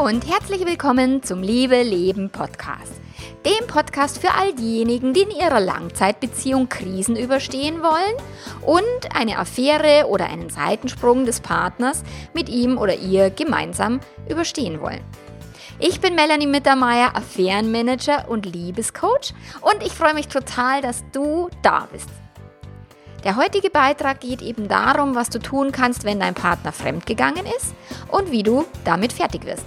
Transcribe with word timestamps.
Und 0.00 0.26
herzlich 0.26 0.64
willkommen 0.64 1.22
zum 1.22 1.42
Liebe 1.42 1.82
Leben 1.82 2.30
Podcast. 2.30 2.94
Dem 3.44 3.66
Podcast 3.66 4.18
für 4.18 4.32
all 4.32 4.54
diejenigen, 4.54 5.12
die 5.12 5.20
in 5.20 5.30
ihrer 5.30 5.60
Langzeitbeziehung 5.60 6.70
Krisen 6.70 7.16
überstehen 7.16 7.82
wollen 7.82 8.16
und 8.62 9.14
eine 9.14 9.36
Affäre 9.36 10.06
oder 10.08 10.24
einen 10.24 10.48
Seitensprung 10.48 11.26
des 11.26 11.40
Partners 11.40 12.02
mit 12.32 12.48
ihm 12.48 12.78
oder 12.78 12.94
ihr 12.94 13.28
gemeinsam 13.28 14.00
überstehen 14.26 14.80
wollen. 14.80 15.02
Ich 15.78 16.00
bin 16.00 16.14
Melanie 16.14 16.46
Mittermeier, 16.46 17.14
Affärenmanager 17.14 18.26
und 18.30 18.46
Liebescoach 18.46 19.34
und 19.60 19.82
ich 19.84 19.92
freue 19.92 20.14
mich 20.14 20.28
total, 20.28 20.80
dass 20.80 21.04
du 21.12 21.50
da 21.60 21.86
bist. 21.92 22.08
Der 23.22 23.36
heutige 23.36 23.68
Beitrag 23.68 24.20
geht 24.20 24.40
eben 24.40 24.66
darum, 24.66 25.14
was 25.14 25.28
du 25.28 25.40
tun 25.40 25.72
kannst, 25.72 26.04
wenn 26.04 26.20
dein 26.20 26.32
Partner 26.32 26.72
fremdgegangen 26.72 27.44
ist 27.44 27.74
und 28.08 28.30
wie 28.30 28.42
du 28.42 28.64
damit 28.86 29.12
fertig 29.12 29.44
wirst. 29.44 29.66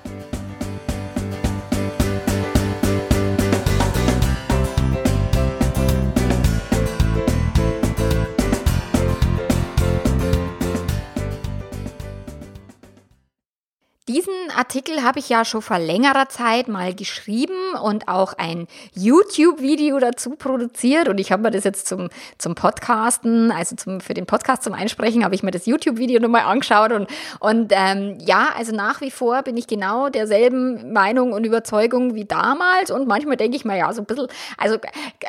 Diesen 14.11 14.33
Artikel 14.57 15.03
habe 15.03 15.19
ich 15.19 15.29
ja 15.29 15.45
schon 15.45 15.61
vor 15.61 15.79
längerer 15.79 16.27
Zeit 16.27 16.67
mal 16.67 16.93
geschrieben 16.93 17.75
und 17.81 18.09
auch 18.09 18.33
ein 18.33 18.67
YouTube-Video 18.93 19.99
dazu 19.99 20.31
produziert. 20.31 21.07
Und 21.07 21.17
ich 21.17 21.31
habe 21.31 21.43
mir 21.43 21.51
das 21.51 21.63
jetzt 21.63 21.87
zum, 21.87 22.09
zum 22.37 22.53
Podcasten, 22.53 23.51
also 23.51 23.77
zum, 23.77 24.01
für 24.01 24.13
den 24.13 24.25
Podcast 24.25 24.63
zum 24.63 24.73
Einsprechen, 24.73 25.23
habe 25.23 25.33
ich 25.33 25.43
mir 25.43 25.51
das 25.51 25.65
YouTube-Video 25.65 26.19
nochmal 26.19 26.41
angeschaut. 26.41 26.91
Und, 26.91 27.07
und 27.39 27.71
ähm, 27.73 28.17
ja, 28.19 28.49
also 28.57 28.75
nach 28.75 28.99
wie 28.99 29.11
vor 29.11 29.43
bin 29.43 29.55
ich 29.55 29.65
genau 29.65 30.09
derselben 30.09 30.91
Meinung 30.91 31.31
und 31.31 31.45
Überzeugung 31.45 32.13
wie 32.13 32.25
damals. 32.25 32.91
Und 32.91 33.07
manchmal 33.07 33.37
denke 33.37 33.55
ich 33.55 33.63
mir, 33.63 33.77
ja, 33.77 33.93
so 33.93 34.01
ein 34.01 34.05
bisschen, 34.05 34.27
also, 34.57 34.77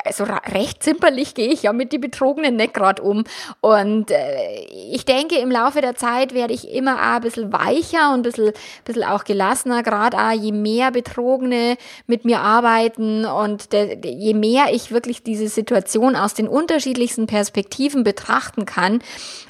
also 0.03 0.25
recht 0.53 0.83
zimperlich 0.83 1.35
gehe 1.35 1.53
ich 1.53 1.63
ja 1.63 1.71
mit 1.71 1.93
die 1.93 1.99
Betrogenen 1.99 2.57
nicht 2.57 2.73
gerade 2.73 3.01
um. 3.01 3.23
Und 3.61 4.11
äh, 4.11 4.59
ich 4.91 5.05
denke, 5.05 5.37
im 5.37 5.51
Laufe 5.51 5.79
der 5.79 5.95
Zeit 5.95 6.33
werde 6.33 6.53
ich 6.53 6.69
immer 6.69 7.01
ein 7.01 7.21
bisschen 7.21 7.53
weicher 7.53 8.11
und 8.13 8.19
ein 8.19 8.23
bisschen 8.23 8.51
bisschen 8.85 9.03
auch 9.03 9.23
gelassener, 9.23 9.83
gerade 9.83 10.17
auch 10.17 10.31
je 10.31 10.51
mehr 10.51 10.91
Betrogene 10.91 11.77
mit 12.07 12.25
mir 12.25 12.39
arbeiten 12.39 13.25
und 13.25 13.73
de, 13.73 13.99
je 14.07 14.33
mehr 14.33 14.65
ich 14.71 14.91
wirklich 14.91 15.23
diese 15.23 15.47
Situation 15.47 16.15
aus 16.15 16.33
den 16.33 16.47
unterschiedlichsten 16.47 17.27
Perspektiven 17.27 18.03
betrachten 18.03 18.65
kann, 18.65 19.01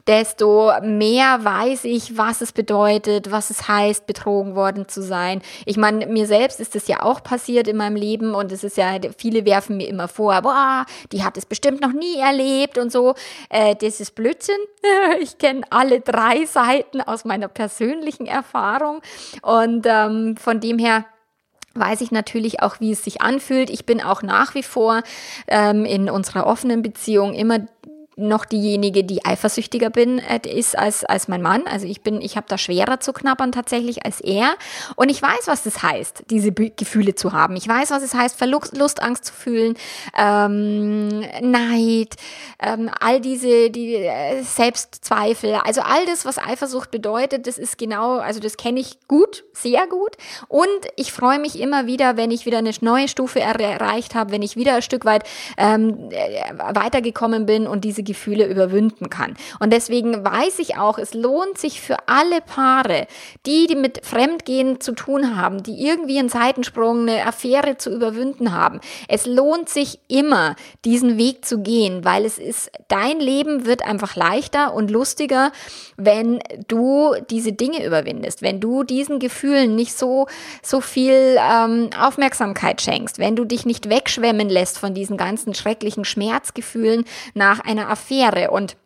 desto 0.07 0.71
mehr 0.81 1.43
weiß 1.43 1.85
ich, 1.85 2.17
was 2.17 2.41
es 2.41 2.51
bedeutet, 2.51 3.31
was 3.31 3.49
es 3.49 3.67
heißt, 3.67 4.05
betrogen 4.05 4.55
worden 4.55 4.87
zu 4.87 5.01
sein. 5.01 5.41
Ich 5.65 5.77
meine, 5.77 6.07
mir 6.07 6.27
selbst 6.27 6.59
ist 6.59 6.75
das 6.75 6.87
ja 6.87 7.03
auch 7.03 7.23
passiert 7.23 7.67
in 7.67 7.77
meinem 7.77 7.95
Leben 7.95 8.35
und 8.35 8.51
es 8.51 8.63
ist 8.63 8.77
ja, 8.77 8.97
viele 9.17 9.45
werfen 9.45 9.77
mir 9.77 9.87
immer 9.87 10.07
vor, 10.07 10.41
boah, 10.41 10.85
die 11.11 11.23
hat 11.23 11.37
es 11.37 11.45
bestimmt 11.45 11.81
noch 11.81 11.93
nie 11.93 12.19
erlebt 12.19 12.77
und 12.77 12.91
so. 12.91 13.15
Äh, 13.49 13.75
das 13.75 13.99
ist 13.99 14.15
Blödsinn. 14.15 14.55
Ich 15.21 15.37
kenne 15.37 15.61
alle 15.69 16.01
drei 16.01 16.45
Seiten 16.45 17.01
aus 17.01 17.23
meiner 17.23 17.47
persönlichen 17.47 18.25
Erfahrung 18.25 19.01
und 19.41 19.85
ähm, 19.87 20.37
von 20.37 20.59
dem 20.59 20.77
her 20.79 21.05
weiß 21.75 22.01
ich 22.01 22.11
natürlich 22.11 22.61
auch, 22.61 22.79
wie 22.79 22.91
es 22.91 23.03
sich 23.03 23.21
anfühlt. 23.21 23.69
Ich 23.69 23.85
bin 23.85 24.01
auch 24.01 24.21
nach 24.21 24.53
wie 24.55 24.63
vor 24.63 25.01
ähm, 25.47 25.85
in 25.85 26.09
unserer 26.09 26.45
offenen 26.45 26.81
Beziehung 26.81 27.33
immer 27.33 27.65
noch 28.15 28.45
diejenige, 28.45 29.03
die 29.03 29.25
eifersüchtiger 29.25 29.89
bin, 29.89 30.19
äh, 30.19 30.39
ist 30.47 30.77
als, 30.77 31.03
als 31.03 31.27
mein 31.27 31.41
Mann. 31.41 31.63
Also 31.67 31.87
ich 31.87 32.01
bin, 32.01 32.21
ich 32.21 32.35
habe 32.35 32.45
da 32.47 32.57
schwerer 32.57 32.99
zu 32.99 33.13
knabbern 33.13 33.51
tatsächlich 33.51 34.05
als 34.05 34.21
er. 34.21 34.55
Und 34.95 35.09
ich 35.09 35.21
weiß, 35.21 35.47
was 35.47 35.63
das 35.63 35.81
heißt, 35.81 36.25
diese 36.29 36.51
Be 36.51 36.71
Gefühle 36.75 37.15
zu 37.15 37.33
haben. 37.33 37.55
Ich 37.55 37.67
weiß, 37.67 37.91
was 37.91 38.03
es 38.03 38.13
heißt, 38.13 38.37
Verlust, 38.37 39.01
Angst 39.01 39.25
zu 39.25 39.33
fühlen, 39.33 39.75
ähm, 40.17 41.21
Neid, 41.41 42.15
ähm, 42.61 42.89
all 42.99 43.19
diese 43.21 43.69
die 43.69 43.95
äh, 43.95 44.41
Selbstzweifel. 44.43 45.55
Also 45.63 45.81
all 45.81 46.05
das, 46.05 46.25
was 46.25 46.37
Eifersucht 46.37 46.91
bedeutet, 46.91 47.47
das 47.47 47.57
ist 47.57 47.77
genau, 47.77 48.17
also 48.17 48.39
das 48.39 48.57
kenne 48.57 48.79
ich 48.79 48.97
gut, 49.07 49.43
sehr 49.53 49.87
gut. 49.87 50.17
Und 50.47 50.67
ich 50.95 51.11
freue 51.11 51.39
mich 51.39 51.59
immer 51.59 51.85
wieder, 51.85 52.17
wenn 52.17 52.31
ich 52.31 52.45
wieder 52.45 52.59
eine 52.59 52.71
neue 52.81 53.07
Stufe 53.07 53.39
erreicht 53.39 54.15
habe, 54.15 54.31
wenn 54.31 54.41
ich 54.41 54.55
wieder 54.55 54.75
ein 54.75 54.81
Stück 54.81 55.05
weit 55.05 55.23
ähm, 55.57 56.09
äh, 56.11 56.53
weitergekommen 56.73 57.45
bin 57.45 57.67
und 57.67 57.83
diese 57.83 58.02
Gefühle 58.03 58.45
überwinden 58.45 59.09
kann. 59.09 59.35
Und 59.59 59.71
deswegen 59.73 60.23
weiß 60.23 60.59
ich 60.59 60.77
auch, 60.77 60.97
es 60.97 61.13
lohnt 61.13 61.57
sich 61.57 61.81
für 61.81 61.97
alle 62.07 62.41
Paare, 62.41 63.07
die, 63.45 63.67
die 63.67 63.75
mit 63.75 64.05
Fremdgehen 64.05 64.81
zu 64.81 64.93
tun 64.93 65.37
haben, 65.37 65.63
die 65.63 65.85
irgendwie 65.85 66.19
einen 66.19 66.29
Seitensprung, 66.29 67.01
eine 67.01 67.25
Affäre 67.25 67.77
zu 67.77 67.93
überwinden 67.93 68.53
haben. 68.53 68.79
Es 69.07 69.25
lohnt 69.25 69.69
sich 69.69 69.99
immer, 70.07 70.55
diesen 70.85 71.17
Weg 71.17 71.45
zu 71.45 71.59
gehen, 71.59 72.05
weil 72.05 72.25
es 72.25 72.37
ist, 72.37 72.71
dein 72.87 73.19
Leben 73.19 73.65
wird 73.65 73.83
einfach 73.83 74.15
leichter 74.15 74.73
und 74.73 74.91
lustiger, 74.91 75.51
wenn 75.97 76.39
du 76.67 77.15
diese 77.29 77.53
Dinge 77.53 77.85
überwindest, 77.85 78.41
wenn 78.41 78.59
du 78.59 78.83
diesen 78.83 79.19
Gefühlen 79.19 79.75
nicht 79.75 79.97
so, 79.97 80.27
so 80.61 80.81
viel 80.81 81.37
ähm, 81.39 81.89
Aufmerksamkeit 81.99 82.81
schenkst, 82.81 83.19
wenn 83.19 83.35
du 83.35 83.45
dich 83.45 83.65
nicht 83.65 83.89
wegschwemmen 83.89 84.49
lässt 84.49 84.77
von 84.77 84.93
diesen 84.93 85.17
ganzen 85.17 85.53
schrecklichen 85.53 86.05
Schmerzgefühlen 86.05 87.05
nach 87.33 87.59
einer 87.59 87.87
Affäre. 87.93 88.51
Und 88.51 88.77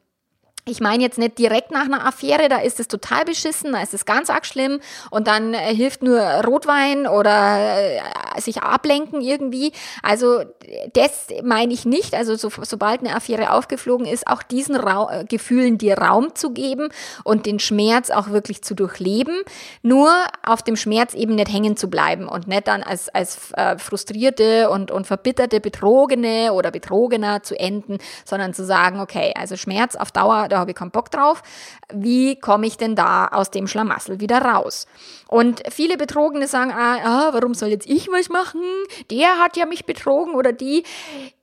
ich 0.68 0.82
meine 0.82 1.04
jetzt 1.04 1.18
nicht 1.18 1.38
direkt 1.38 1.72
nach 1.72 1.86
einer 1.86 2.06
Affäre, 2.06 2.50
da 2.50 2.58
ist 2.58 2.80
es 2.80 2.88
total 2.88 3.26
beschissen, 3.26 3.72
da 3.74 3.82
ist 3.82 3.94
es 3.94 4.06
ganz 4.06 4.30
arg 4.30 4.46
schlimm 4.46 4.80
und 5.10 5.28
dann 5.28 5.54
äh, 5.54 5.74
hilft 5.74 6.04
nur 6.04 6.20
Rotwein 6.20 7.08
oder 7.08 7.78
äh, 7.80 8.02
sich 8.42 8.62
ablenken 8.62 9.22
irgendwie. 9.22 9.72
Also 10.04 10.44
das 10.94 11.28
meine 11.44 11.74
ich 11.74 11.86
nicht. 11.86 12.14
Also 12.14 12.36
so, 12.36 12.50
sobald 12.64 13.00
eine 13.00 13.16
Affäre 13.16 13.52
aufgeflogen 13.52 14.06
ist, 14.06 14.28
auch 14.28 14.44
diesen 14.44 14.76
Ra 14.76 15.22
äh, 15.22 15.26
Gefühlen 15.26 15.78
dir 15.78 15.98
Raum 15.98 16.36
zu 16.36 16.52
geben 16.52 16.90
und 17.24 17.46
den 17.46 17.60
Schmerz 17.60 18.10
auch 18.10 18.30
wirklich 18.30 18.62
zu 18.62 18.76
durchleben. 18.76 19.36
Nur 19.82 20.12
auf 20.46 20.62
dem 20.64 20.76
Schmerz 20.76 21.14
eben 21.14 21.36
nicht 21.36 21.52
hängen 21.52 21.78
zu 21.78 21.90
bleiben 21.90 22.28
und 22.28 22.48
nicht 22.48 22.68
dann 22.68 22.84
als, 22.84 23.10
als 23.10 23.38
frustrierte 23.78 24.70
und, 24.70 24.92
und 24.92 25.08
verbitterte 25.08 25.60
Betrogene 25.60 26.54
oder 26.54 26.72
Betrogener 26.72 27.44
zu 27.44 27.58
enden, 27.60 27.98
sondern 28.26 28.54
zu 28.54 28.66
sagen, 28.66 29.00
okay, 29.00 29.34
also 29.38 29.56
Schmerz 29.56 29.96
auf 29.96 30.12
Dauer, 30.12 30.48
da 30.58 30.62
habe 30.62 30.72
ich 30.72 30.78
keinen 30.78 30.92
Bock 30.92 31.12
drauf. 31.12 31.44
Wie 31.94 32.40
komme 32.40 32.66
ich 32.66 32.78
denn 32.78 32.96
da 32.96 33.28
aus 33.28 33.52
dem 33.52 33.68
Schlamassel 33.68 34.20
wieder 34.20 34.42
raus? 34.42 34.88
Und 35.28 35.64
viele 35.70 35.98
Betrogene 35.98 36.48
sagen, 36.48 36.72
ah, 36.72 36.98
ah, 37.04 37.30
warum 37.34 37.54
soll 37.54 37.70
jetzt 37.70 37.88
ich 37.88 38.08
was 38.10 38.30
machen? 38.30 38.62
Der 39.12 39.40
hat 39.40 39.58
ja 39.58 39.66
mich 39.66 39.86
betrogen 39.86 40.36
oder 40.36 40.54
die. 40.54 40.84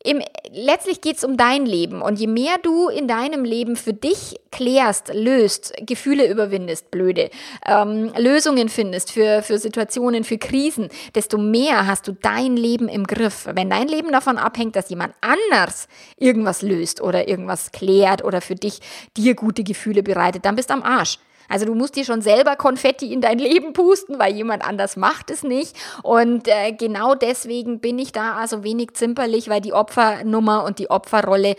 Im, 0.03 0.22
letztlich 0.50 0.99
es 1.05 1.25
um 1.25 1.37
dein 1.37 1.65
Leben. 1.65 2.03
Und 2.03 2.21
je 2.21 2.27
mehr 2.27 2.59
du 2.62 2.89
in 2.89 3.09
deinem 3.09 3.45
Leben 3.45 3.77
für 3.77 3.95
dich 3.95 4.39
klärst, 4.50 5.12
löst, 5.15 5.72
Gefühle 5.81 6.31
überwindest, 6.31 6.91
blöde, 6.91 7.31
ähm, 7.67 8.12
Lösungen 8.17 8.69
findest 8.69 9.12
für, 9.12 9.43
für 9.43 9.59
Situationen, 9.59 10.25
für 10.25 10.37
Krisen, 10.37 10.91
desto 11.15 11.39
mehr 11.39 11.87
hast 11.87 12.06
du 12.06 12.12
dein 12.12 12.56
Leben 12.56 12.89
im 12.89 13.06
Griff. 13.06 13.49
Wenn 13.51 13.71
dein 13.71 13.89
Leben 13.89 14.12
davon 14.12 14.37
abhängt, 14.37 14.77
dass 14.77 14.91
jemand 14.91 15.15
anders 15.22 15.89
irgendwas 16.19 16.61
löst 16.61 17.01
oder 17.01 17.27
irgendwas 17.27 17.72
klärt 17.72 18.22
oder 18.25 18.41
für 18.41 18.55
dich 18.55 18.81
dir 19.16 19.34
gute 19.34 19.65
Gefühle 19.65 20.03
bereitet, 20.03 20.45
dann 20.45 20.56
bist 20.56 20.69
du 20.69 20.75
am 20.75 20.83
Arsch. 20.83 21.19
Also 21.49 21.66
du 21.66 21.75
musst 21.75 21.97
dir 21.97 22.05
schon 22.05 22.22
selber 22.22 22.56
Konfetti 22.56 23.12
in 23.12 23.21
dein 23.21 23.38
Leben 23.38 23.72
pusten, 23.72 24.19
weil 24.19 24.34
jemand 24.34 24.65
anders 24.65 24.97
macht 24.97 25.31
es 25.31 25.43
nicht. 25.43 25.77
Und 26.03 26.49
äh, 26.49 26.72
genau 26.72 27.15
deswegen 27.15 27.81
bin 27.81 27.99
ich 27.99 28.12
da 28.12 28.34
also 28.34 28.65
wenig 28.65 28.94
zimperlich, 28.94 29.49
weil 29.49 29.60
die 29.60 29.72
Opfernummer 29.72 30.65
und 30.65 30.78
die 30.78 30.91
Opferrolle 30.91 31.57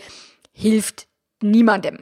hilft 0.52 1.06
niemandem. 1.42 1.98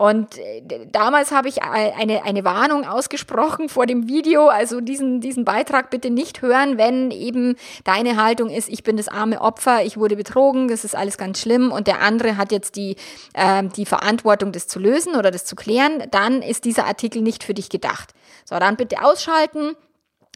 Und 0.00 0.38
äh, 0.38 0.62
damals 0.90 1.30
habe 1.30 1.50
ich 1.50 1.62
eine, 1.62 2.24
eine 2.24 2.42
Warnung 2.42 2.86
ausgesprochen 2.86 3.68
vor 3.68 3.84
dem 3.84 4.08
Video, 4.08 4.48
also 4.48 4.80
diesen, 4.80 5.20
diesen 5.20 5.44
Beitrag 5.44 5.90
bitte 5.90 6.08
nicht 6.08 6.40
hören, 6.40 6.78
wenn 6.78 7.10
eben 7.10 7.54
deine 7.84 8.16
Haltung 8.16 8.48
ist, 8.48 8.70
ich 8.70 8.82
bin 8.82 8.96
das 8.96 9.08
arme 9.08 9.42
Opfer, 9.42 9.84
ich 9.84 9.98
wurde 9.98 10.16
betrogen, 10.16 10.68
das 10.68 10.86
ist 10.86 10.96
alles 10.96 11.18
ganz 11.18 11.38
schlimm 11.38 11.70
und 11.70 11.86
der 11.86 12.00
andere 12.00 12.38
hat 12.38 12.50
jetzt 12.50 12.76
die, 12.76 12.96
äh, 13.34 13.62
die 13.76 13.84
Verantwortung, 13.84 14.52
das 14.52 14.68
zu 14.68 14.78
lösen 14.78 15.16
oder 15.16 15.30
das 15.30 15.44
zu 15.44 15.54
klären, 15.54 16.02
dann 16.10 16.40
ist 16.40 16.64
dieser 16.64 16.86
Artikel 16.86 17.20
nicht 17.20 17.44
für 17.44 17.52
dich 17.52 17.68
gedacht. 17.68 18.14
So, 18.46 18.58
dann 18.58 18.76
bitte 18.76 19.04
ausschalten, 19.04 19.76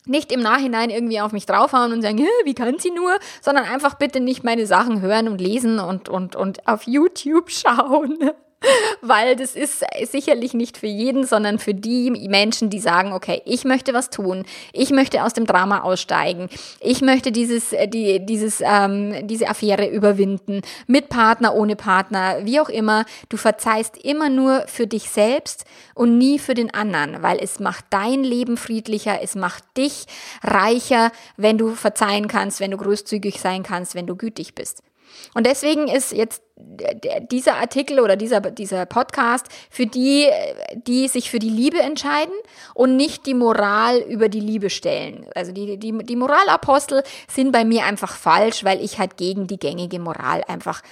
nicht 0.05 0.31
im 0.31 0.41
Nachhinein 0.41 0.91
irgendwie 0.91 1.23
auf 1.23 1.33
mich 1.33 1.47
draufhauen 1.47 1.95
und 1.95 2.03
sagen, 2.03 2.19
wie 2.45 2.55
kann 2.55 2.79
sie 2.79 2.91
nur, 2.91 3.17
sondern 3.41 3.65
einfach 3.65 3.95
bitte 3.95 4.21
nicht 4.21 4.45
meine 4.45 4.67
Sachen 4.67 5.01
hören 5.01 5.27
und 5.27 5.41
lesen 5.41 5.79
und, 5.79 6.11
und, 6.11 6.37
und 6.37 6.69
auf 6.69 6.83
YouTube 6.83 7.49
schauen. 7.51 8.19
Weil 9.03 9.37
das 9.37 9.55
ist 9.55 9.85
sicherlich 10.11 10.55
nicht 10.55 10.79
für 10.79 10.87
jeden, 10.87 11.27
sondern 11.27 11.59
für 11.59 11.75
die 11.75 12.11
Menschen, 12.11 12.71
die 12.71 12.81
sagen, 12.81 13.13
okay, 13.13 13.43
ich 13.45 13.65
möchte 13.65 13.95
was 13.95 14.11
tun, 14.11 14.45
ich 14.73 14.91
möchte 14.91 15.25
aus 15.25 15.33
dem 15.33 15.47
Drama 15.47 15.83
aussteigen, 15.83 16.49
ich 16.81 17.01
möchte 17.01 17.33
dieses, 17.33 17.73
äh, 17.73 17.89
die, 17.89 18.25
dieses, 18.25 18.63
ähm, 18.65 19.27
diese 19.27 19.49
Affäre 19.49 19.89
überwinden, 19.89 20.63
mit 20.87 21.09
Partner, 21.09 21.55
ohne 21.55 21.77
Partner, 21.77 22.39
wie 22.43 22.61
auch 22.61 22.69
immer. 22.69 23.05
Du 23.29 23.37
verzeihst 23.37 23.97
immer 23.99 24.29
nur 24.29 24.65
für 24.67 24.87
dich 24.87 25.11
selbst 25.11 25.65
und 25.95 26.19
nie 26.19 26.39
für 26.39 26.55
den 26.55 26.73
anderen, 26.73 27.23
weil 27.23 27.39
es 27.41 27.61
macht 27.61 27.85
dein 27.91 28.25
Leben 28.25 28.57
friedlicher, 28.57 29.21
es 29.23 29.35
macht 29.35 29.65
dich 29.77 30.07
reicher, 30.43 31.13
wenn 31.37 31.59
du 31.59 31.75
verzeihen 31.75 32.29
kannst, 32.29 32.61
wenn 32.61 32.71
du 32.71 32.77
großzügig 32.77 33.41
sein 33.41 33.63
kannst, 33.63 33.95
wenn 33.95 34.07
du 34.07 34.17
gütig 34.17 34.55
bist. 34.55 34.83
Und 35.35 35.47
deswegen 35.47 35.89
ist 35.89 36.13
jetzt 36.13 36.43
dieser 37.31 37.57
Artikel 37.57 38.01
oder 38.01 38.17
dieser, 38.17 38.41
dieser 38.41 38.87
Podcast 38.87 39.47
für 39.71 39.87
die, 39.87 40.29
die 40.87 41.09
sich 41.09 41.31
für 41.31 41.39
die 41.39 41.51
Liebe 41.51 41.81
entscheiden 41.81 42.35
und 42.75 42.97
nicht 42.97 43.27
die 43.27 43.35
Moral 43.35 43.99
über 43.99 44.29
die 44.29 44.41
Liebe 44.41 44.71
stellen. 44.71 45.27
Also 45.35 45.53
die, 45.53 45.77
die, 45.79 45.93
die 46.05 46.17
Moralapostel 46.17 47.03
sind 47.29 47.51
bei 47.51 47.65
mir 47.65 47.85
einfach 47.85 48.17
falsch, 48.17 48.65
weil 48.65 48.83
ich 48.83 48.99
halt 48.99 49.17
gegen 49.17 49.47
die 49.47 49.59
gängige 49.59 49.99
Moral 49.99 50.45
einfach 50.47 50.83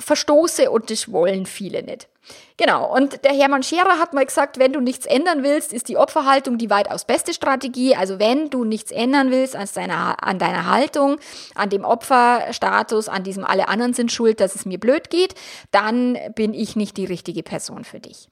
verstoße 0.00 0.70
und 0.70 0.90
das 0.90 1.10
wollen 1.12 1.46
viele 1.46 1.82
nicht. 1.82 2.08
Genau, 2.56 2.92
und 2.94 3.24
der 3.24 3.32
Hermann 3.32 3.62
Scherer 3.62 3.98
hat 3.98 4.12
mal 4.12 4.26
gesagt, 4.26 4.58
wenn 4.58 4.72
du 4.72 4.80
nichts 4.80 5.06
ändern 5.06 5.42
willst, 5.42 5.72
ist 5.72 5.88
die 5.88 5.96
Opferhaltung 5.96 6.58
die 6.58 6.70
weitaus 6.70 7.04
beste 7.04 7.32
Strategie. 7.32 7.94
Also 7.94 8.18
wenn 8.18 8.50
du 8.50 8.64
nichts 8.64 8.90
ändern 8.90 9.30
willst 9.30 9.56
an 9.56 9.68
deiner, 9.74 10.22
an 10.22 10.38
deiner 10.38 10.66
Haltung, 10.66 11.18
an 11.54 11.70
dem 11.70 11.84
Opferstatus, 11.84 13.08
an 13.08 13.22
diesem 13.22 13.44
alle 13.44 13.68
anderen 13.68 13.94
sind 13.94 14.12
schuld, 14.12 14.40
dass 14.40 14.54
es 14.54 14.66
mir 14.66 14.78
blöd 14.78 15.10
geht, 15.10 15.34
dann 15.70 16.18
bin 16.34 16.52
ich 16.52 16.76
nicht 16.76 16.96
die 16.96 17.06
richtige 17.06 17.42
Person 17.42 17.84
für 17.84 18.00
dich. 18.00 18.28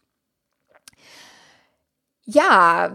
Ja, 2.29 2.91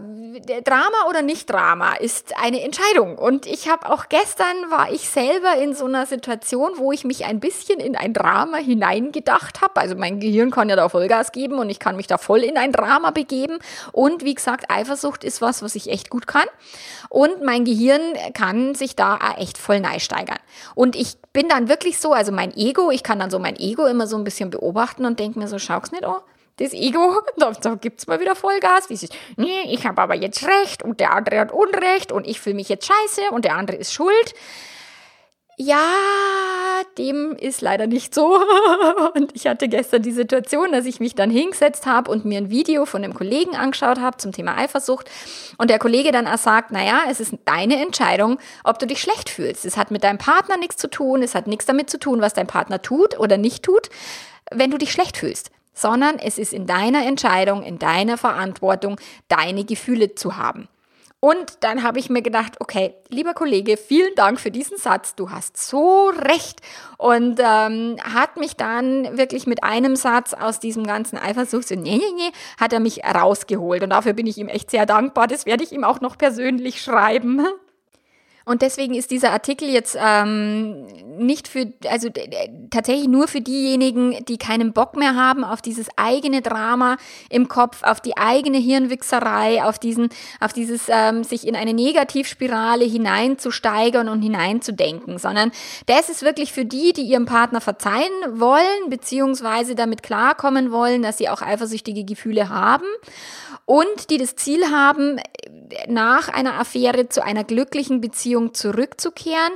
Drama 0.66 1.08
oder 1.08 1.22
nicht 1.22 1.50
Drama 1.50 1.94
ist 1.94 2.34
eine 2.38 2.62
Entscheidung. 2.64 3.18
Und 3.18 3.46
ich 3.46 3.70
habe 3.70 3.90
auch 3.90 4.10
gestern 4.10 4.70
war 4.70 4.92
ich 4.92 5.08
selber 5.08 5.56
in 5.56 5.74
so 5.74 5.86
einer 5.86 6.06
Situation, 6.06 6.74
wo 6.76 6.92
ich 6.92 7.06
mich 7.06 7.24
ein 7.24 7.40
bisschen 7.40 7.80
in 7.80 7.96
ein 7.96 8.14
Drama 8.14 8.58
hineingedacht 8.58 9.62
habe. 9.62 9.80
Also 9.80 9.96
mein 9.96 10.20
Gehirn 10.20 10.52
kann 10.52 10.68
ja 10.68 10.76
da 10.76 10.90
Vollgas 10.90 11.32
geben 11.32 11.60
und 11.60 11.70
ich 11.70 11.80
kann 11.80 11.96
mich 11.96 12.08
da 12.08 12.18
voll 12.18 12.44
in 12.44 12.58
ein 12.58 12.74
Drama 12.74 13.12
begeben. 13.12 13.60
Und 13.94 14.26
wie 14.26 14.36
gesagt, 14.36 14.70
Eifersucht 14.70 15.24
ist 15.24 15.42
was, 15.42 15.64
was 15.64 15.76
ich 15.76 15.90
echt 15.90 16.10
gut 16.10 16.28
kann. 16.28 16.48
Und 17.08 17.42
mein 17.42 17.64
Gehirn 17.64 18.02
kann 18.34 18.76
sich 18.76 18.98
da 18.98 19.18
echt 19.38 19.58
voll 19.58 19.80
neisteigern. 19.80 20.40
Und 20.76 20.98
ich 20.98 21.18
bin 21.32 21.48
dann 21.48 21.70
wirklich 21.70 22.00
so, 22.00 22.12
also 22.12 22.34
mein 22.34 22.54
Ego, 22.58 22.92
ich 22.92 23.02
kann 23.02 23.20
dann 23.20 23.32
so 23.32 23.40
mein 23.40 23.56
Ego 23.56 23.86
immer 23.86 24.08
so 24.08 24.18
ein 24.18 24.26
bisschen 24.26 24.50
beobachten 24.50 25.06
und 25.06 25.22
denke 25.22 25.40
mir 25.40 25.48
so, 25.48 25.58
schau's 25.58 25.94
nicht 25.94 26.04
an 26.04 26.18
das 26.58 26.74
Ego, 26.74 27.22
da, 27.38 27.52
da 27.52 27.78
es 27.98 28.08
mal 28.08 28.20
wieder 28.20 28.36
Vollgas, 28.36 28.90
wie 28.90 28.96
sie, 28.96 29.10
nee, 29.38 29.62
ich 29.68 29.86
habe 29.86 30.02
aber 30.02 30.16
jetzt 30.16 30.46
Recht 30.46 30.84
und 30.84 31.00
der 31.00 31.14
andere 31.14 31.40
hat 31.40 31.52
Unrecht 31.52 32.12
und 32.12 32.28
ich 32.28 32.40
fühle 32.40 32.56
mich 32.56 32.70
jetzt 32.70 32.86
scheiße 32.86 33.32
und 33.32 33.46
der 33.46 33.56
andere 33.56 33.78
ist 33.78 33.94
schuld. 33.94 34.34
Ja, 35.58 35.86
dem 36.98 37.36
ist 37.40 37.62
leider 37.62 37.86
nicht 37.86 38.16
so. 38.16 38.44
Und 39.14 39.36
ich 39.36 39.46
hatte 39.46 39.68
gestern 39.68 40.02
die 40.02 40.12
Situation, 40.12 40.72
dass 40.72 40.86
ich 40.86 41.00
mich 41.00 41.14
dann 41.14 41.30
hingesetzt 41.30 41.86
habe 41.86 42.10
und 42.10 42.26
mir 42.26 42.40
ein 42.40 42.50
Video 42.50 42.88
von 42.88 43.04
einem 43.04 43.14
Kollegen 43.14 43.56
angeschaut 43.56 44.00
habe 44.00 44.18
zum 44.18 44.32
Thema 44.32 44.58
Eifersucht. 44.58 45.08
Und 45.60 45.70
der 45.70 45.78
Kollege 45.78 46.12
dann 46.12 46.26
auch 46.26 46.40
sagt, 46.40 46.72
naja, 46.72 47.02
es 47.10 47.20
ist 47.20 47.36
deine 47.46 47.80
Entscheidung, 47.80 48.40
ob 48.64 48.80
du 48.80 48.88
dich 48.88 49.02
schlecht 49.02 49.30
fühlst. 49.30 49.64
Es 49.66 49.78
hat 49.78 49.92
mit 49.92 50.04
deinem 50.04 50.18
Partner 50.18 50.58
nichts 50.58 50.78
zu 50.78 50.90
tun, 50.90 51.22
es 51.22 51.36
hat 51.36 51.46
nichts 51.46 51.66
damit 51.66 51.92
zu 51.92 52.00
tun, 52.00 52.22
was 52.22 52.34
dein 52.34 52.48
Partner 52.48 52.82
tut 52.82 53.20
oder 53.20 53.38
nicht 53.38 53.62
tut, 53.64 53.90
wenn 54.50 54.72
du 54.72 54.80
dich 54.80 54.92
schlecht 54.92 55.18
fühlst 55.18 55.52
sondern 55.74 56.20
es 56.20 56.38
ist 56.38 56.54
in 56.54 56.68
deiner 56.68 57.06
Entscheidung, 57.06 57.64
in 57.64 57.80
deiner 57.80 58.18
Verantwortung, 58.18 59.00
deine 59.28 59.64
Gefühle 59.64 60.16
zu 60.16 60.38
haben. 60.38 60.68
Und 61.24 61.64
dann 61.64 61.84
habe 61.84 62.00
ich 62.00 62.10
mir 62.10 62.24
gedacht, 62.24 62.54
okay, 62.60 62.96
lieber 63.10 63.36
Kollege, 63.36 63.78
vielen 63.78 64.16
Dank 64.16 64.40
für 64.40 64.50
diesen 64.50 64.78
Satz. 64.78 65.14
Du 65.14 65.30
hast 65.30 65.56
so 65.56 66.10
recht. 66.10 66.62
Und 66.98 67.40
ähm, 67.40 67.98
hat 68.04 68.38
mich 68.38 68.56
dann 68.56 69.20
wirklich 69.20 69.46
mit 69.46 69.64
einem 69.64 69.96
Satz 69.96 70.34
aus 70.34 70.60
diesem 70.60 70.84
ganzen 70.84 71.20
Eifersucht, 71.20 71.68
so, 71.68 71.76
nee, 71.76 71.98
nee, 71.98 72.14
nee, 72.16 72.32
hat 72.60 72.74
er 72.74 72.80
mich 72.80 73.04
rausgeholt. 73.04 73.84
Und 73.84 73.92
dafür 73.92 74.14
bin 74.14 74.26
ich 74.26 74.40
ihm 74.40 74.48
echt 74.48 74.72
sehr 74.72 74.88
dankbar. 74.88 75.28
Das 75.28 75.46
werde 75.46 75.64
ich 75.64 75.72
ihm 75.72 75.84
auch 75.84 76.02
noch 76.02 76.18
persönlich 76.18 76.82
schreiben. 76.82 77.46
Und 78.52 78.62
deswegen 78.62 78.96
ist 78.96 79.12
dieser 79.12 79.32
Artikel 79.32 79.70
jetzt 79.70 79.98
ähm, 79.98 80.86
nicht 81.18 81.48
für, 81.48 81.72
also 81.88 82.10
tatsächlich 82.70 83.08
nur 83.08 83.30
für 83.30 83.40
diejenigen, 83.40 84.26
die 84.26 84.38
keinen 84.38 84.74
Bock 84.74 84.98
mehr 84.98 85.16
haben 85.16 85.46
auf 85.46 85.62
dieses 85.62 85.88
eigene 85.96 86.42
Drama 86.42 86.98
im 87.30 87.48
Kopf, 87.48 87.82
auf 87.84 88.02
die 88.02 88.18
eigene 88.18 88.58
Hirnwichserei, 88.58 89.64
auf 89.64 89.80
diesen, 89.80 90.10
auf 90.42 90.52
dieses 90.52 90.90
ähm, 90.90 91.24
sich 91.24 91.48
in 91.48 91.56
eine 91.56 91.74
Negativspirale 91.74 92.84
hineinzusteigern 92.84 94.10
und 94.10 94.22
hineinzudenken, 94.22 95.18
sondern 95.18 95.54
das 95.86 96.10
ist 96.10 96.22
wirklich 96.22 96.52
für 96.52 96.66
die, 96.66 96.92
die 96.92 97.04
ihrem 97.04 97.28
Partner 97.28 97.62
verzeihen 97.62 98.12
wollen, 98.34 98.90
beziehungsweise 98.90 99.76
damit 99.76 100.04
klarkommen 100.04 100.74
wollen, 100.74 101.04
dass 101.04 101.20
sie 101.20 101.30
auch 101.30 101.42
eifersüchtige 101.42 102.04
Gefühle 102.04 102.50
haben 102.50 102.84
und 103.66 104.10
die 104.10 104.18
das 104.18 104.36
Ziel 104.36 104.70
haben, 104.72 105.20
nach 105.88 106.30
einer 106.30 106.60
Affäre 106.60 107.10
zu 107.10 107.24
einer 107.24 107.44
glücklichen 107.44 108.02
Beziehung 108.02 108.54
zurückzukehren. 108.54 109.54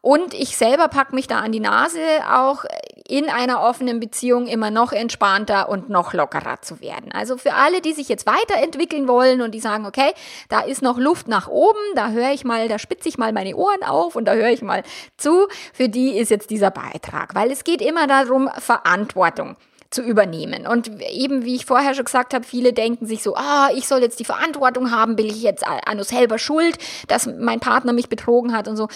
Und 0.00 0.34
ich 0.34 0.56
selber 0.56 0.86
pack 0.88 1.12
mich 1.12 1.26
da 1.26 1.40
an 1.40 1.50
die 1.50 1.58
Nase, 1.58 1.98
auch 2.30 2.64
in 3.08 3.28
einer 3.28 3.62
offenen 3.62 3.98
Beziehung 3.98 4.46
immer 4.46 4.70
noch 4.70 4.92
entspannter 4.92 5.68
und 5.68 5.88
noch 5.88 6.12
lockerer 6.12 6.60
zu 6.62 6.80
werden. 6.80 7.10
Also 7.12 7.36
für 7.36 7.54
alle, 7.54 7.80
die 7.80 7.92
sich 7.92 8.08
jetzt 8.08 8.26
weiterentwickeln 8.26 9.08
wollen 9.08 9.42
und 9.42 9.52
die 9.52 9.60
sagen, 9.60 9.86
okay, 9.86 10.12
da 10.48 10.60
ist 10.60 10.82
noch 10.82 10.98
Luft 10.98 11.28
nach 11.28 11.48
oben, 11.48 11.80
da 11.94 12.10
höre 12.10 12.30
ich 12.30 12.44
mal, 12.44 12.68
da 12.68 12.78
spitze 12.78 13.08
ich 13.08 13.18
mal 13.18 13.32
meine 13.32 13.56
Ohren 13.56 13.82
auf 13.82 14.14
und 14.16 14.26
da 14.26 14.34
höre 14.34 14.50
ich 14.50 14.62
mal 14.62 14.82
zu, 15.16 15.48
für 15.72 15.88
die 15.88 16.18
ist 16.18 16.30
jetzt 16.30 16.50
dieser 16.50 16.70
Beitrag, 16.70 17.34
weil 17.34 17.50
es 17.50 17.64
geht 17.64 17.80
immer 17.80 18.06
darum, 18.06 18.48
Verantwortung 18.58 19.56
zu 19.90 20.02
übernehmen. 20.02 20.66
Und 20.66 20.90
eben, 21.02 21.44
wie 21.44 21.54
ich 21.54 21.66
vorher 21.66 21.94
schon 21.94 22.04
gesagt 22.04 22.34
habe, 22.34 22.44
viele 22.44 22.72
denken 22.72 23.06
sich 23.06 23.22
so, 23.22 23.34
ah, 23.36 23.70
ich 23.74 23.86
soll 23.86 24.00
jetzt 24.00 24.20
die 24.20 24.24
Verantwortung 24.24 24.90
haben, 24.90 25.16
bin 25.16 25.26
ich 25.26 25.42
jetzt 25.42 25.66
an 25.66 26.02
selber 26.02 26.38
schuld, 26.38 26.78
dass 27.08 27.26
mein 27.26 27.60
Partner 27.60 27.92
mich 27.92 28.08
betrogen 28.08 28.56
hat 28.56 28.68
und 28.68 28.76
so. 28.76 28.88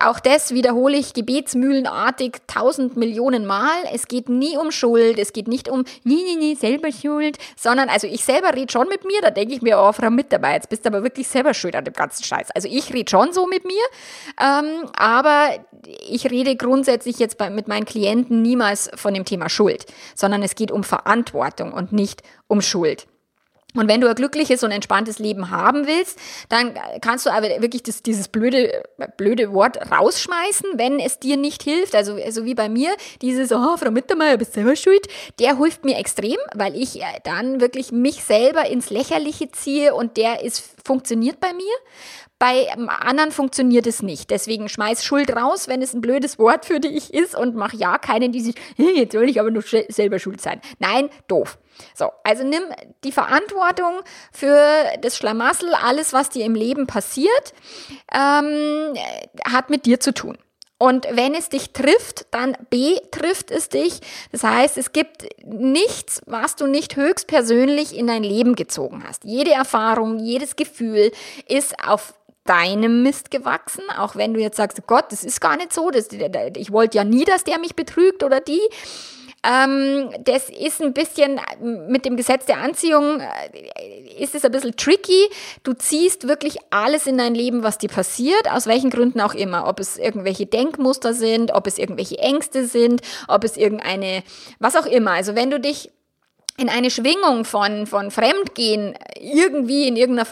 Auch 0.00 0.20
das 0.20 0.52
wiederhole 0.52 0.96
ich 0.96 1.14
gebetsmühlenartig 1.14 2.36
tausend 2.46 2.96
Millionen 2.96 3.46
Mal. 3.46 3.74
Es 3.92 4.08
geht 4.08 4.28
nie 4.28 4.56
um 4.56 4.70
Schuld, 4.70 5.18
es 5.18 5.32
geht 5.32 5.48
nicht 5.48 5.68
um, 5.68 5.84
nee, 6.04 6.22
nee, 6.24 6.36
nee, 6.38 6.54
selber 6.54 6.92
schuld, 6.92 7.38
sondern, 7.56 7.88
also 7.88 8.06
ich 8.06 8.24
selber 8.24 8.54
rede 8.54 8.72
schon 8.72 8.88
mit 8.88 9.04
mir, 9.04 9.20
da 9.22 9.30
denke 9.30 9.54
ich 9.54 9.62
mir, 9.62 9.78
oh, 9.78 9.92
Frau 9.92 10.10
Mitarbeit, 10.10 10.54
jetzt 10.56 10.68
bist 10.68 10.84
du 10.84 10.88
aber 10.88 11.02
wirklich 11.02 11.28
selber 11.28 11.54
schuld 11.54 11.74
an 11.74 11.84
dem 11.84 11.94
ganzen 11.94 12.24
Scheiß. 12.24 12.50
Also 12.54 12.68
ich 12.70 12.92
rede 12.92 13.10
schon 13.10 13.32
so 13.32 13.46
mit 13.46 13.64
mir, 13.64 13.82
ähm, 14.40 14.88
aber 14.96 15.50
ich 16.08 16.30
rede 16.30 16.56
grundsätzlich 16.56 17.18
jetzt 17.18 17.38
bei, 17.38 17.50
mit 17.50 17.68
meinen 17.68 17.84
Klienten 17.84 18.42
niemals 18.42 18.90
von 18.94 19.14
dem 19.14 19.24
Thema 19.24 19.48
Schuld, 19.48 19.86
sondern 20.14 20.25
es 20.42 20.54
geht 20.54 20.70
um 20.70 20.84
Verantwortung 20.84 21.72
und 21.72 21.92
nicht 21.92 22.22
um 22.48 22.60
Schuld. 22.60 23.06
Und 23.76 23.88
wenn 23.88 24.00
du 24.00 24.08
ein 24.08 24.14
glückliches 24.14 24.64
und 24.64 24.70
entspanntes 24.70 25.18
Leben 25.18 25.50
haben 25.50 25.86
willst, 25.86 26.18
dann 26.48 26.74
kannst 27.00 27.26
du 27.26 27.30
aber 27.30 27.48
wirklich 27.60 27.82
das, 27.82 28.02
dieses 28.02 28.28
blöde, 28.28 28.82
blöde 29.16 29.52
Wort 29.52 29.78
rausschmeißen, 29.90 30.70
wenn 30.76 30.98
es 30.98 31.18
dir 31.18 31.36
nicht 31.36 31.62
hilft. 31.62 31.94
Also, 31.94 32.14
also 32.14 32.44
wie 32.44 32.54
bei 32.54 32.68
mir, 32.68 32.90
dieses, 33.22 33.52
oh, 33.52 33.76
Frau 33.76 33.90
Mittermeier, 33.90 34.38
bist 34.38 34.54
selber 34.54 34.76
schuld, 34.76 35.06
der 35.38 35.58
hilft 35.58 35.84
mir 35.84 35.98
extrem, 35.98 36.38
weil 36.54 36.74
ich 36.74 37.00
äh, 37.00 37.20
dann 37.24 37.60
wirklich 37.60 37.92
mich 37.92 38.24
selber 38.24 38.66
ins 38.66 38.90
Lächerliche 38.90 39.50
ziehe 39.50 39.94
und 39.94 40.16
der 40.16 40.42
ist, 40.42 40.64
funktioniert 40.84 41.40
bei 41.40 41.52
mir. 41.52 41.74
Bei 42.38 42.70
anderen 42.70 43.32
funktioniert 43.32 43.86
es 43.86 44.02
nicht. 44.02 44.30
Deswegen 44.30 44.68
schmeiß 44.68 45.04
Schuld 45.04 45.34
raus, 45.34 45.68
wenn 45.68 45.80
es 45.80 45.94
ein 45.94 46.02
blödes 46.02 46.38
Wort 46.38 46.66
für 46.66 46.80
dich 46.80 47.14
ist 47.14 47.34
und 47.34 47.54
mach 47.54 47.72
ja 47.72 47.96
keinen, 47.96 48.30
die 48.30 48.40
sich, 48.40 48.56
jetzt 48.76 49.12
soll 49.12 49.28
ich 49.28 49.40
aber 49.40 49.50
nur 49.50 49.64
selber 49.88 50.18
schuld 50.18 50.42
sein. 50.42 50.60
Nein, 50.78 51.08
doof. 51.28 51.58
So, 51.94 52.10
also 52.24 52.44
nimm 52.44 52.62
die 53.04 53.12
Verantwortung 53.12 54.00
für 54.32 54.84
das 55.00 55.16
Schlamassel, 55.16 55.74
alles, 55.74 56.12
was 56.12 56.28
dir 56.28 56.44
im 56.44 56.54
Leben 56.54 56.86
passiert, 56.86 57.54
ähm, 58.14 58.94
hat 59.44 59.70
mit 59.70 59.86
dir 59.86 60.00
zu 60.00 60.12
tun. 60.12 60.38
Und 60.78 61.06
wenn 61.10 61.34
es 61.34 61.48
dich 61.48 61.72
trifft, 61.72 62.26
dann 62.32 62.54
betrifft 62.68 63.50
es 63.50 63.70
dich. 63.70 64.00
Das 64.30 64.42
heißt, 64.42 64.76
es 64.76 64.92
gibt 64.92 65.26
nichts, 65.42 66.20
was 66.26 66.54
du 66.56 66.66
nicht 66.66 66.96
höchstpersönlich 66.96 67.96
in 67.96 68.06
dein 68.06 68.22
Leben 68.22 68.54
gezogen 68.56 69.02
hast. 69.06 69.24
Jede 69.24 69.52
Erfahrung, 69.52 70.18
jedes 70.18 70.54
Gefühl 70.54 71.12
ist 71.48 71.74
auf 71.82 72.12
deinem 72.46 73.02
Mist 73.02 73.30
gewachsen, 73.30 73.82
auch 73.98 74.16
wenn 74.16 74.34
du 74.34 74.40
jetzt 74.40 74.56
sagst, 74.56 74.80
Gott, 74.86 75.06
das 75.10 75.24
ist 75.24 75.40
gar 75.40 75.56
nicht 75.56 75.72
so, 75.72 75.90
das, 75.90 76.08
ich 76.56 76.72
wollte 76.72 76.98
ja 76.98 77.04
nie, 77.04 77.24
dass 77.24 77.44
der 77.44 77.58
mich 77.58 77.74
betrügt 77.74 78.22
oder 78.22 78.40
die. 78.40 78.62
Ähm, 79.46 80.10
das 80.24 80.48
ist 80.50 80.82
ein 80.82 80.92
bisschen 80.92 81.40
mit 81.88 82.04
dem 82.04 82.16
Gesetz 82.16 82.46
der 82.46 82.58
Anziehung 82.58 83.20
äh, 83.20 84.22
ist 84.22 84.34
es 84.34 84.44
ein 84.44 84.50
bisschen 84.50 84.76
tricky. 84.76 85.28
Du 85.62 85.72
ziehst 85.72 86.26
wirklich 86.26 86.56
alles 86.70 87.06
in 87.06 87.18
dein 87.18 87.34
Leben, 87.34 87.62
was 87.62 87.78
dir 87.78 87.88
passiert, 87.88 88.50
aus 88.50 88.66
welchen 88.66 88.90
Gründen 88.90 89.20
auch 89.20 89.34
immer. 89.34 89.68
Ob 89.68 89.78
es 89.78 89.98
irgendwelche 89.98 90.46
Denkmuster 90.46 91.14
sind, 91.14 91.52
ob 91.52 91.66
es 91.68 91.78
irgendwelche 91.78 92.18
Ängste 92.18 92.66
sind, 92.66 93.02
ob 93.28 93.44
es 93.44 93.56
irgendeine, 93.56 94.24
was 94.58 94.74
auch 94.74 94.86
immer. 94.86 95.12
Also 95.12 95.36
wenn 95.36 95.50
du 95.50 95.60
dich 95.60 95.90
in 96.56 96.68
eine 96.68 96.90
Schwingung 96.90 97.44
von, 97.44 97.86
von 97.86 98.10
Fremdgehen 98.10 98.94
irgendwie 99.18 99.88
in 99.88 99.96
irgendeiner 99.96 100.26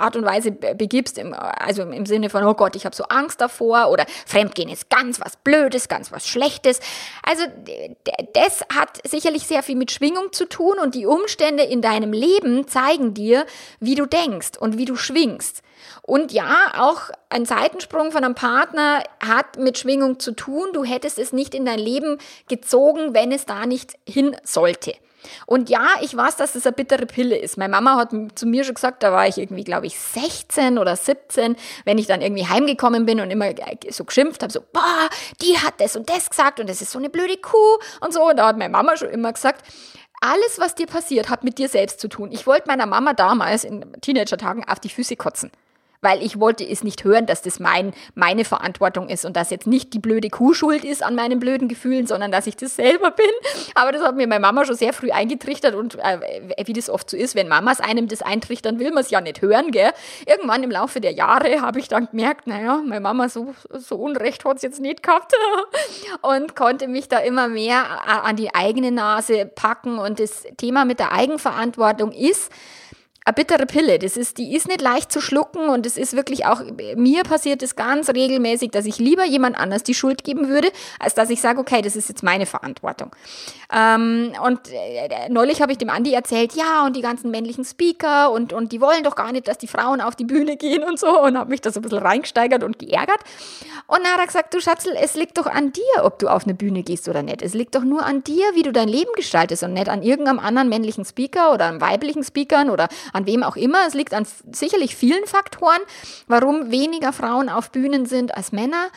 Art 0.00 0.16
und 0.16 0.24
Weise 0.24 0.52
begibst, 0.52 1.18
im, 1.18 1.34
also 1.34 1.82
im 1.82 2.06
Sinne 2.06 2.30
von, 2.30 2.44
oh 2.44 2.54
Gott, 2.54 2.76
ich 2.76 2.86
habe 2.86 2.96
so 2.96 3.04
Angst 3.04 3.40
davor 3.40 3.90
oder 3.90 4.06
Fremdgehen 4.26 4.70
ist 4.70 4.88
ganz 4.88 5.20
was 5.20 5.36
Blödes, 5.36 5.88
ganz 5.88 6.12
was 6.12 6.26
Schlechtes. 6.26 6.80
Also 7.22 7.44
das 8.32 8.62
hat 8.74 9.00
sicherlich 9.06 9.46
sehr 9.46 9.62
viel 9.62 9.76
mit 9.76 9.90
Schwingung 9.90 10.32
zu 10.32 10.48
tun 10.48 10.78
und 10.82 10.94
die 10.94 11.06
Umstände 11.06 11.62
in 11.62 11.82
deinem 11.82 12.12
Leben 12.12 12.66
zeigen 12.66 13.12
dir, 13.12 13.44
wie 13.80 13.94
du 13.94 14.06
denkst 14.06 14.58
und 14.58 14.78
wie 14.78 14.86
du 14.86 14.96
schwingst. 14.96 15.62
Und 16.02 16.32
ja, 16.32 16.72
auch 16.78 17.10
ein 17.28 17.44
Seitensprung 17.44 18.12
von 18.12 18.24
einem 18.24 18.34
Partner 18.34 19.02
hat 19.24 19.58
mit 19.58 19.78
Schwingung 19.78 20.18
zu 20.18 20.32
tun. 20.32 20.68
Du 20.72 20.84
hättest 20.84 21.18
es 21.18 21.32
nicht 21.32 21.54
in 21.54 21.64
dein 21.64 21.78
Leben 21.78 22.18
gezogen, 22.48 23.14
wenn 23.14 23.32
es 23.32 23.46
da 23.46 23.66
nicht 23.66 23.94
hin 24.06 24.36
sollte. 24.42 24.94
Und 25.46 25.70
ja, 25.70 25.86
ich 26.00 26.16
weiß, 26.16 26.36
dass 26.36 26.52
das 26.52 26.66
eine 26.66 26.74
bittere 26.74 27.06
Pille 27.06 27.36
ist. 27.36 27.56
Meine 27.56 27.70
Mama 27.70 27.96
hat 27.96 28.10
zu 28.34 28.46
mir 28.46 28.64
schon 28.64 28.74
gesagt, 28.74 29.02
da 29.02 29.12
war 29.12 29.26
ich 29.26 29.38
irgendwie, 29.38 29.64
glaube 29.64 29.86
ich, 29.86 29.98
16 29.98 30.78
oder 30.78 30.96
17, 30.96 31.56
wenn 31.84 31.98
ich 31.98 32.06
dann 32.06 32.20
irgendwie 32.22 32.46
heimgekommen 32.46 33.06
bin 33.06 33.20
und 33.20 33.30
immer 33.30 33.50
so 33.90 34.04
geschimpft 34.04 34.42
habe, 34.42 34.52
so, 34.52 34.60
boah, 34.72 35.08
die 35.40 35.58
hat 35.58 35.74
das 35.78 35.96
und 35.96 36.08
das 36.08 36.30
gesagt 36.30 36.60
und 36.60 36.68
das 36.68 36.82
ist 36.82 36.90
so 36.90 36.98
eine 36.98 37.10
blöde 37.10 37.36
Kuh 37.36 37.78
und 38.00 38.12
so. 38.12 38.28
Und 38.28 38.36
da 38.36 38.48
hat 38.48 38.58
meine 38.58 38.72
Mama 38.72 38.96
schon 38.96 39.10
immer 39.10 39.32
gesagt, 39.32 39.64
alles, 40.20 40.58
was 40.58 40.74
dir 40.74 40.86
passiert, 40.86 41.30
hat 41.30 41.44
mit 41.44 41.58
dir 41.58 41.68
selbst 41.68 42.00
zu 42.00 42.08
tun. 42.08 42.30
Ich 42.30 42.46
wollte 42.46 42.68
meiner 42.68 42.86
Mama 42.86 43.14
damals 43.14 43.64
in 43.64 43.92
Teenager-Tagen 44.00 44.68
auf 44.68 44.78
die 44.78 44.90
Füße 44.90 45.16
kotzen 45.16 45.50
weil 46.02 46.22
ich 46.22 46.40
wollte 46.40 46.66
es 46.66 46.82
nicht 46.82 47.04
hören, 47.04 47.26
dass 47.26 47.42
das 47.42 47.60
mein, 47.60 47.92
meine 48.14 48.44
Verantwortung 48.44 49.08
ist 49.08 49.24
und 49.24 49.36
dass 49.36 49.50
jetzt 49.50 49.66
nicht 49.66 49.92
die 49.94 49.98
blöde 49.98 50.30
Kuh 50.30 50.54
schuld 50.54 50.84
ist 50.84 51.02
an 51.02 51.14
meinen 51.14 51.38
blöden 51.38 51.68
Gefühlen, 51.68 52.06
sondern 52.06 52.32
dass 52.32 52.46
ich 52.46 52.56
das 52.56 52.76
selber 52.76 53.10
bin. 53.10 53.26
Aber 53.74 53.92
das 53.92 54.02
hat 54.02 54.16
mir 54.16 54.26
meine 54.26 54.40
Mama 54.40 54.64
schon 54.64 54.76
sehr 54.76 54.92
früh 54.92 55.10
eingetrichtert 55.10 55.74
und 55.74 55.96
äh, 55.96 56.64
wie 56.64 56.72
das 56.72 56.88
oft 56.88 57.10
so 57.10 57.16
ist, 57.16 57.34
wenn 57.34 57.48
Mamas 57.48 57.80
einem 57.80 58.08
das 58.08 58.22
eintrichtern, 58.22 58.78
will 58.78 58.90
man 58.90 59.02
es 59.02 59.10
ja 59.10 59.20
nicht 59.20 59.42
hören, 59.42 59.70
gell? 59.70 59.90
Irgendwann 60.26 60.62
im 60.62 60.70
Laufe 60.70 61.00
der 61.00 61.12
Jahre 61.12 61.60
habe 61.60 61.78
ich 61.78 61.88
dann 61.88 62.08
gemerkt, 62.10 62.46
naja, 62.46 62.80
meine 62.84 63.00
Mama 63.00 63.28
so, 63.28 63.54
so 63.72 63.96
Unrecht 63.96 64.44
hat 64.44 64.56
es 64.56 64.62
jetzt 64.62 64.80
nicht 64.80 65.02
gehabt 65.02 65.32
und 66.22 66.56
konnte 66.56 66.88
mich 66.88 67.08
da 67.08 67.18
immer 67.18 67.48
mehr 67.48 68.08
an 68.24 68.36
die 68.36 68.54
eigene 68.54 68.90
Nase 68.90 69.46
packen 69.46 69.98
und 69.98 70.20
das 70.20 70.44
Thema 70.56 70.84
mit 70.84 70.98
der 70.98 71.12
Eigenverantwortung 71.12 72.12
ist, 72.12 72.50
eine 73.24 73.34
bittere 73.34 73.66
Pille. 73.66 73.98
Das 73.98 74.16
ist, 74.16 74.38
die 74.38 74.54
ist 74.54 74.66
nicht 74.66 74.80
leicht 74.80 75.12
zu 75.12 75.20
schlucken 75.20 75.68
und 75.68 75.84
es 75.84 75.96
ist 75.96 76.16
wirklich 76.16 76.46
auch, 76.46 76.62
mir 76.96 77.22
passiert 77.22 77.62
es 77.62 77.76
ganz 77.76 78.08
regelmäßig, 78.08 78.70
dass 78.70 78.86
ich 78.86 78.98
lieber 78.98 79.24
jemand 79.24 79.58
anders 79.58 79.82
die 79.82 79.94
Schuld 79.94 80.24
geben 80.24 80.48
würde, 80.48 80.68
als 80.98 81.14
dass 81.14 81.30
ich 81.30 81.40
sage, 81.40 81.60
okay, 81.60 81.82
das 81.82 81.96
ist 81.96 82.08
jetzt 82.08 82.22
meine 82.22 82.46
Verantwortung. 82.46 83.14
Ähm, 83.72 84.32
und 84.44 84.60
äh, 84.72 85.28
neulich 85.28 85.62
habe 85.62 85.72
ich 85.72 85.78
dem 85.78 85.90
Andi 85.90 86.12
erzählt, 86.12 86.54
ja, 86.54 86.84
und 86.86 86.96
die 86.96 87.02
ganzen 87.02 87.30
männlichen 87.30 87.64
Speaker 87.64 88.32
und, 88.32 88.52
und 88.52 88.72
die 88.72 88.80
wollen 88.80 89.04
doch 89.04 89.14
gar 89.14 89.32
nicht, 89.32 89.48
dass 89.48 89.58
die 89.58 89.68
Frauen 89.68 90.00
auf 90.00 90.16
die 90.16 90.24
Bühne 90.24 90.56
gehen 90.56 90.82
und 90.82 90.98
so 90.98 91.20
und 91.20 91.38
habe 91.38 91.50
mich 91.50 91.60
da 91.60 91.70
so 91.70 91.80
ein 91.80 91.82
bisschen 91.82 91.98
reingesteigert 91.98 92.64
und 92.64 92.78
geärgert. 92.78 93.20
Und 93.86 93.98
dann 94.02 94.12
hat 94.12 94.20
er 94.20 94.26
gesagt, 94.26 94.54
du 94.54 94.60
Schatzel, 94.60 94.96
es 95.00 95.14
liegt 95.14 95.38
doch 95.38 95.46
an 95.46 95.72
dir, 95.72 96.04
ob 96.04 96.18
du 96.18 96.28
auf 96.28 96.44
eine 96.44 96.54
Bühne 96.54 96.82
gehst 96.82 97.08
oder 97.08 97.22
nicht. 97.22 97.42
Es 97.42 97.54
liegt 97.54 97.74
doch 97.74 97.84
nur 97.84 98.04
an 98.04 98.24
dir, 98.24 98.44
wie 98.54 98.62
du 98.62 98.72
dein 98.72 98.88
Leben 98.88 99.10
gestaltest 99.14 99.62
und 99.62 99.74
nicht 99.74 99.88
an 99.88 100.02
irgendeinem 100.02 100.38
anderen 100.38 100.68
männlichen 100.68 101.04
Speaker 101.04 101.52
oder 101.52 101.66
an 101.66 101.80
weiblichen 101.80 102.24
Speakern 102.24 102.70
oder 102.70 102.88
an 103.12 103.26
wem 103.26 103.42
auch 103.42 103.56
immer. 103.56 103.86
Es 103.86 103.94
liegt 103.94 104.14
an 104.14 104.26
sicherlich 104.52 104.96
vielen 104.96 105.26
Faktoren, 105.26 105.80
warum 106.26 106.70
weniger 106.70 107.12
Frauen 107.12 107.48
auf 107.48 107.70
Bühnen 107.70 108.06
sind 108.06 108.36
als 108.36 108.52
Männer. 108.52 108.88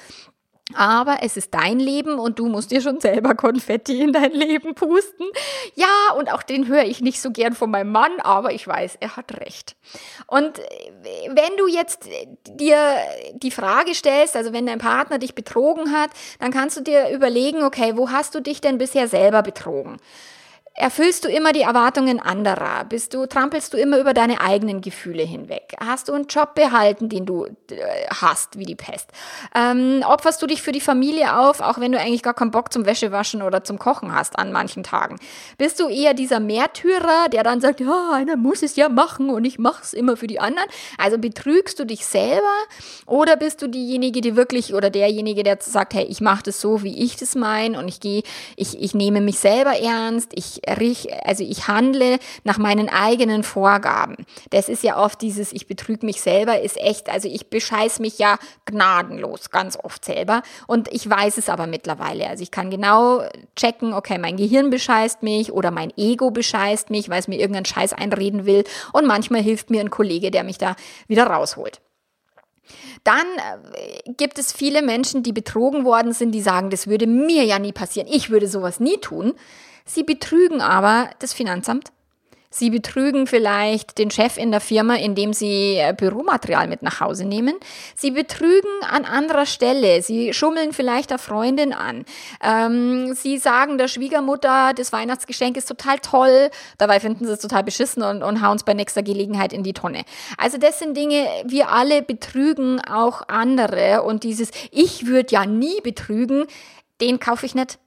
Aber 0.76 1.18
es 1.22 1.36
ist 1.36 1.54
dein 1.54 1.78
Leben 1.78 2.20
und 2.20 2.40
du 2.40 2.48
musst 2.48 2.72
dir 2.72 2.82
schon 2.82 3.00
selber 3.00 3.36
Konfetti 3.36 4.02
in 4.02 4.14
dein 4.14 4.32
Leben 4.32 4.76
pusten. 4.76 5.28
Ja, 5.76 6.14
und 6.18 6.32
auch 6.32 6.42
den 6.42 6.68
höre 6.68 6.86
ich 6.86 7.02
nicht 7.02 7.22
so 7.22 7.32
gern 7.32 7.54
von 7.54 7.70
meinem 7.70 7.92
Mann, 7.92 8.20
aber 8.22 8.54
ich 8.54 8.66
weiß, 8.66 8.98
er 9.00 9.18
hat 9.18 9.40
recht. 9.40 9.76
Und 10.28 10.60
wenn 11.28 11.58
du 11.58 11.68
jetzt 11.68 12.08
dir 12.48 12.96
die 13.34 13.52
Frage 13.52 13.94
stellst, 13.94 14.36
also 14.36 14.54
wenn 14.54 14.66
dein 14.66 14.80
Partner 14.80 15.20
dich 15.20 15.36
betrogen 15.36 15.92
hat, 15.92 16.12
dann 16.40 16.52
kannst 16.52 16.78
du 16.78 16.82
dir 16.82 17.10
überlegen, 17.10 17.64
okay, 17.64 17.98
wo 17.98 18.12
hast 18.12 18.34
du 18.34 18.42
dich 18.42 18.62
denn 18.62 18.78
bisher 18.78 19.08
selber 19.08 19.44
betrogen? 19.44 19.98
Erfüllst 20.76 21.24
du 21.24 21.30
immer 21.30 21.54
die 21.54 21.62
Erwartungen 21.62 22.20
anderer? 22.20 22.84
Bist 22.86 23.14
du, 23.14 23.28
trampelst 23.28 23.74
du 23.74 23.78
immer 23.78 24.00
über 24.00 24.16
deine 24.16 24.42
eigenen 24.42 24.82
Gefühle 24.82 25.22
hinweg? 25.22 25.76
Hast 25.80 26.10
du 26.10 26.14
einen 26.14 26.26
Job 26.26 26.56
behalten, 26.56 27.10
den 27.10 27.28
du 27.28 27.46
äh, 27.46 27.52
hast, 28.10 28.58
wie 28.58 28.66
die 28.66 28.74
Pest? 28.74 29.12
Ähm, 29.54 30.04
opferst 30.04 30.42
du 30.42 30.48
dich 30.48 30.64
für 30.64 30.72
die 30.72 30.82
Familie 30.82 31.38
auf, 31.38 31.62
auch 31.62 31.80
wenn 31.80 31.92
du 31.92 32.00
eigentlich 32.00 32.24
gar 32.24 32.34
keinen 32.34 32.50
Bock 32.50 32.74
zum 32.74 32.88
Wäschewaschen 32.88 33.44
oder 33.44 33.64
zum 33.64 33.78
Kochen 33.78 34.16
hast 34.16 34.40
an 34.40 34.52
manchen 34.52 34.82
Tagen? 34.82 35.20
Bist 35.60 35.80
du 35.80 35.90
eher 35.90 36.16
dieser 36.16 36.40
Märtyrer, 36.40 37.30
der 37.32 37.44
dann 37.44 37.62
sagt, 37.62 37.80
ja, 37.80 38.12
einer 38.12 38.36
muss 38.36 38.64
es 38.64 38.76
ja 38.76 38.90
machen 38.90 39.30
und 39.30 39.46
ich 39.46 39.60
mach's 39.60 39.94
immer 39.94 40.18
für 40.18 40.28
die 40.28 40.40
anderen? 40.40 40.68
Also 40.98 41.20
betrügst 41.20 41.80
du 41.80 41.86
dich 41.86 42.04
selber 42.04 42.42
oder 43.06 43.36
bist 43.36 43.62
du 43.62 43.68
diejenige, 43.68 44.22
die 44.22 44.36
wirklich 44.36 44.74
oder 44.74 44.90
derjenige, 44.90 45.44
der 45.44 45.60
sagt, 45.62 45.94
hey, 45.94 46.06
ich 46.06 46.20
mache 46.20 46.42
das 46.42 46.60
so, 46.60 46.82
wie 46.82 47.04
ich 47.04 47.16
das 47.16 47.36
meine 47.36 47.78
und 47.78 47.88
ich 47.88 48.00
gehe, 48.00 48.24
ich, 48.56 48.82
ich 48.82 48.96
nehme 48.96 49.22
mich 49.22 49.38
selber 49.38 49.78
ernst, 49.80 50.32
ich 50.34 50.63
also 50.68 51.44
ich 51.44 51.68
handle 51.68 52.20
nach 52.44 52.58
meinen 52.58 52.90
eigenen 52.90 53.44
Vorgaben. 53.44 54.26
Das 54.50 54.70
ist 54.70 54.84
ja 54.84 54.98
oft 54.98 55.22
dieses, 55.22 55.54
ich 55.54 55.68
betrüge 55.68 56.06
mich 56.06 56.22
selber, 56.22 56.62
ist 56.62 56.78
echt, 56.78 57.10
also 57.10 57.28
ich 57.28 57.50
bescheiß 57.50 58.00
mich 58.00 58.20
ja 58.20 58.38
gnadenlos, 58.66 59.50
ganz 59.50 59.78
oft 59.82 60.06
selber. 60.06 60.42
Und 60.68 60.92
ich 60.92 61.10
weiß 61.10 61.38
es 61.38 61.50
aber 61.50 61.68
mittlerweile. 61.68 62.28
Also 62.28 62.44
ich 62.44 62.52
kann 62.52 62.70
genau 62.70 63.24
checken, 63.56 63.94
okay, 63.94 64.18
mein 64.18 64.38
Gehirn 64.38 64.70
bescheißt 64.70 65.24
mich 65.24 65.52
oder 65.52 65.72
mein 65.72 65.92
Ego 65.98 66.32
bescheißt 66.32 66.90
mich, 66.90 67.10
weil 67.10 67.20
es 67.20 67.28
mir 67.28 67.40
irgendeinen 67.40 67.66
Scheiß 67.66 67.94
einreden 67.94 68.46
will. 68.46 68.64
Und 68.92 69.06
manchmal 69.06 69.42
hilft 69.42 69.70
mir 69.70 69.82
ein 69.82 69.90
Kollege, 69.90 70.32
der 70.32 70.44
mich 70.44 70.58
da 70.58 70.76
wieder 71.08 71.28
rausholt. 71.28 71.82
Dann 73.04 73.26
äh, 73.74 74.14
gibt 74.14 74.40
es 74.40 74.54
viele 74.54 74.82
Menschen, 74.82 75.24
die 75.24 75.34
betrogen 75.34 75.86
worden 75.86 76.14
sind, 76.14 76.32
die 76.32 76.42
sagen, 76.42 76.70
das 76.70 76.88
würde 76.88 77.08
mir 77.08 77.44
ja 77.44 77.60
nie 77.60 77.74
passieren. 77.74 78.08
Ich 78.10 78.30
würde 78.30 78.48
sowas 78.48 78.80
nie 78.80 78.98
tun. 78.98 79.34
Sie 79.86 80.04
betrügen 80.04 80.62
aber 80.62 81.10
das 81.20 81.34
Finanzamt. 81.34 81.92
Sie 82.54 82.70
betrügen 82.70 83.26
vielleicht 83.26 83.98
den 83.98 84.12
Chef 84.12 84.38
in 84.38 84.52
der 84.52 84.62
Firma, 84.62 84.96
indem 84.96 85.34
sie 85.34 85.78
äh, 85.78 85.92
Büromaterial 85.98 86.68
mit 86.68 86.84
nach 86.84 87.00
Hause 87.00 87.26
nehmen. 87.26 87.56
Sie 87.96 88.12
betrügen 88.12 88.70
an 88.88 89.06
anderer 89.06 89.48
Stelle. 89.48 90.04
Sie 90.04 90.36
schummeln 90.36 90.72
vielleicht 90.72 91.10
der 91.10 91.18
Freundin 91.18 91.74
an. 91.74 92.06
Ähm, 92.44 93.16
sie 93.16 93.40
sagen 93.40 93.80
der 93.80 93.88
Schwiegermutter, 93.88 94.74
das 94.76 94.94
Weihnachtsgeschenk 94.94 95.58
ist 95.58 95.68
total 95.68 95.98
toll. 95.98 96.52
Dabei 96.78 97.00
finden 97.00 97.26
sie 97.26 97.32
es 97.32 97.40
total 97.40 97.64
beschissen 97.64 98.04
und, 98.04 98.22
und 98.22 98.46
hauen 98.46 98.58
es 98.58 98.64
bei 98.64 98.76
nächster 98.76 99.02
Gelegenheit 99.02 99.52
in 99.52 99.64
die 99.64 99.74
Tonne. 99.74 100.04
Also 100.38 100.60
das 100.60 100.78
sind 100.78 100.96
Dinge, 100.96 101.28
wir 101.46 101.70
alle 101.70 102.04
betrügen 102.04 102.80
auch 102.82 103.24
andere. 103.30 104.04
Und 104.04 104.24
dieses 104.24 104.52
Ich 104.70 105.08
würde 105.08 105.34
ja 105.34 105.48
nie 105.48 105.82
betrügen, 105.82 106.46
den 107.02 107.20
kaufe 107.20 107.48
ich 107.48 107.56
nicht 107.56 107.80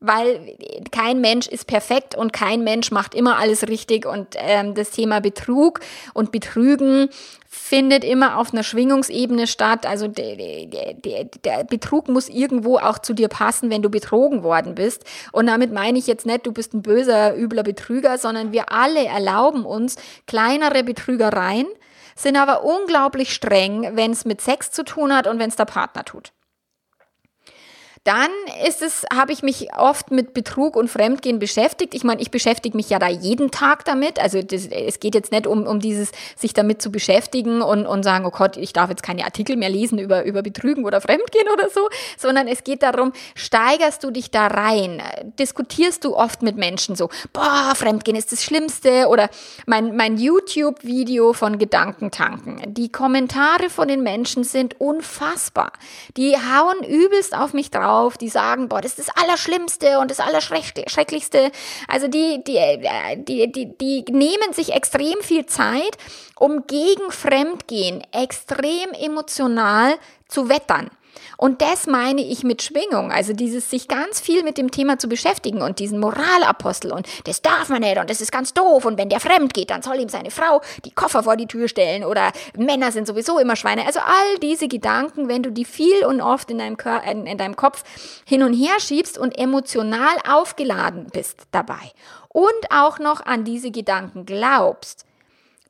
weil 0.00 0.56
kein 0.92 1.20
Mensch 1.20 1.48
ist 1.48 1.66
perfekt 1.66 2.14
und 2.14 2.32
kein 2.32 2.62
Mensch 2.62 2.92
macht 2.92 3.14
immer 3.14 3.38
alles 3.38 3.66
richtig 3.66 4.06
und 4.06 4.36
ähm, 4.36 4.74
das 4.74 4.90
Thema 4.90 5.20
Betrug 5.20 5.80
und 6.14 6.30
Betrügen 6.30 7.08
findet 7.48 8.04
immer 8.04 8.38
auf 8.38 8.52
einer 8.52 8.62
Schwingungsebene 8.62 9.46
statt. 9.46 9.86
Also 9.86 10.06
der, 10.06 10.36
der, 10.36 11.24
der 11.24 11.64
Betrug 11.64 12.08
muss 12.08 12.28
irgendwo 12.28 12.76
auch 12.78 12.98
zu 12.98 13.14
dir 13.14 13.28
passen, 13.28 13.70
wenn 13.70 13.82
du 13.82 13.90
betrogen 13.90 14.42
worden 14.42 14.74
bist. 14.74 15.04
Und 15.32 15.46
damit 15.46 15.72
meine 15.72 15.98
ich 15.98 16.06
jetzt 16.06 16.26
nicht, 16.26 16.46
du 16.46 16.52
bist 16.52 16.74
ein 16.74 16.82
böser, 16.82 17.36
übler 17.36 17.62
Betrüger, 17.64 18.18
sondern 18.18 18.52
wir 18.52 18.70
alle 18.70 19.04
erlauben 19.04 19.64
uns 19.64 19.96
kleinere 20.26 20.84
Betrügereien, 20.84 21.66
sind 22.14 22.36
aber 22.36 22.64
unglaublich 22.64 23.32
streng, 23.32 23.96
wenn 23.96 24.12
es 24.12 24.24
mit 24.24 24.40
Sex 24.40 24.70
zu 24.70 24.84
tun 24.84 25.14
hat 25.14 25.26
und 25.26 25.38
wenn 25.38 25.48
es 25.48 25.56
der 25.56 25.64
Partner 25.64 26.04
tut. 26.04 26.32
Dann 28.04 28.30
ist 28.66 28.82
es, 28.82 29.04
habe 29.12 29.32
ich 29.32 29.42
mich 29.42 29.74
oft 29.76 30.10
mit 30.10 30.34
Betrug 30.34 30.76
und 30.76 30.88
Fremdgehen 30.88 31.38
beschäftigt. 31.38 31.94
Ich 31.94 32.04
meine, 32.04 32.20
ich 32.20 32.30
beschäftige 32.30 32.76
mich 32.76 32.90
ja 32.90 32.98
da 32.98 33.08
jeden 33.08 33.50
Tag 33.50 33.84
damit. 33.84 34.20
Also 34.20 34.42
das, 34.42 34.66
es 34.66 35.00
geht 35.00 35.14
jetzt 35.14 35.32
nicht 35.32 35.46
um, 35.46 35.66
um 35.66 35.80
dieses, 35.80 36.12
sich 36.36 36.52
damit 36.52 36.80
zu 36.80 36.92
beschäftigen 36.92 37.62
und, 37.62 37.86
und 37.86 38.02
sagen, 38.02 38.24
oh 38.26 38.30
Gott, 38.30 38.56
ich 38.56 38.72
darf 38.72 38.90
jetzt 38.90 39.02
keine 39.02 39.24
Artikel 39.24 39.56
mehr 39.56 39.68
lesen 39.68 39.98
über, 39.98 40.24
über 40.24 40.42
Betrügen 40.42 40.84
oder 40.84 41.00
Fremdgehen 41.00 41.48
oder 41.52 41.68
so, 41.70 41.88
sondern 42.16 42.46
es 42.46 42.64
geht 42.64 42.82
darum, 42.82 43.12
steigerst 43.34 44.04
du 44.04 44.10
dich 44.10 44.30
da 44.30 44.46
rein? 44.46 45.02
Diskutierst 45.38 46.04
du 46.04 46.16
oft 46.16 46.42
mit 46.42 46.56
Menschen 46.56 46.96
so, 46.96 47.08
boah, 47.32 47.72
Fremdgehen 47.74 48.16
ist 48.16 48.32
das 48.32 48.44
Schlimmste 48.44 49.08
oder 49.08 49.28
mein, 49.66 49.96
mein 49.96 50.18
YouTube-Video 50.18 51.32
von 51.32 51.58
Gedankentanken. 51.58 52.74
Die 52.74 52.90
Kommentare 52.90 53.70
von 53.70 53.88
den 53.88 54.02
Menschen 54.02 54.44
sind 54.44 54.80
unfassbar. 54.80 55.72
Die 56.16 56.36
hauen 56.36 56.84
übelst 56.84 57.36
auf 57.36 57.52
mich 57.52 57.70
drauf 57.70 57.87
auf, 57.88 58.18
die 58.18 58.28
sagen, 58.28 58.68
boah, 58.68 58.80
das 58.80 58.98
ist 58.98 59.08
das 59.08 59.16
Allerschlimmste 59.16 59.98
und 59.98 60.10
das 60.10 60.20
Allerschrecklichste. 60.20 61.50
Also 61.88 62.08
die, 62.08 62.42
die, 62.44 62.58
die, 63.16 63.52
die, 63.52 63.76
die 63.76 64.04
nehmen 64.12 64.52
sich 64.52 64.72
extrem 64.72 65.20
viel 65.22 65.46
Zeit, 65.46 65.96
um 66.38 66.66
gegen 66.66 67.10
Fremdgehen 67.10 68.02
extrem 68.12 68.92
emotional 68.92 69.94
zu 70.28 70.48
wettern. 70.48 70.90
Und 71.36 71.62
das 71.62 71.86
meine 71.86 72.22
ich 72.22 72.42
mit 72.42 72.62
Schwingung, 72.62 73.12
also 73.12 73.32
dieses 73.32 73.70
sich 73.70 73.88
ganz 73.88 74.20
viel 74.20 74.42
mit 74.42 74.58
dem 74.58 74.70
Thema 74.70 74.98
zu 74.98 75.08
beschäftigen 75.08 75.62
und 75.62 75.78
diesen 75.78 75.98
Moralapostel 75.98 76.92
und 76.92 77.06
das 77.24 77.42
darf 77.42 77.68
man 77.68 77.80
nicht 77.80 77.98
und 77.98 78.10
das 78.10 78.20
ist 78.20 78.32
ganz 78.32 78.54
doof 78.54 78.84
und 78.84 78.98
wenn 78.98 79.08
der 79.08 79.20
fremd 79.20 79.54
geht, 79.54 79.70
dann 79.70 79.82
soll 79.82 80.00
ihm 80.00 80.08
seine 80.08 80.30
Frau 80.30 80.60
die 80.84 80.90
Koffer 80.90 81.22
vor 81.22 81.36
die 81.36 81.46
Tür 81.46 81.68
stellen 81.68 82.04
oder 82.04 82.32
Männer 82.56 82.92
sind 82.92 83.06
sowieso 83.06 83.38
immer 83.38 83.56
Schweine. 83.56 83.86
Also 83.86 84.00
all 84.00 84.38
diese 84.42 84.68
Gedanken, 84.68 85.28
wenn 85.28 85.42
du 85.42 85.50
die 85.52 85.64
viel 85.64 86.04
und 86.04 86.20
oft 86.20 86.50
in 86.50 86.58
deinem, 86.58 86.76
Kör 86.76 87.02
in, 87.04 87.26
in 87.26 87.38
deinem 87.38 87.56
Kopf 87.56 87.84
hin 88.26 88.42
und 88.42 88.52
her 88.52 88.78
schiebst 88.78 89.18
und 89.18 89.38
emotional 89.38 90.16
aufgeladen 90.28 91.06
bist 91.12 91.42
dabei 91.52 91.92
und 92.28 92.70
auch 92.70 92.98
noch 92.98 93.24
an 93.24 93.44
diese 93.44 93.70
Gedanken 93.70 94.26
glaubst, 94.26 95.04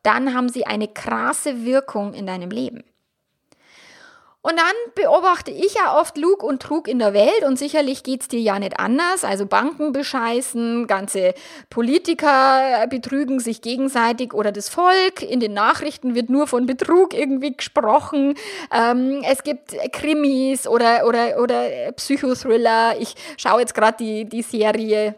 dann 0.03 0.35
haben 0.35 0.49
sie 0.49 0.67
eine 0.67 0.89
krasse 0.89 1.65
Wirkung 1.65 2.15
in 2.15 2.27
deinem 2.27 2.51
Leben. 2.51 2.85
Und 4.41 4.57
dann 4.57 4.75
beobachte 4.95 5.51
ich 5.51 5.75
ja 5.75 5.99
oft 6.01 6.17
Lug 6.17 6.45
und 6.45 6.63
Trug 6.63 6.87
in 6.87 7.01
der 7.01 7.13
Welt 7.13 7.43
und 7.45 7.59
sicherlich 7.59 8.05
geht's 8.05 8.29
dir 8.29 8.41
ja 8.41 8.59
nicht 8.61 8.79
anders. 8.79 9.25
Also 9.25 9.47
Banken 9.47 9.93
bescheißen, 9.93 10.87
ganze 10.87 11.35
Politiker 11.71 12.87
betrügen 12.89 13.41
sich 13.41 13.63
gegenseitig 13.63 14.33
oder 14.35 14.53
das 14.53 14.69
Volk. 14.69 15.23
In 15.23 15.41
den 15.41 15.55
Nachrichten 15.55 16.15
wird 16.15 16.31
nur 16.31 16.47
von 16.47 16.67
Betrug 16.67 17.15
irgendwie 17.15 17.57
gesprochen. 17.57 18.35
Ähm, 18.73 19.23
es 19.29 19.43
gibt 19.43 19.75
Krimis 19.93 20.69
oder, 20.69 21.07
oder, 21.07 21.43
oder 21.43 21.93
Psychothriller. 21.93 22.99
Ich 23.01 23.17
schaue 23.39 23.61
jetzt 23.61 23.75
gerade 23.75 23.97
die, 23.99 24.25
die 24.25 24.43
Serie 24.43 25.17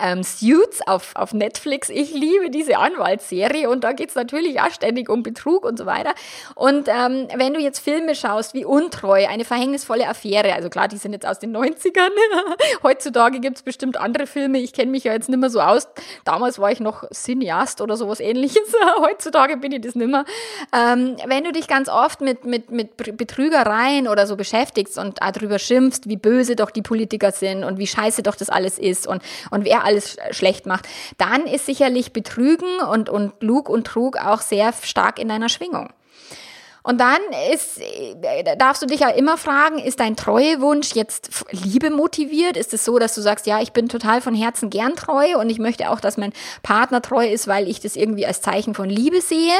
ähm, 0.00 0.22
Suits 0.22 0.80
auf, 0.86 1.12
auf 1.14 1.32
Netflix. 1.32 1.88
Ich 1.88 2.12
liebe 2.12 2.50
diese 2.50 2.78
Anwaltsserie 2.78 3.68
und 3.68 3.84
da 3.84 3.92
geht's 3.92 4.14
natürlich 4.14 4.60
auch 4.60 4.70
ständig 4.70 5.08
um 5.08 5.22
Betrug 5.22 5.64
und 5.64 5.78
so 5.78 5.86
weiter. 5.86 6.14
Und 6.54 6.88
ähm, 6.88 7.28
wenn 7.34 7.54
du 7.54 7.60
jetzt 7.60 7.80
Filme 7.80 8.14
schaust 8.14 8.54
wie 8.54 8.64
Untreu, 8.64 9.26
eine 9.26 9.44
verhängnisvolle 9.44 10.08
Affäre, 10.08 10.54
also 10.54 10.68
klar, 10.68 10.88
die 10.88 10.96
sind 10.96 11.12
jetzt 11.12 11.26
aus 11.26 11.38
den 11.38 11.56
90ern. 11.56 12.10
Heutzutage 12.82 13.40
gibt's 13.40 13.62
bestimmt 13.62 13.96
andere 13.96 14.26
Filme. 14.26 14.58
Ich 14.58 14.72
kenne 14.72 14.90
mich 14.90 15.04
ja 15.04 15.12
jetzt 15.12 15.28
nicht 15.28 15.38
mehr 15.38 15.50
so 15.50 15.60
aus. 15.60 15.88
Damals 16.24 16.58
war 16.58 16.70
ich 16.70 16.80
noch 16.80 17.08
Cineast 17.10 17.80
oder 17.80 17.96
sowas 17.96 18.20
ähnliches. 18.20 18.72
Heutzutage 18.98 19.56
bin 19.56 19.72
ich 19.72 19.80
das 19.80 19.94
nicht 19.94 20.10
mehr. 20.10 20.24
Ähm, 20.74 21.16
wenn 21.26 21.44
du 21.44 21.52
dich 21.52 21.68
ganz 21.68 21.88
oft 21.88 22.20
mit, 22.20 22.44
mit, 22.44 22.70
mit 22.70 22.96
Betrügereien 22.96 24.08
oder 24.08 24.26
so 24.26 24.36
beschäftigst 24.36 24.98
und 24.98 25.18
darüber 25.20 25.58
schimpfst, 25.58 26.08
wie 26.08 26.16
böse 26.16 26.56
doch 26.56 26.70
die 26.70 26.82
Politiker 26.82 27.32
sind 27.32 27.64
und 27.64 27.78
wie 27.78 27.86
scheiße 27.86 28.22
doch 28.22 28.36
das 28.36 28.50
alles 28.50 28.78
ist 28.78 29.06
und, 29.06 29.22
und 29.50 29.64
wer 29.64 29.84
alles 29.86 30.16
schlecht 30.32 30.66
macht, 30.66 30.86
dann 31.18 31.46
ist 31.46 31.66
sicherlich 31.66 32.12
Betrügen 32.12 32.80
und, 32.90 33.08
und 33.08 33.42
Lug 33.42 33.68
und 33.68 33.86
Trug 33.86 34.16
auch 34.18 34.40
sehr 34.40 34.72
stark 34.82 35.18
in 35.18 35.28
deiner 35.28 35.48
Schwingung. 35.48 35.90
Und 36.86 37.00
dann 37.00 37.18
ist, 37.52 37.80
darfst 38.58 38.80
du 38.80 38.86
dich 38.86 39.00
ja 39.00 39.08
immer 39.08 39.36
fragen, 39.36 39.80
ist 39.80 39.98
dein 39.98 40.14
Treuewunsch 40.14 40.94
jetzt 40.94 41.44
Liebe 41.50 41.90
motiviert? 41.90 42.56
Ist 42.56 42.72
es 42.74 42.84
so, 42.84 43.00
dass 43.00 43.12
du 43.12 43.20
sagst, 43.22 43.48
ja, 43.48 43.60
ich 43.60 43.72
bin 43.72 43.88
total 43.88 44.20
von 44.20 44.36
Herzen 44.36 44.70
gern 44.70 44.94
treu 44.94 45.36
und 45.36 45.50
ich 45.50 45.58
möchte 45.58 45.90
auch, 45.90 45.98
dass 45.98 46.16
mein 46.16 46.32
Partner 46.62 47.02
treu 47.02 47.26
ist, 47.26 47.48
weil 47.48 47.66
ich 47.66 47.80
das 47.80 47.96
irgendwie 47.96 48.24
als 48.24 48.40
Zeichen 48.40 48.72
von 48.72 48.88
Liebe 48.88 49.20
sehe? 49.20 49.54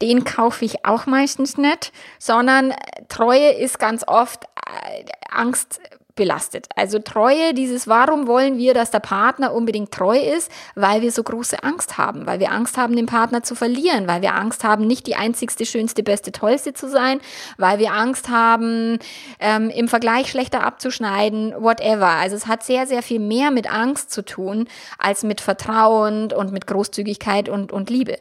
Den 0.00 0.22
kaufe 0.22 0.64
ich 0.64 0.86
auch 0.86 1.06
meistens 1.06 1.56
nicht, 1.56 1.90
sondern 2.20 2.72
Treue 3.08 3.50
ist 3.50 3.80
ganz 3.80 4.04
oft 4.06 4.44
äh, 4.44 5.04
Angst 5.28 5.80
belastet. 6.16 6.66
Also 6.74 6.98
Treue, 6.98 7.54
dieses 7.54 7.86
Warum 7.86 8.26
wollen 8.26 8.58
wir, 8.58 8.74
dass 8.74 8.90
der 8.90 9.00
Partner 9.00 9.52
unbedingt 9.54 9.92
treu 9.92 10.18
ist, 10.18 10.50
weil 10.74 11.02
wir 11.02 11.12
so 11.12 11.22
große 11.22 11.62
Angst 11.62 11.98
haben, 11.98 12.26
weil 12.26 12.40
wir 12.40 12.50
Angst 12.50 12.76
haben, 12.76 12.96
den 12.96 13.06
Partner 13.06 13.42
zu 13.42 13.54
verlieren, 13.54 14.08
weil 14.08 14.22
wir 14.22 14.34
Angst 14.34 14.64
haben, 14.64 14.86
nicht 14.86 15.06
die 15.06 15.14
einzigste, 15.14 15.64
schönste, 15.66 16.02
beste, 16.02 16.32
tollste 16.32 16.72
zu 16.72 16.88
sein, 16.88 17.20
weil 17.58 17.78
wir 17.78 17.92
Angst 17.92 18.28
haben, 18.28 18.98
ähm, 19.38 19.70
im 19.70 19.88
Vergleich 19.88 20.30
schlechter 20.30 20.64
abzuschneiden, 20.64 21.54
whatever. 21.58 22.08
Also 22.08 22.34
es 22.34 22.46
hat 22.46 22.64
sehr, 22.64 22.86
sehr 22.86 23.02
viel 23.02 23.20
mehr 23.20 23.50
mit 23.50 23.70
Angst 23.70 24.10
zu 24.10 24.24
tun, 24.24 24.66
als 24.98 25.22
mit 25.22 25.40
Vertrauen 25.40 26.32
und 26.32 26.52
mit 26.52 26.66
Großzügigkeit 26.66 27.48
und, 27.48 27.72
und 27.72 27.90
Liebe. 27.90 28.18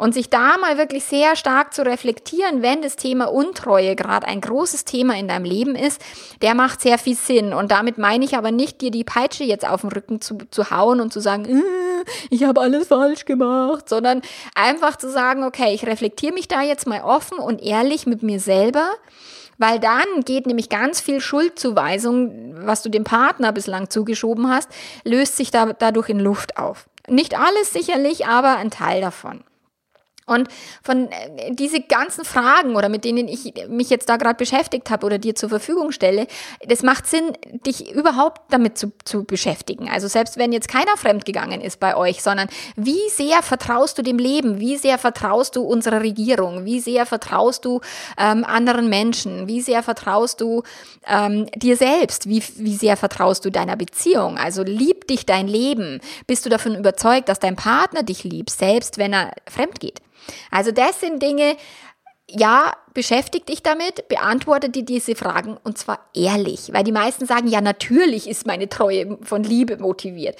Und 0.00 0.14
sich 0.14 0.30
da 0.30 0.56
mal 0.56 0.78
wirklich 0.78 1.04
sehr 1.04 1.36
stark 1.36 1.74
zu 1.74 1.84
reflektieren, 1.84 2.62
wenn 2.62 2.80
das 2.80 2.96
Thema 2.96 3.26
Untreue 3.26 3.94
gerade 3.96 4.26
ein 4.26 4.40
großes 4.40 4.86
Thema 4.86 5.14
in 5.18 5.28
deinem 5.28 5.44
Leben 5.44 5.74
ist, 5.74 6.00
der 6.40 6.54
macht 6.54 6.80
sehr 6.80 6.96
viel 6.96 7.14
Sinn. 7.14 7.52
Und 7.52 7.70
damit 7.70 7.98
meine 7.98 8.24
ich 8.24 8.34
aber 8.34 8.50
nicht, 8.50 8.80
dir 8.80 8.90
die 8.90 9.04
Peitsche 9.04 9.44
jetzt 9.44 9.68
auf 9.68 9.82
den 9.82 9.92
Rücken 9.92 10.22
zu, 10.22 10.38
zu 10.50 10.70
hauen 10.70 11.02
und 11.02 11.12
zu 11.12 11.20
sagen, 11.20 11.44
äh, 11.44 11.62
ich 12.30 12.44
habe 12.44 12.62
alles 12.62 12.88
falsch 12.88 13.26
gemacht, 13.26 13.90
sondern 13.90 14.22
einfach 14.54 14.96
zu 14.96 15.10
sagen, 15.10 15.44
okay, 15.44 15.74
ich 15.74 15.84
reflektiere 15.84 16.32
mich 16.32 16.48
da 16.48 16.62
jetzt 16.62 16.86
mal 16.86 17.02
offen 17.02 17.36
und 17.36 17.60
ehrlich 17.62 18.06
mit 18.06 18.22
mir 18.22 18.40
selber 18.40 18.88
weil 19.58 19.78
dann 19.78 20.22
geht 20.24 20.46
nämlich 20.46 20.70
ganz 20.70 21.02
viel 21.02 21.20
Schuldzuweisung, 21.20 22.54
was 22.64 22.80
du 22.80 22.88
dem 22.88 23.04
Partner 23.04 23.52
bislang 23.52 23.90
zugeschoben 23.90 24.48
hast, 24.48 24.70
löst 25.04 25.36
sich 25.36 25.50
da, 25.50 25.74
dadurch 25.74 26.08
in 26.08 26.18
Luft 26.18 26.56
auf. 26.56 26.88
Nicht 27.06 27.38
alles 27.38 27.70
sicherlich, 27.70 28.26
aber 28.26 28.56
ein 28.56 28.70
Teil 28.70 29.02
davon. 29.02 29.44
Und 30.30 30.48
von 30.82 31.10
äh, 31.10 31.52
diese 31.52 31.80
ganzen 31.80 32.24
Fragen 32.24 32.76
oder 32.76 32.88
mit 32.88 33.04
denen 33.04 33.26
ich 33.26 33.52
mich 33.68 33.90
jetzt 33.90 34.08
da 34.08 34.16
gerade 34.16 34.36
beschäftigt 34.36 34.88
habe 34.90 35.04
oder 35.04 35.18
dir 35.18 35.34
zur 35.34 35.48
Verfügung 35.48 35.90
stelle, 35.90 36.26
das 36.66 36.82
macht 36.82 37.06
Sinn, 37.06 37.32
dich 37.66 37.92
überhaupt 37.92 38.42
damit 38.52 38.78
zu, 38.78 38.92
zu 39.04 39.24
beschäftigen. 39.24 39.90
Also 39.90 40.06
selbst 40.06 40.36
wenn 40.36 40.52
jetzt 40.52 40.68
keiner 40.68 40.96
fremdgegangen 40.96 41.60
ist 41.60 41.80
bei 41.80 41.96
euch, 41.96 42.22
sondern 42.22 42.48
wie 42.76 43.08
sehr 43.10 43.42
vertraust 43.42 43.98
du 43.98 44.02
dem 44.02 44.18
Leben? 44.18 44.60
Wie 44.60 44.76
sehr 44.76 44.98
vertraust 44.98 45.56
du 45.56 45.62
unserer 45.62 46.00
Regierung? 46.00 46.64
Wie 46.64 46.78
sehr 46.78 47.06
vertraust 47.06 47.64
du 47.64 47.80
ähm, 48.16 48.44
anderen 48.44 48.88
Menschen? 48.88 49.48
Wie 49.48 49.60
sehr 49.60 49.82
vertraust 49.82 50.40
du 50.40 50.62
ähm, 51.08 51.46
dir 51.56 51.76
selbst? 51.76 52.28
Wie, 52.28 52.42
wie 52.56 52.76
sehr 52.76 52.96
vertraust 52.96 53.44
du 53.44 53.50
deiner 53.50 53.76
Beziehung? 53.76 54.38
Also 54.38 54.62
liebt 54.62 55.10
dich 55.10 55.26
dein 55.26 55.48
Leben? 55.48 56.00
Bist 56.28 56.46
du 56.46 56.50
davon 56.50 56.76
überzeugt, 56.76 57.28
dass 57.28 57.40
dein 57.40 57.56
Partner 57.56 58.04
dich 58.04 58.22
liebt, 58.22 58.50
selbst 58.50 58.98
wenn 58.98 59.12
er 59.12 59.32
fremd 59.48 59.80
geht? 59.80 60.00
Also 60.50 60.72
das 60.72 61.00
sind 61.00 61.22
Dinge, 61.22 61.56
ja, 62.28 62.72
beschäftig 62.94 63.46
dich 63.46 63.62
damit, 63.62 64.08
beantworte 64.08 64.70
dir 64.70 64.84
diese 64.84 65.14
Fragen 65.14 65.56
und 65.64 65.78
zwar 65.78 66.00
ehrlich, 66.14 66.72
weil 66.72 66.84
die 66.84 66.92
meisten 66.92 67.26
sagen, 67.26 67.48
ja, 67.48 67.60
natürlich 67.60 68.28
ist 68.28 68.46
meine 68.46 68.68
Treue 68.68 69.18
von 69.22 69.42
Liebe 69.42 69.76
motiviert. 69.76 70.36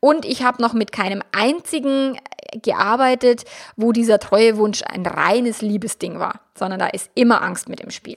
Und 0.00 0.24
ich 0.24 0.42
habe 0.42 0.62
noch 0.62 0.72
mit 0.72 0.92
keinem 0.92 1.22
einzigen 1.32 2.18
gearbeitet, 2.54 3.44
wo 3.76 3.92
dieser 3.92 4.18
Treuewunsch 4.18 4.82
ein 4.84 5.06
reines 5.06 5.62
Liebesding 5.62 6.18
war, 6.18 6.40
sondern 6.54 6.78
da 6.78 6.86
ist 6.86 7.10
immer 7.14 7.42
Angst 7.42 7.68
mit 7.68 7.80
im 7.80 7.90
Spiel. 7.90 8.16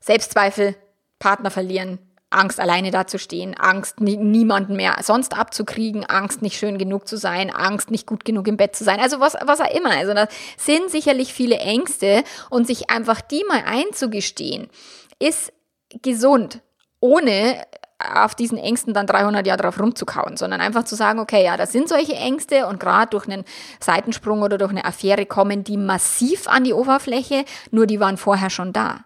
Selbstzweifel, 0.00 0.76
Partner 1.18 1.50
verlieren, 1.50 1.98
Angst, 2.30 2.58
alleine 2.58 2.90
dazustehen, 2.90 3.54
Angst, 3.56 4.00
nie, 4.00 4.16
niemanden 4.16 4.76
mehr 4.76 4.96
sonst 5.02 5.36
abzukriegen, 5.36 6.04
Angst, 6.04 6.42
nicht 6.42 6.58
schön 6.58 6.76
genug 6.76 7.06
zu 7.06 7.16
sein, 7.16 7.50
Angst, 7.50 7.90
nicht 7.90 8.06
gut 8.06 8.24
genug 8.24 8.48
im 8.48 8.56
Bett 8.56 8.74
zu 8.74 8.84
sein, 8.84 8.98
also 9.00 9.20
was, 9.20 9.34
was 9.44 9.60
auch 9.60 9.70
immer. 9.70 9.90
Also 9.90 10.12
da 10.12 10.26
sind 10.56 10.90
sicherlich 10.90 11.32
viele 11.32 11.58
Ängste 11.58 12.24
und 12.50 12.66
sich 12.66 12.90
einfach 12.90 13.20
die 13.20 13.44
mal 13.48 13.62
einzugestehen, 13.64 14.68
ist 15.20 15.52
gesund, 16.02 16.62
ohne 17.00 17.64
auf 17.98 18.34
diesen 18.34 18.58
Ängsten 18.58 18.92
dann 18.92 19.06
300 19.06 19.46
Jahre 19.46 19.62
drauf 19.62 19.80
rumzukauen, 19.80 20.36
sondern 20.36 20.60
einfach 20.60 20.84
zu 20.84 20.96
sagen, 20.96 21.18
okay, 21.18 21.44
ja, 21.44 21.56
das 21.56 21.72
sind 21.72 21.88
solche 21.88 22.14
Ängste 22.14 22.66
und 22.66 22.78
gerade 22.80 23.10
durch 23.10 23.26
einen 23.26 23.44
Seitensprung 23.80 24.42
oder 24.42 24.58
durch 24.58 24.70
eine 24.70 24.84
Affäre 24.84 25.24
kommen 25.26 25.64
die 25.64 25.78
massiv 25.78 26.48
an 26.48 26.64
die 26.64 26.74
Oberfläche, 26.74 27.44
nur 27.70 27.86
die 27.86 28.00
waren 28.00 28.16
vorher 28.16 28.50
schon 28.50 28.72
da. 28.72 29.04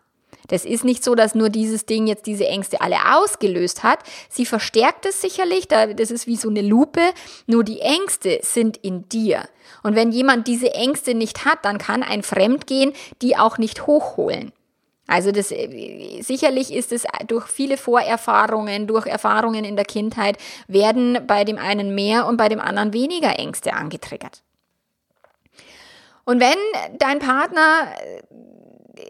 Das 0.51 0.65
ist 0.65 0.85
nicht 0.85 1.05
so, 1.05 1.15
dass 1.15 1.35
nur 1.37 1.49
dieses 1.49 1.87
Ding 1.87 2.09
jetzt 2.09 2.27
diese 2.27 2.47
Ängste 2.47 2.81
alle 2.81 2.97
ausgelöst 3.15 3.85
hat. 3.85 4.01
Sie 4.29 4.45
verstärkt 4.45 5.07
es 5.07 5.21
sicherlich, 5.21 5.69
das 5.69 6.11
ist 6.11 6.27
wie 6.27 6.37
so 6.37 6.51
eine 6.51 6.63
Lupe, 6.63 7.01
nur 7.47 7.63
die 7.63 7.81
Ängste 7.81 8.41
sind 8.43 8.77
in 8.79 9.09
dir. 9.09 9.49
Und 9.85 9.95
wenn 9.95 10.11
jemand 10.11 10.49
diese 10.49 10.75
Ängste 10.75 11.15
nicht 11.15 11.45
hat, 11.45 11.65
dann 11.65 11.79
kann 11.79 12.03
ein 12.03 12.23
Fremdgehen 12.23 12.93
die 13.23 13.37
auch 13.37 13.59
nicht 13.59 13.87
hochholen. 13.87 14.53
Also 15.07 15.33
das 15.33 15.49
sicherlich 15.49 16.73
ist 16.73 16.93
es 16.93 17.05
durch 17.27 17.47
viele 17.47 17.77
Vorerfahrungen, 17.77 18.87
durch 18.87 19.07
Erfahrungen 19.07 19.65
in 19.65 19.77
der 19.77 19.85
Kindheit 19.85 20.37
werden 20.69 21.19
bei 21.27 21.45
dem 21.45 21.59
einen 21.59 21.95
mehr 21.95 22.27
und 22.27 22.37
bei 22.37 22.49
dem 22.49 22.61
anderen 22.61 22.93
weniger 22.93 23.39
Ängste 23.39 23.73
angetriggert. 23.73 24.43
Und 26.25 26.41
wenn 26.41 26.57
dein 26.99 27.19
Partner 27.19 27.89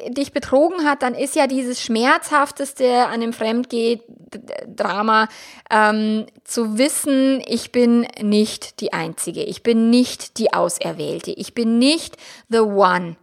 dich 0.09 0.33
betrogen 0.33 0.85
hat, 0.85 1.03
dann 1.03 1.15
ist 1.15 1.37
ja 1.37 1.47
dieses 1.47 1.83
Schmerzhafteste 1.83 3.07
an 3.07 3.21
dem 3.21 3.33
Fremdgeh-Drama 3.33 5.29
ähm, 5.71 6.27
zu 6.45 6.79
wissen, 6.79 7.43
ich 7.47 7.73
bin 7.73 8.07
nicht 8.21 8.81
die 8.81 8.93
Einzige, 8.93 9.43
ich 9.43 9.63
bin 9.63 9.91
nicht 9.91 10.39
die 10.39 10.53
Auserwählte, 10.53 11.31
ich 11.33 11.55
bin 11.55 11.79
nicht 11.79 12.17
the 12.49 12.61
one 12.61 13.17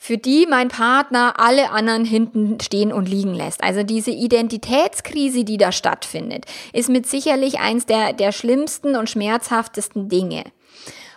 für 0.00 0.16
die 0.16 0.46
mein 0.48 0.68
Partner 0.68 1.34
alle 1.38 1.70
anderen 1.70 2.04
hinten 2.04 2.60
stehen 2.60 2.92
und 2.92 3.08
liegen 3.08 3.34
lässt. 3.34 3.62
Also 3.62 3.82
diese 3.82 4.12
Identitätskrise, 4.12 5.44
die 5.44 5.58
da 5.58 5.72
stattfindet, 5.72 6.46
ist 6.72 6.88
mit 6.88 7.06
sicherlich 7.06 7.58
eins 7.58 7.84
der, 7.84 8.12
der 8.12 8.30
schlimmsten 8.30 8.94
und 8.94 9.10
schmerzhaftesten 9.10 10.08
Dinge. 10.08 10.44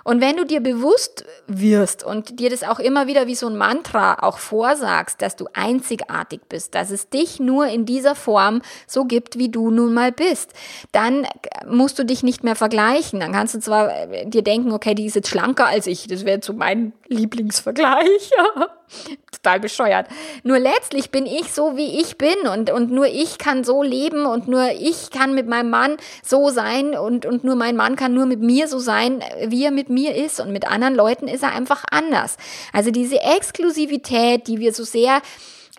Und 0.04 0.22
wenn 0.22 0.38
du 0.38 0.46
dir 0.46 0.62
bewusst 0.62 1.26
wirst 1.48 2.04
und 2.04 2.40
dir 2.40 2.50
das 2.50 2.64
auch 2.64 2.80
immer 2.80 3.08
wieder 3.08 3.28
wie 3.28 3.36
so 3.36 3.48
ein 3.48 3.58
Mantra 3.58 4.16
auch 4.22 4.38
vorsagst, 4.38 5.22
dass 5.22 5.36
du 5.36 5.48
einzigartig 5.54 6.42
bist, 6.50 6.76
dass 6.76 6.92
es 6.92 7.10
dich 7.10 7.40
nur 7.40 7.68
in 7.68 7.86
dieser 7.86 8.16
Form 8.16 8.62
so 8.88 9.06
gibt, 9.06 9.38
wie 9.38 9.50
du 9.50 9.70
nun 9.70 9.94
mal 9.94 10.12
bist, 10.12 10.54
dann 10.92 11.28
musst 11.68 12.00
du 12.00 12.06
dich 12.06 12.24
nicht 12.24 12.44
mehr 12.44 12.56
vergleichen. 12.56 13.20
Dann 13.20 13.32
kannst 13.32 13.56
du 13.56 13.60
zwar 13.60 14.12
äh, 14.12 14.26
dir 14.28 14.42
denken, 14.42 14.72
okay, 14.72 14.96
die 14.96 15.06
ist 15.06 15.16
jetzt 15.16 15.30
schlanker 15.30 15.68
als 15.68 15.88
ich, 15.88 16.08
das 16.08 16.26
wäre 16.26 16.40
so 16.42 16.54
mein 16.54 16.94
Lieblingsvergleich. 17.08 18.32
Total 19.32 19.60
bescheuert. 19.60 20.08
Nur 20.44 20.60
letztlich 20.60 21.12
bin 21.12 21.26
ich 21.26 21.52
so, 21.54 21.76
wie 21.78 22.00
ich 22.00 22.18
bin 22.18 22.36
und, 22.54 22.70
und 22.70 22.92
nur 22.92 23.08
ich 23.08 23.38
kann 23.38 23.64
so 23.64 23.84
leben 23.84 24.26
und 24.26 24.48
nur 24.48 24.72
ich 24.72 25.10
kann 25.10 25.34
mit 25.34 25.48
meinem 25.48 25.70
Mann 25.70 25.98
so 26.24 26.50
sein 26.50 26.96
und, 26.98 27.26
und 27.26 27.44
nur 27.44 27.56
mein 27.56 27.76
Mann 27.76 27.96
kann 27.96 28.14
nur 28.14 28.26
mit 28.26 28.42
mir 28.42 28.68
so 28.68 28.80
sein, 28.80 29.24
wie 29.46 29.66
er 29.66 29.72
mit 29.72 29.90
mir 29.90 30.16
ist 30.16 30.40
und 30.40 30.52
mit 30.52 30.68
anderen 30.68 30.96
Leuten 30.96 31.28
ist 31.28 31.44
er 31.44 31.54
einfach 31.54 31.84
anders. 31.90 32.38
Also 32.74 32.92
diese 32.92 33.20
Exklusivität, 33.22 34.48
die 34.48 34.60
wir 34.60 34.74
so 34.74 34.84
sehr 34.84 35.22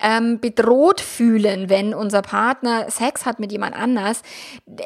ähm, 0.01 0.41
bedroht 0.41 1.01
fühlen, 1.01 1.69
wenn 1.69 1.95
unser 1.95 2.23
Partner 2.23 2.91
Sex 2.91 3.27
hat 3.27 3.39
mit 3.41 3.53
jemand 3.53 3.77
anders, 3.77 4.23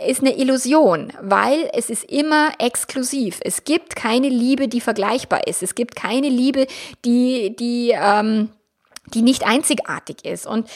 ist 0.07 0.21
eine 0.21 0.37
Illusion, 0.37 1.13
weil 1.21 1.71
es 1.73 1.91
ist 1.91 2.05
immer 2.05 2.51
exklusiv. 2.59 3.41
Es 3.43 3.65
gibt 3.65 3.97
keine 3.97 4.29
Liebe, 4.29 4.69
die 4.69 4.81
vergleichbar 4.81 5.47
ist. 5.47 5.63
Es 5.63 5.75
gibt 5.75 5.97
keine 5.97 6.29
Liebe, 6.29 6.67
die, 7.05 7.55
die, 7.57 7.95
ähm, 7.95 8.51
die 9.15 9.23
nicht 9.23 9.47
einzigartig 9.47 10.25
ist. 10.25 10.47
Und 10.47 10.69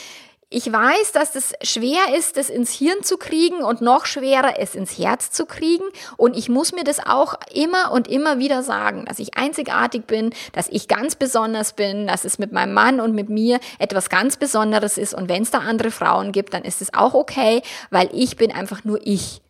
ich 0.52 0.70
weiß, 0.70 1.12
dass 1.12 1.36
es 1.36 1.54
schwer 1.62 2.16
ist, 2.18 2.36
das 2.36 2.50
ins 2.50 2.72
Hirn 2.72 3.04
zu 3.04 3.18
kriegen 3.18 3.62
und 3.62 3.80
noch 3.80 4.04
schwerer, 4.04 4.54
es 4.58 4.74
ins 4.74 4.98
Herz 4.98 5.30
zu 5.30 5.46
kriegen. 5.46 5.84
Und 6.16 6.36
ich 6.36 6.48
muss 6.48 6.72
mir 6.72 6.82
das 6.82 6.98
auch 6.98 7.34
immer 7.54 7.92
und 7.92 8.08
immer 8.08 8.40
wieder 8.40 8.64
sagen, 8.64 9.04
dass 9.04 9.20
ich 9.20 9.36
einzigartig 9.36 10.08
bin, 10.08 10.30
dass 10.52 10.66
ich 10.68 10.88
ganz 10.88 11.14
besonders 11.14 11.74
bin, 11.74 12.08
dass 12.08 12.24
es 12.24 12.40
mit 12.40 12.50
meinem 12.50 12.74
Mann 12.74 13.00
und 13.00 13.14
mit 13.14 13.28
mir 13.28 13.60
etwas 13.78 14.10
ganz 14.10 14.36
Besonderes 14.36 14.98
ist. 14.98 15.14
Und 15.14 15.28
wenn 15.28 15.44
es 15.44 15.52
da 15.52 15.58
andere 15.58 15.92
Frauen 15.92 16.32
gibt, 16.32 16.52
dann 16.52 16.64
ist 16.64 16.82
es 16.82 16.92
auch 16.94 17.14
okay, 17.14 17.62
weil 17.90 18.10
ich 18.12 18.36
bin 18.36 18.50
einfach 18.50 18.82
nur 18.82 18.98
ich. 19.04 19.42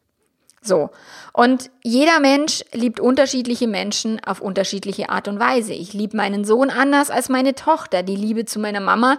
So. 0.60 0.90
Und 1.32 1.70
jeder 1.82 2.20
Mensch 2.20 2.62
liebt 2.72 3.00
unterschiedliche 3.00 3.66
Menschen 3.66 4.22
auf 4.22 4.42
unterschiedliche 4.42 5.08
Art 5.08 5.28
und 5.28 5.40
Weise. 5.40 5.72
Ich 5.72 5.94
liebe 5.94 6.18
meinen 6.18 6.44
Sohn 6.44 6.68
anders 6.68 7.08
als 7.08 7.30
meine 7.30 7.54
Tochter. 7.54 8.02
Die 8.02 8.16
Liebe 8.16 8.44
zu 8.44 8.58
meiner 8.58 8.80
Mama 8.80 9.16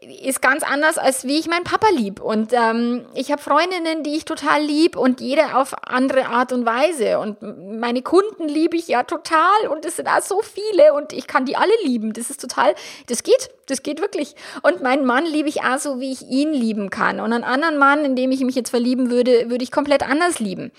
ist 0.00 0.40
ganz 0.40 0.62
anders, 0.62 0.96
als 0.96 1.24
wie 1.24 1.38
ich 1.38 1.46
meinen 1.46 1.64
Papa 1.64 1.88
lieb. 1.94 2.20
Und 2.20 2.52
ähm, 2.54 3.04
ich 3.14 3.30
habe 3.30 3.42
Freundinnen, 3.42 4.02
die 4.02 4.16
ich 4.16 4.24
total 4.24 4.62
lieb 4.62 4.96
und 4.96 5.20
jede 5.20 5.56
auf 5.56 5.74
andere 5.86 6.26
Art 6.26 6.52
und 6.52 6.64
Weise. 6.64 7.18
Und 7.18 7.42
meine 7.78 8.00
Kunden 8.00 8.48
liebe 8.48 8.76
ich 8.76 8.88
ja 8.88 9.02
total 9.02 9.68
und 9.70 9.84
es 9.84 9.96
sind 9.96 10.08
auch 10.08 10.22
so 10.22 10.40
viele 10.40 10.94
und 10.94 11.12
ich 11.12 11.26
kann 11.26 11.44
die 11.44 11.56
alle 11.56 11.72
lieben. 11.84 12.14
Das 12.14 12.30
ist 12.30 12.40
total, 12.40 12.74
das 13.08 13.22
geht, 13.22 13.50
das 13.66 13.82
geht 13.82 14.00
wirklich. 14.00 14.34
Und 14.62 14.82
meinen 14.82 15.04
Mann 15.04 15.26
liebe 15.26 15.50
ich 15.50 15.62
auch 15.62 15.78
so, 15.78 16.00
wie 16.00 16.12
ich 16.12 16.22
ihn 16.22 16.52
lieben 16.52 16.88
kann. 16.88 17.20
Und 17.20 17.34
einen 17.34 17.44
anderen 17.44 17.76
Mann, 17.76 18.04
in 18.04 18.16
dem 18.16 18.32
ich 18.32 18.40
mich 18.40 18.54
jetzt 18.54 18.70
verlieben 18.70 19.10
würde, 19.10 19.50
würde 19.50 19.64
ich 19.64 19.70
komplett 19.70 20.02
anders 20.02 20.38
lieben. 20.38 20.72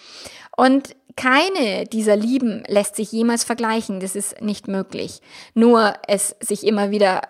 Und 0.57 0.95
keine 1.15 1.86
dieser 1.86 2.15
Lieben 2.15 2.63
lässt 2.67 2.95
sich 2.95 3.12
jemals 3.12 3.43
vergleichen, 3.43 3.99
das 3.99 4.15
ist 4.15 4.41
nicht 4.41 4.67
möglich. 4.67 5.21
Nur 5.53 5.93
es 6.07 6.36
sich 6.39 6.65
immer 6.65 6.91
wieder 6.91 7.21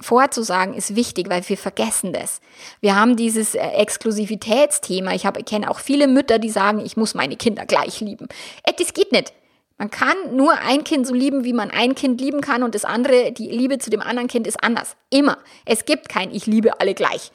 vorzusagen 0.00 0.74
ist 0.74 0.96
wichtig, 0.96 1.28
weil 1.30 1.48
wir 1.48 1.56
vergessen 1.56 2.12
das. 2.12 2.40
Wir 2.80 2.96
haben 2.96 3.16
dieses 3.16 3.54
äh, 3.54 3.60
Exklusivitätsthema. 3.60 5.12
Ich 5.14 5.26
kenne 5.46 5.70
auch 5.70 5.78
viele 5.78 6.08
Mütter, 6.08 6.38
die 6.38 6.50
sagen, 6.50 6.80
ich 6.84 6.96
muss 6.96 7.14
meine 7.14 7.36
Kinder 7.36 7.66
gleich 7.66 8.00
lieben. 8.00 8.28
Äh, 8.64 8.72
das 8.78 8.92
geht 8.92 9.12
nicht. 9.12 9.32
Man 9.78 9.90
kann 9.90 10.16
nur 10.32 10.54
ein 10.58 10.82
Kind 10.82 11.06
so 11.06 11.14
lieben, 11.14 11.44
wie 11.44 11.52
man 11.52 11.70
ein 11.70 11.94
Kind 11.94 12.20
lieben 12.20 12.40
kann 12.40 12.64
und 12.64 12.74
das 12.74 12.84
andere, 12.84 13.30
die 13.30 13.48
Liebe 13.48 13.78
zu 13.78 13.90
dem 13.90 14.00
anderen 14.00 14.26
Kind 14.26 14.46
ist 14.48 14.62
anders. 14.62 14.96
Immer. 15.08 15.38
Es 15.64 15.84
gibt 15.84 16.08
kein 16.08 16.34
Ich 16.34 16.46
liebe 16.46 16.80
alle 16.80 16.94
gleich. 16.94 17.30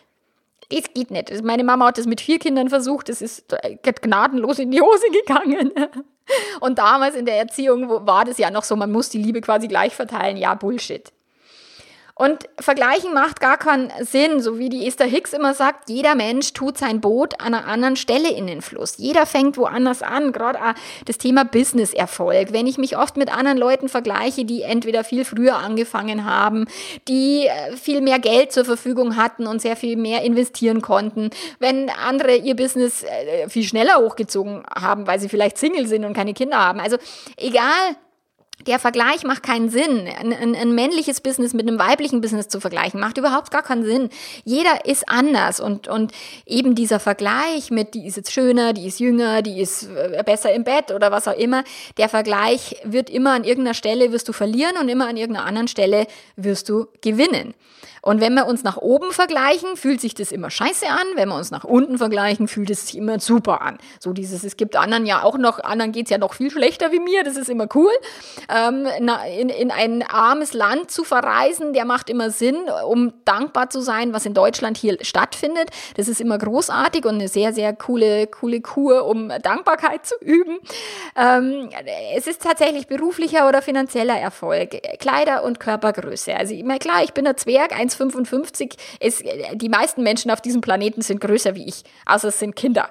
Das 0.70 0.94
geht 0.94 1.12
nicht. 1.12 1.44
Meine 1.44 1.64
Mama 1.64 1.88
hat 1.88 1.98
das 1.98 2.06
mit 2.06 2.20
vier 2.20 2.40
Kindern 2.40 2.70
versucht. 2.70 3.08
Das 3.08 3.22
ist 3.22 3.56
gnadenlos 4.02 4.60
in 4.60 4.72
die 4.72 4.82
Hose 4.82 5.06
gegangen. 5.12 5.72
Und 6.60 6.80
damals 6.80 7.16
in 7.16 7.26
der 7.26 7.38
Erziehung 7.38 7.90
war 8.08 8.26
das 8.26 8.38
ja 8.38 8.50
noch 8.50 8.64
so, 8.64 8.76
man 8.76 8.92
muss 8.92 9.10
die 9.10 9.22
Liebe 9.22 9.40
quasi 9.40 9.68
gleich 9.68 9.94
verteilen. 9.96 10.36
Ja, 10.36 10.56
Bullshit. 10.56 11.12
Und 12.16 12.48
vergleichen 12.60 13.12
macht 13.12 13.40
gar 13.40 13.58
keinen 13.58 13.92
Sinn, 14.02 14.40
so 14.40 14.60
wie 14.60 14.70
die 14.70 14.88
Esther 14.88 15.08
Hicks 15.08 15.34
immer 15.34 15.56
sagt, 15.56 15.90
jeder 15.90 16.14
Mensch 16.14 16.54
tut 16.54 16.78
sein 16.78 17.02
Boot 17.02 17.42
an 17.42 17.56
einer 17.56 17.66
anderen 17.66 17.96
Stelle 17.96 18.30
in 18.30 18.46
den 18.46 18.62
Fluss. 18.62 18.98
Jeder 18.98 19.26
fängt 19.26 19.58
woanders 19.58 20.04
an, 20.04 20.32
gerade 20.32 20.60
das 21.06 21.18
Thema 21.18 21.44
Business-Erfolg. 21.44 22.54
Wenn 22.54 22.68
ich 22.68 22.78
mich 22.78 22.98
oft 22.98 23.18
mit 23.18 23.36
anderen 23.36 23.58
Leuten 23.58 23.90
vergleiche, 23.90 24.46
die 24.46 24.62
entweder 24.62 25.04
viel 25.04 25.26
früher 25.26 25.56
angefangen 25.56 26.24
haben, 26.24 26.68
die 27.08 27.48
äh, 27.48 27.76
viel 27.78 28.00
mehr 28.02 28.20
Geld 28.20 28.52
zur 28.52 28.66
Verfügung 28.66 29.16
hatten 29.16 29.48
und 29.48 29.60
sehr 29.60 29.76
viel 29.76 29.98
mehr 29.98 30.22
investieren 30.22 30.84
konnten, 30.84 31.32
wenn 31.58 31.90
andere 31.90 32.36
ihr 32.36 32.56
Business 32.56 33.02
äh, 33.02 33.50
viel 33.50 33.64
schneller 33.64 33.98
hochgezogen 33.98 34.64
haben, 34.70 35.08
weil 35.08 35.20
sie 35.20 35.30
vielleicht 35.30 35.58
Single 35.58 35.88
sind 35.88 36.06
und 36.06 36.14
keine 36.14 36.36
Kinder 36.36 36.58
haben. 36.58 36.80
Also 36.80 36.98
egal, 37.38 37.96
der 38.68 38.80
Vergleich 38.80 39.24
macht 39.24 39.44
keinen 39.44 39.70
Sinn. 39.70 40.08
Ein, 40.08 40.34
ein, 40.34 40.56
ein, 40.56 40.76
männliches 40.76 41.22
Business 41.22 41.54
mit 41.54 41.68
einem 41.68 41.80
weiblichen 41.80 42.22
Business 42.22 42.48
zu 42.48 42.60
vergleichen, 42.60 43.00
macht 43.00 43.18
überhaupt 43.18 43.52
gar 43.52 43.64
keinen 43.64 43.86
Sinn. 43.86 44.10
Jeder 44.44 44.86
ist 44.86 45.08
anders 45.10 45.60
und, 45.60 45.88
und 45.88 46.12
eben 46.46 46.76
dieser 46.76 47.00
Vergleich 47.00 47.72
mit, 47.72 47.94
die 47.94 48.08
ist 48.08 48.18
jetzt 48.18 48.32
schöner, 48.32 48.74
die 48.74 48.88
ist 48.88 49.00
jünger, 49.00 49.42
die 49.42 49.60
ist 49.62 49.84
äh, 49.84 50.24
besser 50.26 50.54
im 50.54 50.64
Bett 50.64 50.92
oder 50.92 51.12
was 51.12 51.28
auch 51.28 51.38
immer, 51.38 51.64
der 51.98 52.10
Vergleich 52.10 52.78
wird 52.84 53.10
immer 53.10 53.34
an 53.34 53.44
irgendeiner 53.44 53.74
Stelle 53.74 54.12
wirst 54.12 54.28
du 54.28 54.34
verlieren 54.34 54.78
und 54.80 54.90
immer 54.90 55.08
an 55.08 55.18
irgendeiner 55.18 55.48
anderen 55.48 55.68
Stelle 55.68 56.08
wirst 56.36 56.70
du 56.70 56.88
gewinnen. 57.02 57.54
Und 58.04 58.20
wenn 58.20 58.34
wir 58.34 58.48
uns 58.48 58.64
nach 58.64 58.76
oben 58.76 59.12
vergleichen, 59.12 59.78
fühlt 59.78 60.02
sich 60.02 60.14
das 60.14 60.34
immer 60.34 60.50
scheiße 60.50 60.88
an. 60.88 61.08
Wenn 61.16 61.30
wir 61.30 61.38
uns 61.38 61.52
nach 61.52 61.64
unten 61.64 61.98
vergleichen, 61.98 62.50
fühlt 62.50 62.70
es 62.70 62.88
sich 62.88 62.98
immer 62.98 63.18
super 63.22 63.62
an. 63.62 63.78
So 63.98 64.12
dieses, 64.12 64.44
es 64.44 64.58
gibt 64.58 64.76
anderen 64.76 65.06
ja 65.06 65.24
auch 65.24 65.38
noch, 65.38 65.64
anderen 65.64 65.94
geht's 65.94 66.10
ja 66.10 66.18
noch 66.18 66.34
viel 66.34 66.52
schlechter 66.52 66.92
wie 66.92 67.00
mir, 67.00 67.24
das 67.24 67.38
ist 67.38 67.50
immer 67.50 67.68
cool. 67.76 67.92
Ähm, 68.54 68.86
in, 69.40 69.48
in 69.48 69.72
ein 69.72 70.04
armes 70.04 70.54
Land 70.54 70.92
zu 70.92 71.06
verreisen, 71.06 71.72
der 71.72 71.86
macht 71.86 72.10
immer 72.10 72.30
Sinn, 72.30 72.58
um 72.86 73.14
dankbar 73.24 73.70
zu 73.70 73.80
sein, 73.80 74.12
was 74.12 74.26
in 74.26 74.34
Deutschland 74.34 74.76
hier 74.78 74.98
stattfindet. 75.00 75.70
Das 75.96 76.10
ist 76.10 76.20
immer 76.20 76.38
großartig 76.38 77.06
und 77.06 77.16
eine 77.16 77.30
sehr, 77.30 77.54
sehr 77.54 77.74
coole, 77.74 78.28
coole 78.28 78.60
Kur, 78.60 79.06
um 79.06 79.32
Dankbarkeit 79.42 80.06
zu 80.06 80.16
üben. 80.20 80.60
Ähm, 81.16 81.70
es 82.18 82.28
ist 82.28 82.42
tatsächlich 82.42 82.88
beruflicher 82.88 83.48
oder 83.48 83.62
finanzieller 83.62 84.20
Erfolg, 84.20 84.72
Kleider 85.00 85.46
und 85.46 85.62
Körpergröße. 85.62 86.36
Also 86.36 86.54
meine, 86.66 86.80
klar, 86.80 87.02
ich 87.02 87.14
bin 87.14 87.26
ein 87.26 87.38
Zwerg, 87.38 87.74
1,55 88.00 88.74
ist, 89.00 89.24
die 89.54 89.70
meisten 89.70 90.04
Menschen 90.04 90.32
auf 90.32 90.42
diesem 90.42 90.62
Planeten 90.62 91.02
sind 91.02 91.22
größer 91.22 91.56
wie 91.56 91.68
ich, 91.68 91.84
außer 92.06 92.30
es 92.30 92.40
sind 92.40 92.56
Kinder. 92.56 92.90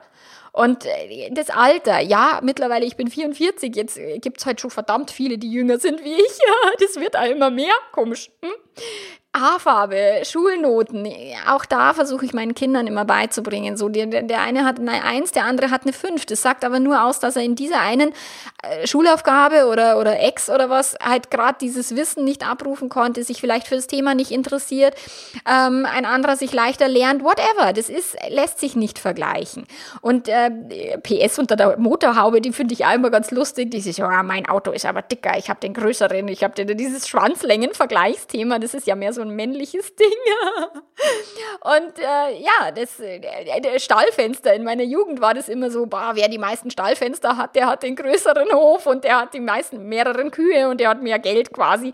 Und 0.53 0.85
äh, 0.85 1.31
das 1.33 1.49
Alter, 1.49 2.01
ja, 2.01 2.41
mittlerweile, 2.43 2.85
ich 2.85 2.97
bin 2.97 3.09
44, 3.09 3.75
jetzt 3.75 3.97
äh, 3.97 4.19
gibt's 4.19 4.45
halt 4.45 4.61
schon 4.61 4.71
verdammt 4.71 5.11
viele, 5.11 5.39
die 5.39 5.51
jünger 5.51 5.79
sind 5.79 6.05
wie 6.05 6.13
ich. 6.13 6.39
das 6.79 6.97
wird 6.97 7.17
auch 7.17 7.25
immer 7.25 7.51
mehr, 7.51 7.73
komisch. 7.93 8.31
Hm? 8.43 8.53
Haarfarbe, 9.35 10.23
Schulnoten, 10.25 11.09
auch 11.49 11.65
da 11.65 11.95
versuche 11.95 12.27
ich 12.27 12.35
meinen 12.35 12.55
Kindern 12.55 12.87
immer 12.87 13.07
beizubringen. 13.07 13.79
So, 13.79 13.89
der, 13.89 14.07
der 14.07 14.43
eine 14.43 14.67
hat 14.67 14.79
eine 14.79 15.03
Eins, 15.05 15.33
der 15.33 15.47
andere 15.47 15.71
hat 15.71 15.85
eine 15.85 15.95
Fünf. 15.95 16.27
Das 16.27 16.43
sagt 16.43 16.67
aber 16.67 16.81
nur 16.81 17.03
aus, 17.03 17.19
dass 17.19 17.37
er 17.37 17.43
in 17.43 17.57
dieser 17.57 17.81
einen 17.81 18.13
äh, 18.63 18.87
Schulaufgabe 18.87 19.69
oder, 19.69 19.99
oder 19.99 20.21
Ex 20.21 20.51
oder 20.51 20.69
was 20.69 20.97
halt 21.03 21.31
gerade 21.31 21.57
dieses 21.63 21.97
Wissen 21.97 22.25
nicht 22.25 22.47
abrufen 22.47 22.91
konnte, 22.91 23.25
sich 23.25 23.41
vielleicht 23.41 23.69
für 23.69 23.77
das 23.77 23.87
Thema 23.87 24.15
nicht 24.15 24.33
interessiert, 24.33 24.95
ähm, 25.49 25.87
ein 25.91 26.05
anderer 26.05 26.37
sich 26.37 26.53
leichter 26.53 26.89
lernt, 26.89 27.25
whatever. 27.25 27.73
Das 27.73 27.89
ist, 27.89 28.15
lässt 28.29 28.61
sich 28.61 28.77
nicht 28.77 28.99
vergleichen. 28.99 29.65
Und 30.03 30.29
äh, 30.29 30.51
PS 30.99 31.39
unter 31.39 31.57
der 31.57 31.79
Motorhaube, 31.79 32.43
die 32.43 32.53
finde 32.53 32.75
ich 32.75 32.85
auch 32.85 32.93
immer 32.93 33.09
ganz 33.09 33.31
lustig. 33.31 33.71
Dieses, 33.71 33.99
oh, 33.99 34.23
mein 34.25 34.47
Auto 34.47 34.73
ist 34.73 34.85
aber 34.85 35.01
dicker, 35.01 35.39
ich 35.39 35.49
habe 35.49 35.61
den 35.61 35.73
größeren, 35.73 36.29
ich 36.29 36.45
habe 36.45 36.67
dieses 36.67 37.09
Schwanzlängen-Vergleichsthema, 37.09 38.59
das 38.59 38.75
ist 38.75 38.87
ja 38.87 38.95
mehr 38.95 39.15
so 39.15 39.22
ein 39.23 39.31
männliches 39.31 39.95
Ding. 39.97 40.09
Und 41.61 41.99
äh, 41.99 42.41
ja, 42.41 42.71
das 42.75 43.01
äh, 43.01 43.79
Stallfenster 43.79 44.55
in 44.55 44.65
meiner 44.65 44.83
Jugend 44.83 45.21
war 45.21 45.35
das 45.35 45.49
immer 45.49 45.71
so, 45.71 45.87
boah, 45.87 46.13
wer 46.15 46.29
die 46.29 46.39
meisten 46.39 46.71
Stallfenster 46.71 47.37
hat, 47.37 47.57
der 47.57 47.67
hat 47.67 47.83
den 47.83 47.97
größeren 47.97 48.53
Hof 48.53 48.87
und 48.87 49.05
der 49.05 49.21
hat 49.21 49.35
die 49.35 49.41
meisten 49.41 49.89
mehreren 49.89 50.31
Kühe 50.31 50.69
und 50.69 50.81
der 50.81 50.91
hat 50.91 51.03
mehr 51.03 51.19
Geld 51.19 51.53
quasi. 51.53 51.93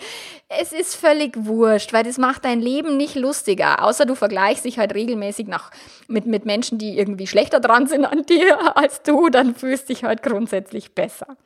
Es 0.49 0.73
ist 0.73 0.95
völlig 0.95 1.35
wurscht, 1.37 1.93
weil 1.93 2.05
das 2.05 2.19
macht 2.19 2.45
dein 2.45 2.61
Leben 2.61 2.97
nicht 2.97 3.15
lustiger, 3.15 3.85
außer 3.85 4.07
du 4.07 4.15
vergleichst 4.15 4.65
dich 4.65 4.79
halt 4.79 4.95
regelmäßig 4.95 5.47
nach, 5.47 5.71
mit, 6.09 6.27
mit 6.27 6.45
Menschen, 6.45 6.79
die 6.79 6.99
irgendwie 6.99 7.27
schlechter 7.27 7.61
dran 7.61 7.87
sind 7.87 8.05
an 8.05 8.23
dir 8.29 8.77
als 8.77 9.03
du, 9.03 9.29
dann 9.29 9.55
fühlst 9.55 9.89
dich 9.89 10.05
halt 10.05 10.23
grundsätzlich 10.23 10.95
besser. 10.95 11.37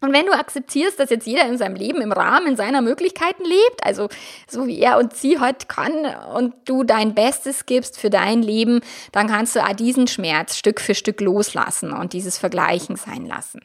Und 0.00 0.12
wenn 0.12 0.26
du 0.26 0.32
akzeptierst, 0.32 1.00
dass 1.00 1.10
jetzt 1.10 1.26
jeder 1.26 1.46
in 1.46 1.58
seinem 1.58 1.74
Leben 1.74 2.00
im 2.00 2.12
Rahmen 2.12 2.56
seiner 2.56 2.82
Möglichkeiten 2.82 3.44
lebt, 3.44 3.84
also 3.84 4.08
so 4.46 4.66
wie 4.66 4.78
er 4.78 4.98
und 4.98 5.14
sie 5.14 5.40
heute 5.40 5.66
kann 5.66 6.06
und 6.34 6.54
du 6.66 6.84
dein 6.84 7.14
Bestes 7.14 7.66
gibst 7.66 7.98
für 7.98 8.08
dein 8.08 8.42
Leben, 8.42 8.80
dann 9.10 9.26
kannst 9.26 9.56
du 9.56 9.60
diesen 9.74 10.06
Schmerz 10.06 10.56
Stück 10.56 10.80
für 10.80 10.94
Stück 10.94 11.20
loslassen 11.20 11.92
und 11.92 12.12
dieses 12.12 12.38
Vergleichen 12.38 12.94
sein 12.94 13.26
lassen. 13.26 13.60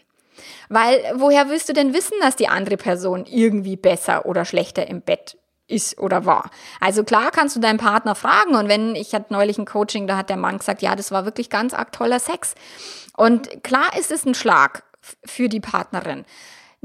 Weil 0.69 0.99
woher 1.15 1.49
willst 1.49 1.69
du 1.69 1.73
denn 1.73 1.93
wissen, 1.93 2.15
dass 2.21 2.35
die 2.35 2.47
andere 2.47 2.77
Person 2.77 3.25
irgendwie 3.27 3.75
besser 3.75 4.25
oder 4.25 4.43
schlechter 4.43 4.87
im 4.87 5.01
Bett 5.01 5.37
ist 5.67 5.97
oder 5.97 6.25
war. 6.25 6.49
Also 6.79 7.03
klar 7.03 7.31
kannst 7.31 7.55
du 7.55 7.59
deinen 7.59 7.77
Partner 7.77 8.15
fragen 8.15 8.55
und 8.55 8.67
wenn, 8.67 8.95
ich 8.95 9.15
hatte 9.15 9.31
neulich 9.31 9.57
ein 9.57 9.65
Coaching, 9.65 10.07
da 10.07 10.17
hat 10.17 10.29
der 10.29 10.37
Mann 10.37 10.57
gesagt, 10.57 10.81
ja, 10.81 10.95
das 10.95 11.11
war 11.11 11.25
wirklich 11.25 11.49
ganz 11.49 11.73
arg 11.73 11.91
toller 11.91 12.19
Sex. 12.19 12.53
Und 13.15 13.63
klar 13.63 13.97
ist 13.97 14.11
es 14.11 14.25
ein 14.25 14.35
Schlag 14.35 14.83
für 15.25 15.49
die 15.49 15.59
Partnerin. 15.59 16.25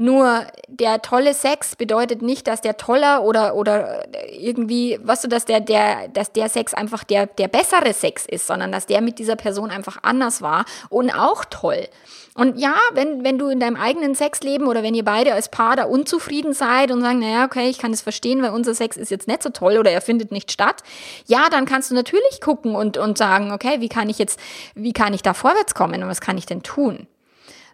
Nur 0.01 0.47
der 0.69 1.01
tolle 1.01 1.33
Sex 1.33 1.75
bedeutet 1.75 2.21
nicht, 2.21 2.47
dass 2.47 2.61
der 2.61 2.77
toller 2.77 3.21
oder, 3.21 3.53
oder 3.53 4.05
irgendwie, 4.31 4.97
weißt 5.03 5.25
du, 5.25 5.27
dass 5.27 5.43
der, 5.43 5.59
der, 5.59 6.07
dass 6.07 6.31
der 6.31 6.47
Sex 6.47 6.73
einfach 6.73 7.03
der, 7.03 7.25
der 7.25 7.49
bessere 7.49 7.91
Sex 7.91 8.25
ist, 8.25 8.47
sondern 8.47 8.71
dass 8.71 8.85
der 8.85 9.01
mit 9.01 9.19
dieser 9.19 9.35
Person 9.35 9.71
einfach 9.71 9.97
anders 10.01 10.41
war 10.41 10.63
und 10.87 11.11
auch 11.11 11.43
toll. 11.43 11.85
Und 12.33 12.57
ja, 12.57 12.75
wenn, 12.93 13.25
wenn 13.25 13.37
du 13.37 13.49
in 13.49 13.59
deinem 13.59 13.75
eigenen 13.75 14.15
Sexleben 14.15 14.67
oder 14.67 14.83
wenn 14.83 14.95
ihr 14.95 15.03
beide 15.03 15.33
als 15.33 15.51
Paar 15.51 15.75
da 15.75 15.83
unzufrieden 15.83 16.53
seid 16.53 16.91
und 16.91 17.01
sagen, 17.01 17.19
naja, 17.19 17.43
okay, 17.43 17.67
ich 17.67 17.77
kann 17.77 17.91
es 17.91 17.99
verstehen, 17.99 18.41
weil 18.41 18.51
unser 18.51 18.75
Sex 18.75 18.95
ist 18.95 19.11
jetzt 19.11 19.27
nicht 19.27 19.43
so 19.43 19.49
toll 19.49 19.77
oder 19.77 19.91
er 19.91 19.99
findet 19.99 20.31
nicht 20.31 20.49
statt, 20.49 20.81
ja, 21.25 21.49
dann 21.51 21.65
kannst 21.65 21.91
du 21.91 21.95
natürlich 21.95 22.39
gucken 22.39 22.73
und, 22.73 22.97
und 22.97 23.17
sagen, 23.17 23.51
okay, 23.51 23.81
wie 23.81 23.89
kann 23.89 24.07
ich 24.07 24.17
jetzt, 24.17 24.39
wie 24.75 24.93
kann 24.93 25.13
ich 25.13 25.23
da 25.23 25.33
vorwärts 25.33 25.75
kommen 25.75 26.01
und 26.01 26.07
was 26.07 26.21
kann 26.21 26.37
ich 26.37 26.45
denn 26.45 26.63
tun? 26.63 27.07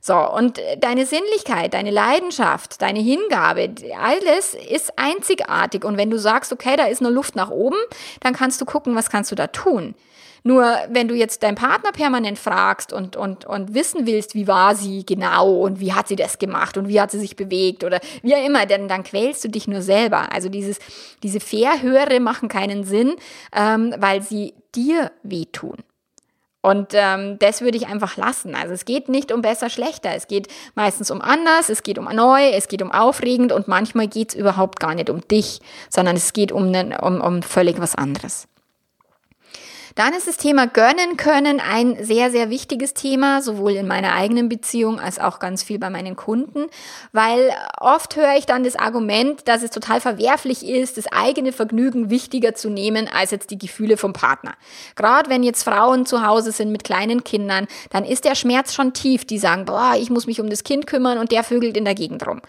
So, 0.08 0.16
und 0.16 0.62
deine 0.82 1.08
Sinnlichkeit, 1.08 1.74
deine 1.74 1.90
Leidenschaft, 1.90 2.80
deine 2.80 3.00
Hingabe, 3.00 3.74
alles 4.00 4.54
ist 4.54 5.00
einzigartig. 5.00 5.84
Und 5.84 5.98
wenn 5.98 6.12
du 6.12 6.20
sagst, 6.20 6.54
okay, 6.54 6.76
da 6.76 6.86
ist 6.86 7.02
nur 7.02 7.10
Luft 7.10 7.36
nach 7.36 7.50
oben, 7.50 7.78
dann 8.20 8.36
kannst 8.36 8.62
du 8.62 8.66
gucken, 8.66 8.94
was 8.94 9.10
kannst 9.10 9.32
du 9.32 9.36
da 9.36 9.48
tun. 9.48 9.96
Nur 10.44 10.78
wenn 10.90 11.08
du 11.08 11.16
jetzt 11.16 11.42
deinen 11.42 11.56
Partner 11.56 11.92
permanent 11.92 12.38
fragst 12.38 12.94
und, 12.94 13.16
und, 13.16 13.46
und 13.46 13.74
wissen 13.74 14.06
willst, 14.06 14.36
wie 14.36 14.48
war 14.48 14.76
sie 14.76 15.08
genau 15.08 15.56
und 15.62 15.80
wie 15.80 15.94
hat 15.94 16.08
sie 16.08 16.16
das 16.16 16.38
gemacht 16.38 16.78
und 16.78 16.88
wie 16.88 17.02
hat 17.02 17.10
sie 17.10 17.20
sich 17.20 17.36
bewegt 17.36 17.84
oder 17.84 18.00
wie 18.22 18.36
auch 18.36 18.46
immer, 18.46 18.68
dann, 18.68 18.88
dann 18.88 19.02
quälst 19.02 19.44
du 19.44 19.50
dich 19.50 19.68
nur 19.68 19.82
selber. 19.82 20.32
Also 20.32 20.50
dieses, 20.50 20.78
diese 21.24 21.40
Verhöre 21.40 22.20
machen 22.20 22.48
keinen 22.48 22.84
Sinn, 22.84 23.16
ähm, 23.52 23.96
weil 23.98 24.22
sie 24.22 24.54
dir 24.76 25.12
wehtun. 25.24 25.78
Und 26.66 26.94
ähm, 26.94 27.38
das 27.38 27.62
würde 27.62 27.78
ich 27.78 27.86
einfach 27.86 28.18
lassen. 28.18 28.56
Also 28.56 28.74
es 28.74 28.86
geht 28.86 29.08
nicht 29.08 29.32
um 29.32 29.44
besser, 29.44 29.70
schlechter. 29.70 30.16
Es 30.16 30.28
geht 30.28 30.48
meistens 30.74 31.12
um 31.12 31.22
anders, 31.22 31.70
es 31.70 31.84
geht 31.84 32.00
um 32.00 32.06
neu, 32.06 32.50
es 32.50 32.68
geht 32.68 32.82
um 32.82 32.92
aufregend 32.92 33.52
und 33.52 33.68
manchmal 33.68 34.08
geht 34.08 34.30
es 34.30 34.36
überhaupt 34.36 34.80
gar 34.80 34.96
nicht 34.96 35.12
um 35.12 35.22
dich, 35.28 35.60
sondern 35.92 36.16
es 36.16 36.34
geht 36.34 36.52
um, 36.52 36.72
ne, 36.72 36.98
um, 37.00 37.22
um 37.22 37.44
völlig 37.44 37.80
was 37.80 37.94
anderes. 37.94 38.48
Dann 39.96 40.14
ist 40.14 40.28
das 40.28 40.36
Thema 40.36 40.68
gönnen 40.68 41.16
können 41.16 41.62
ein 41.62 42.04
sehr, 42.04 42.30
sehr 42.30 42.50
wichtiges 42.50 42.94
Thema, 42.94 43.42
sowohl 43.42 43.72
in 43.72 43.88
meiner 43.88 44.14
eigenen 44.14 44.50
Beziehung 44.50 45.00
als 45.00 45.20
auch 45.20 45.40
ganz 45.40 45.64
viel 45.64 45.80
bei 45.80 45.90
meinen 45.90 46.18
Kunden, 46.18 46.66
weil 47.14 47.54
oft 47.80 48.18
höre 48.18 48.36
ich 48.38 48.46
dann 48.46 48.66
das 48.66 48.76
Argument, 48.76 49.48
dass 49.48 49.64
es 49.64 49.72
total 49.72 50.02
verwerflich 50.02 50.68
ist, 50.68 50.98
das 50.98 51.08
eigene 51.08 51.54
Vergnügen 51.54 52.10
wichtiger 52.10 52.54
zu 52.56 52.70
nehmen 52.70 53.08
als 53.08 53.32
jetzt 53.32 53.52
die 53.52 53.58
Gefühle 53.58 53.96
vom 53.96 54.12
Partner. 54.12 54.56
Gerade 54.98 55.30
wenn 55.30 55.44
jetzt 55.44 55.64
Frauen 55.64 56.06
zu 56.06 56.28
Hause 56.28 56.52
sind 56.52 56.74
mit 56.74 56.84
kleinen 56.84 57.24
Kindern, 57.24 57.66
dann 57.90 58.04
ist 58.04 58.26
der 58.26 58.36
Schmerz 58.36 58.74
schon 58.74 58.92
tief. 58.92 59.24
Die 59.24 59.40
sagen, 59.40 59.64
boah, 59.64 59.94
ich 59.98 60.10
muss 60.10 60.28
mich 60.28 60.42
um 60.42 60.50
das 60.50 60.66
Kind 60.66 60.88
kümmern 60.88 61.18
und 61.20 61.32
der 61.32 61.46
vögelt 61.46 61.78
in 61.78 61.86
der 61.86 61.96
Gegend 61.96 62.28
rum. 62.28 62.42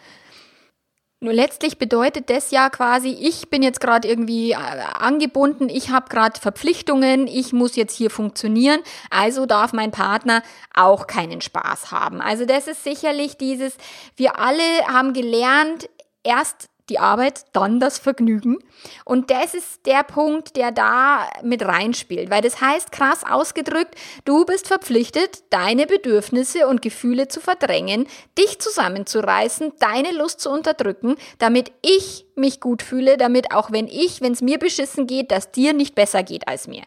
Nur 1.21 1.33
letztlich 1.33 1.79
bedeutet 1.79 2.29
das 2.29 2.51
ja 2.51 2.69
quasi, 2.69 3.09
ich 3.09 3.49
bin 3.49 3.63
jetzt 3.63 3.81
gerade 3.81 4.07
irgendwie 4.07 4.51
äh, 4.51 4.57
angebunden, 4.57 5.71
ich 5.71 5.89
habe 5.89 6.11
gerade 6.11 6.39
Verpflichtungen, 6.39 7.27
ich 7.27 7.55
muss 7.55 7.75
jetzt 7.75 7.97
hier 7.97 8.11
funktionieren, 8.11 8.81
also 9.09 9.47
darf 9.47 9.73
mein 9.73 9.93
Partner 9.93 10.43
auch 10.75 11.07
keinen 11.07 11.41
Spaß 11.41 11.91
haben. 11.91 12.21
Also 12.21 12.45
das 12.45 12.67
ist 12.67 12.85
sicherlich 12.85 13.39
dieses, 13.39 13.79
wir 14.17 14.39
alle 14.39 14.63
haben 14.89 15.15
gelernt, 15.15 15.89
erst 16.23 16.69
die 16.89 16.99
Arbeit, 16.99 17.45
dann 17.53 17.81
das 17.81 17.99
Vergnügen. 17.99 18.59
Und 19.05 19.31
das 19.31 19.55
ist 19.55 19.87
der 19.87 20.05
Punkt, 20.05 20.57
der 20.57 20.71
da 20.71 21.29
mit 21.43 21.65
reinspielt, 21.65 22.31
weil 22.31 22.43
das 22.43 22.61
heißt 22.61 22.93
krass 22.93 23.25
ausgedrückt, 23.29 23.95
du 24.25 24.45
bist 24.45 24.69
verpflichtet, 24.69 25.43
deine 25.51 25.87
Bedürfnisse 25.87 26.67
und 26.69 26.83
Gefühle 26.83 27.29
zu 27.29 27.41
verdrängen, 27.41 28.07
dich 28.39 28.59
zusammenzureißen, 28.61 29.73
deine 29.79 30.13
Lust 30.13 30.41
zu 30.41 30.51
unterdrücken, 30.51 31.17
damit 31.39 31.73
ich 31.83 32.27
mich 32.37 32.61
gut 32.61 32.83
fühle, 32.83 33.17
damit 33.17 33.53
auch 33.53 33.73
wenn 33.73 33.89
ich, 33.89 34.21
wenn 34.21 34.33
es 34.33 34.43
mir 34.43 34.59
beschissen 34.59 35.07
geht, 35.07 35.31
dass 35.31 35.53
dir 35.53 35.73
nicht 35.73 35.95
besser 35.95 36.23
geht 36.23 36.47
als 36.47 36.69
mir. 36.69 36.83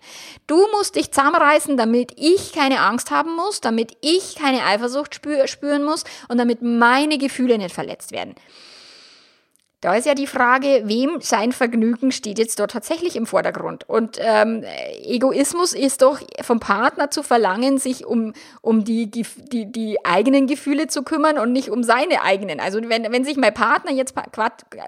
Du 0.48 0.68
musst 0.78 0.96
dich 0.96 1.12
zusammenreißen, 1.12 1.76
damit 1.76 2.14
ich 2.16 2.54
keine 2.54 2.82
Angst 2.82 3.12
haben 3.12 3.36
muss, 3.36 3.60
damit 3.60 3.98
ich 4.02 4.36
keine 4.36 4.64
Eifersucht 4.64 5.16
spüren 5.16 5.84
muss 5.84 6.04
und 6.28 6.38
damit 6.38 6.62
meine 6.62 7.18
Gefühle 7.18 7.58
nicht 7.58 7.74
verletzt 7.74 8.12
werden. 8.12 8.36
Da 9.82 9.96
ist 9.96 10.06
ja 10.06 10.14
die 10.14 10.28
Frage, 10.28 10.82
wem 10.86 11.22
sein 11.22 11.54
Vergnügen 11.54 12.12
steht 12.12 12.38
jetzt 12.38 12.60
dort 12.60 12.72
tatsächlich 12.72 13.16
im 13.16 13.26
Vordergrund. 13.26 13.88
Und 13.88 14.18
ähm, 14.20 14.66
Egoismus 15.04 15.72
ist 15.72 16.02
doch 16.02 16.20
vom 16.42 16.60
Partner 16.60 17.12
zu 17.12 17.24
verlangen, 17.24 17.78
sich 17.78 18.06
um, 18.06 18.34
um 18.62 18.84
die, 18.84 19.10
die, 19.10 19.72
die 19.72 20.06
eigenen 20.06 20.48
Gefühle 20.48 20.88
zu 20.88 21.04
kümmern 21.04 21.38
und 21.38 21.54
nicht 21.54 21.70
um 21.70 21.84
seine 21.84 22.24
eigenen. 22.24 22.60
Also 22.60 22.82
wenn, 22.90 23.10
wenn 23.10 23.24
sich 23.24 23.38
mein 23.38 23.54
Partner 23.54 23.94
jetzt 23.94 24.16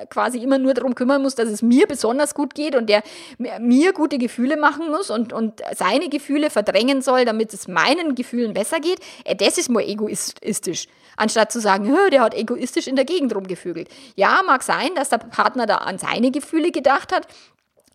quasi 0.10 0.40
immer 0.40 0.58
nur 0.58 0.74
darum 0.74 0.94
kümmern 0.94 1.22
muss, 1.22 1.36
dass 1.36 1.48
es 1.48 1.62
mir 1.62 1.88
besonders 1.88 2.36
gut 2.36 2.54
geht 2.54 2.76
und 2.76 2.90
der 2.90 3.02
mir 3.38 3.94
gute 3.94 4.18
Gefühle 4.18 4.58
machen 4.58 4.90
muss 4.90 5.10
und, 5.10 5.32
und 5.32 5.62
seine 5.74 6.10
Gefühle 6.10 6.50
verdrängen 6.50 7.02
soll, 7.02 7.24
damit 7.24 7.54
es 7.54 7.70
meinen 7.70 8.14
Gefühlen 8.14 8.54
besser 8.54 8.82
geht, 8.82 9.00
äh, 9.24 9.38
das 9.38 9.58
ist 9.58 9.70
mal 9.70 9.84
egoistisch 9.84 10.88
anstatt 11.18 11.52
zu 11.52 11.60
sagen, 11.60 11.94
der 12.12 12.22
hat 12.22 12.34
egoistisch 12.34 12.88
in 12.88 12.96
der 12.96 13.06
Gegend 13.06 13.36
rumgevögelt. 13.36 13.90
Ja, 14.16 14.42
mag 14.46 14.64
sein, 14.64 14.90
dass 14.96 15.10
der 15.10 15.18
Partner 15.18 15.66
da 15.66 15.78
an 15.78 15.98
seine 15.98 16.32
Gefühle 16.32 16.72
gedacht 16.72 17.14
hat. 17.14 17.28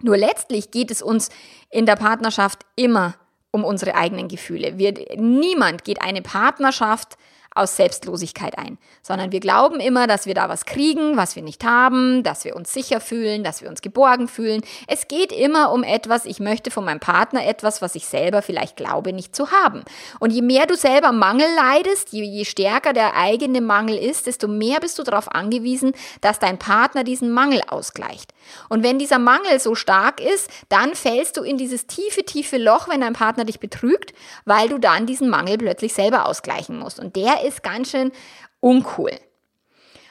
Nur 0.02 0.16
letztlich 0.16 0.70
geht 0.70 0.90
es 0.90 1.02
uns 1.02 1.31
in 1.70 1.87
der 1.87 1.96
Partnerschaft 1.96 2.66
immer 2.76 3.14
um 3.50 3.64
unsere 3.64 3.94
eigenen 3.94 4.29
Gefühle. 4.29 4.79
Wir, 4.79 4.94
niemand 5.16 5.85
geht 5.85 6.02
eine 6.02 6.20
Partnerschaft 6.20 7.16
aus 7.57 7.77
Selbstlosigkeit 7.77 8.59
ein, 8.59 8.79
sondern 9.03 9.33
wir 9.33 9.40
glauben 9.40 9.81
immer, 9.81 10.07
dass 10.07 10.27
wir 10.27 10.35
da 10.35 10.49
was 10.49 10.64
kriegen, 10.66 11.16
was 11.16 11.37
wir 11.37 11.42
nicht 11.42 11.64
haben, 11.64 12.23
dass 12.23 12.45
wir 12.45 12.57
uns 12.57 12.73
sicher 12.73 13.01
fühlen, 13.01 13.45
dass 13.45 13.62
wir 13.62 13.69
uns 13.69 13.83
geborgen 13.83 14.29
fühlen. 14.29 14.62
Es 14.87 15.09
geht 15.09 15.33
immer 15.33 15.73
um 15.73 15.83
etwas, 15.83 16.25
ich 16.25 16.40
möchte 16.40 16.71
von 16.71 16.85
meinem 16.85 17.01
Partner 17.01 17.47
etwas, 17.47 17.83
was 17.83 17.95
ich 17.95 18.07
selber 18.07 18.42
vielleicht 18.42 18.77
glaube 18.77 19.12
nicht 19.12 19.35
zu 19.35 19.51
haben. 19.51 19.85
Und 20.21 20.33
je 20.33 20.42
mehr 20.42 20.66
du 20.66 20.77
selber 20.77 21.12
Mangel 21.12 21.47
leidest, 21.57 22.12
je, 22.12 22.23
je 22.23 22.45
stärker 22.45 22.92
der 22.92 23.16
eigene 23.16 23.61
Mangel 23.61 23.97
ist, 23.97 24.27
desto 24.27 24.49
mehr 24.49 24.81
bist 24.81 24.99
du 24.99 25.03
darauf 25.03 25.35
angewiesen, 25.35 25.92
dass 26.21 26.38
dein 26.38 26.59
Partner 26.59 27.05
diesen 27.05 27.31
Mangel 27.31 27.62
ausgleicht. 27.69 28.33
Und 28.69 28.83
wenn 28.83 28.99
dieser 28.99 29.19
Mangel 29.19 29.59
so 29.61 29.75
stark 29.75 30.21
ist, 30.21 30.51
dann 30.69 30.95
fällst 30.95 31.37
du 31.37 31.42
in 31.42 31.59
dieses 31.59 31.87
tiefe, 31.87 32.25
tiefe 32.25 32.59
Loch, 32.59 32.88
wenn 32.88 33.01
dein 33.01 33.12
Partner 33.12 33.45
dich 33.45 33.61
betrügt, 33.61 34.12
weil 34.45 34.69
du 34.69 34.79
dann 34.79 35.07
diesen 35.07 35.29
Mangel 35.29 35.59
plötzlich 35.59 35.95
selber 35.95 36.27
ausgleichen 36.27 36.79
musst. 36.79 37.01
Und 37.01 37.16
der 37.16 37.45
ist 37.46 37.62
ganz 37.62 37.90
schön 37.90 38.12
uncool. 38.61 39.12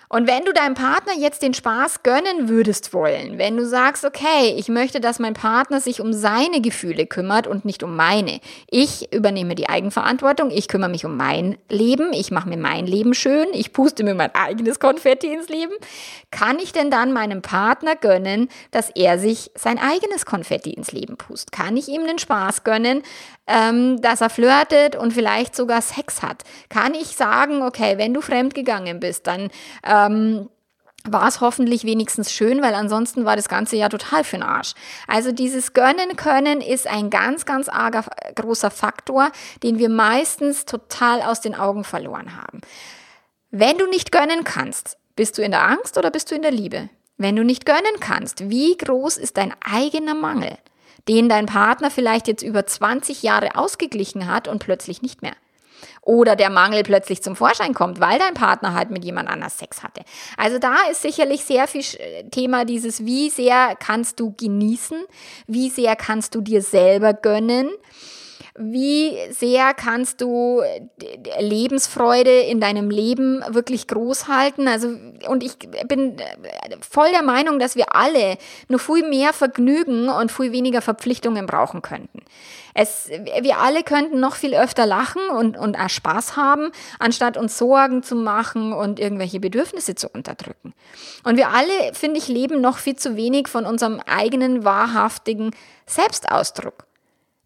Und 0.07 0.27
wenn 0.27 0.45
du 0.45 0.53
deinem 0.53 0.75
Partner 0.75 1.13
jetzt 1.17 1.41
den 1.41 1.53
Spaß 1.53 2.03
gönnen 2.03 2.47
würdest 2.47 2.93
wollen, 2.93 3.37
wenn 3.37 3.57
du 3.57 3.65
sagst, 3.65 4.05
okay, 4.05 4.53
ich 4.55 4.69
möchte, 4.69 4.99
dass 4.99 5.19
mein 5.19 5.33
Partner 5.33 5.81
sich 5.81 5.99
um 5.99 6.13
seine 6.13 6.61
Gefühle 6.61 7.07
kümmert 7.07 7.47
und 7.47 7.65
nicht 7.65 7.81
um 7.81 7.95
meine. 7.95 8.39
Ich 8.69 9.11
übernehme 9.11 9.55
die 9.55 9.67
Eigenverantwortung, 9.67 10.51
ich 10.51 10.67
kümmere 10.67 10.89
mich 10.89 11.05
um 11.05 11.17
mein 11.17 11.57
Leben, 11.69 12.13
ich 12.13 12.29
mache 12.29 12.47
mir 12.47 12.57
mein 12.57 12.85
Leben 12.85 13.13
schön, 13.13 13.47
ich 13.53 13.73
puste 13.73 14.03
mir 14.03 14.13
mein 14.13 14.33
eigenes 14.35 14.79
Konfetti 14.79 15.33
ins 15.33 15.49
Leben. 15.49 15.73
Kann 16.29 16.59
ich 16.59 16.71
denn 16.71 16.91
dann 16.91 17.11
meinem 17.11 17.41
Partner 17.41 17.95
gönnen, 17.95 18.49
dass 18.71 18.91
er 18.91 19.17
sich 19.17 19.51
sein 19.55 19.79
eigenes 19.79 20.25
Konfetti 20.25 20.71
ins 20.71 20.91
Leben 20.91 21.17
pust? 21.17 21.51
Kann 21.51 21.77
ich 21.77 21.87
ihm 21.87 22.05
den 22.05 22.19
Spaß 22.19 22.63
gönnen, 22.63 23.01
ähm, 23.47 24.01
dass 24.01 24.21
er 24.21 24.29
flirtet 24.29 24.95
und 24.95 25.13
vielleicht 25.13 25.55
sogar 25.55 25.81
Sex 25.81 26.21
hat? 26.21 26.43
Kann 26.69 26.93
ich 26.93 27.15
sagen, 27.15 27.61
okay, 27.61 27.97
wenn 27.97 28.13
du 28.13 28.21
fremdgegangen 28.21 28.99
bist, 28.99 29.27
dann 29.27 29.49
ähm, 29.83 30.49
war 31.07 31.27
es 31.27 31.41
hoffentlich 31.41 31.83
wenigstens 31.83 32.31
schön, 32.31 32.61
weil 32.61 32.73
ansonsten 32.73 33.25
war 33.25 33.35
das 33.35 33.47
ganze 33.47 33.75
ja 33.75 33.89
total 33.89 34.23
für 34.23 34.37
den 34.37 34.43
Arsch. 34.43 34.73
Also 35.07 35.31
dieses 35.31 35.73
Gönnen 35.73 36.15
können 36.15 36.61
ist 36.61 36.87
ein 36.87 37.09
ganz, 37.09 37.45
ganz 37.45 37.69
arger, 37.69 38.05
großer 38.35 38.71
Faktor, 38.71 39.31
den 39.63 39.77
wir 39.77 39.89
meistens 39.89 40.65
total 40.65 41.21
aus 41.21 41.41
den 41.41 41.55
Augen 41.55 41.83
verloren 41.83 42.35
haben. 42.35 42.61
Wenn 43.51 43.77
du 43.77 43.87
nicht 43.87 44.11
gönnen 44.11 44.43
kannst, 44.43 44.97
bist 45.15 45.37
du 45.37 45.41
in 45.41 45.51
der 45.51 45.67
Angst 45.67 45.97
oder 45.97 46.11
bist 46.11 46.31
du 46.31 46.35
in 46.35 46.41
der 46.41 46.51
Liebe? 46.51 46.89
Wenn 47.17 47.35
du 47.35 47.43
nicht 47.43 47.65
gönnen 47.65 47.99
kannst, 47.99 48.49
wie 48.49 48.75
groß 48.75 49.17
ist 49.17 49.37
dein 49.37 49.53
eigener 49.61 50.15
Mangel? 50.15 50.57
Den 51.07 51.29
dein 51.29 51.45
Partner 51.45 51.91
vielleicht 51.91 52.27
jetzt 52.27 52.43
über 52.43 52.65
20 52.65 53.23
Jahre 53.23 53.55
ausgeglichen 53.55 54.27
hat 54.27 54.47
und 54.47 54.59
plötzlich 54.59 55.01
nicht 55.01 55.21
mehr. 55.21 55.35
Oder 56.01 56.35
der 56.35 56.49
Mangel 56.49 56.83
plötzlich 56.83 57.23
zum 57.23 57.35
Vorschein 57.35 57.73
kommt, 57.73 57.99
weil 57.99 58.19
dein 58.19 58.35
Partner 58.35 58.73
halt 58.73 58.91
mit 58.91 59.03
jemand 59.03 59.27
anders 59.27 59.57
Sex 59.57 59.83
hatte. 59.83 60.01
Also 60.37 60.59
da 60.59 60.75
ist 60.91 61.01
sicherlich 61.01 61.43
sehr 61.43 61.67
viel 61.67 61.83
Thema 62.31 62.63
dieses, 62.63 63.05
wie 63.05 63.29
sehr 63.29 63.75
kannst 63.75 64.19
du 64.19 64.33
genießen, 64.37 65.03
wie 65.47 65.69
sehr 65.69 65.95
kannst 65.95 66.35
du 66.35 66.41
dir 66.41 66.61
selber 66.61 67.13
gönnen 67.13 67.69
wie 68.57 69.17
sehr 69.31 69.73
kannst 69.73 70.21
du 70.21 70.61
Lebensfreude 71.39 72.39
in 72.39 72.61
deinem 72.61 72.89
Leben 72.89 73.43
wirklich 73.49 73.85
groß 73.87 74.29
halten? 74.29 74.69
Also, 74.69 74.95
und 75.27 75.43
ich 75.43 75.57
bin 75.87 76.15
voll 76.79 77.11
der 77.11 77.21
Meinung, 77.21 77.59
dass 77.59 77.75
wir 77.75 77.93
alle 77.93 78.37
nur 78.69 78.79
viel 78.79 79.07
mehr 79.09 79.33
Vergnügen 79.33 80.07
und 80.07 80.31
viel 80.31 80.53
weniger 80.53 80.81
Verpflichtungen 80.81 81.45
brauchen 81.47 81.81
könnten. 81.81 82.23
Es, 82.73 83.09
wir 83.09 83.59
alle 83.59 83.83
könnten 83.83 84.21
noch 84.21 84.35
viel 84.35 84.55
öfter 84.55 84.85
lachen 84.85 85.29
und, 85.29 85.57
und 85.57 85.77
auch 85.77 85.89
Spaß 85.89 86.37
haben, 86.37 86.71
anstatt 86.97 87.35
uns 87.35 87.57
Sorgen 87.57 88.03
zu 88.03 88.15
machen 88.15 88.71
und 88.71 89.01
irgendwelche 89.01 89.41
Bedürfnisse 89.41 89.95
zu 89.95 90.07
unterdrücken. 90.07 90.73
Und 91.25 91.35
wir 91.35 91.49
alle, 91.49 91.93
finde 91.93 92.19
ich, 92.19 92.29
leben 92.29 92.61
noch 92.61 92.77
viel 92.77 92.95
zu 92.95 93.17
wenig 93.17 93.49
von 93.49 93.65
unserem 93.65 93.99
eigenen 94.05 94.63
wahrhaftigen 94.63 95.51
Selbstausdruck. 95.85 96.85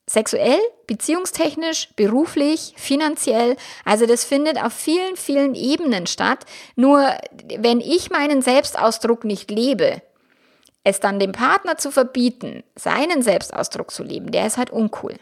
Sexuell, 0.10 0.60
beziehungstechnisch, 0.88 1.90
beruflich, 1.96 2.74
finanziell. 2.78 3.56
Also 3.86 4.08
das 4.08 4.24
findet 4.24 4.60
auf 4.60 4.74
vielen, 4.74 5.16
vielen 5.16 5.54
Ebenen 5.54 6.08
statt. 6.08 6.46
Nur 6.76 7.16
wenn 7.60 7.80
ich 7.80 8.10
meinen 8.10 8.42
Selbstausdruck 8.42 9.24
nicht 9.24 9.52
lebe, 9.52 10.02
es 10.84 11.00
dann 11.00 11.20
dem 11.20 11.32
Partner 11.32 11.78
zu 11.78 11.92
verbieten, 11.92 12.64
seinen 12.76 13.22
Selbstausdruck 13.22 13.92
zu 13.92 14.02
leben, 14.02 14.32
der 14.32 14.48
ist 14.48 14.58
halt 14.58 14.72
uncool. 14.72 15.16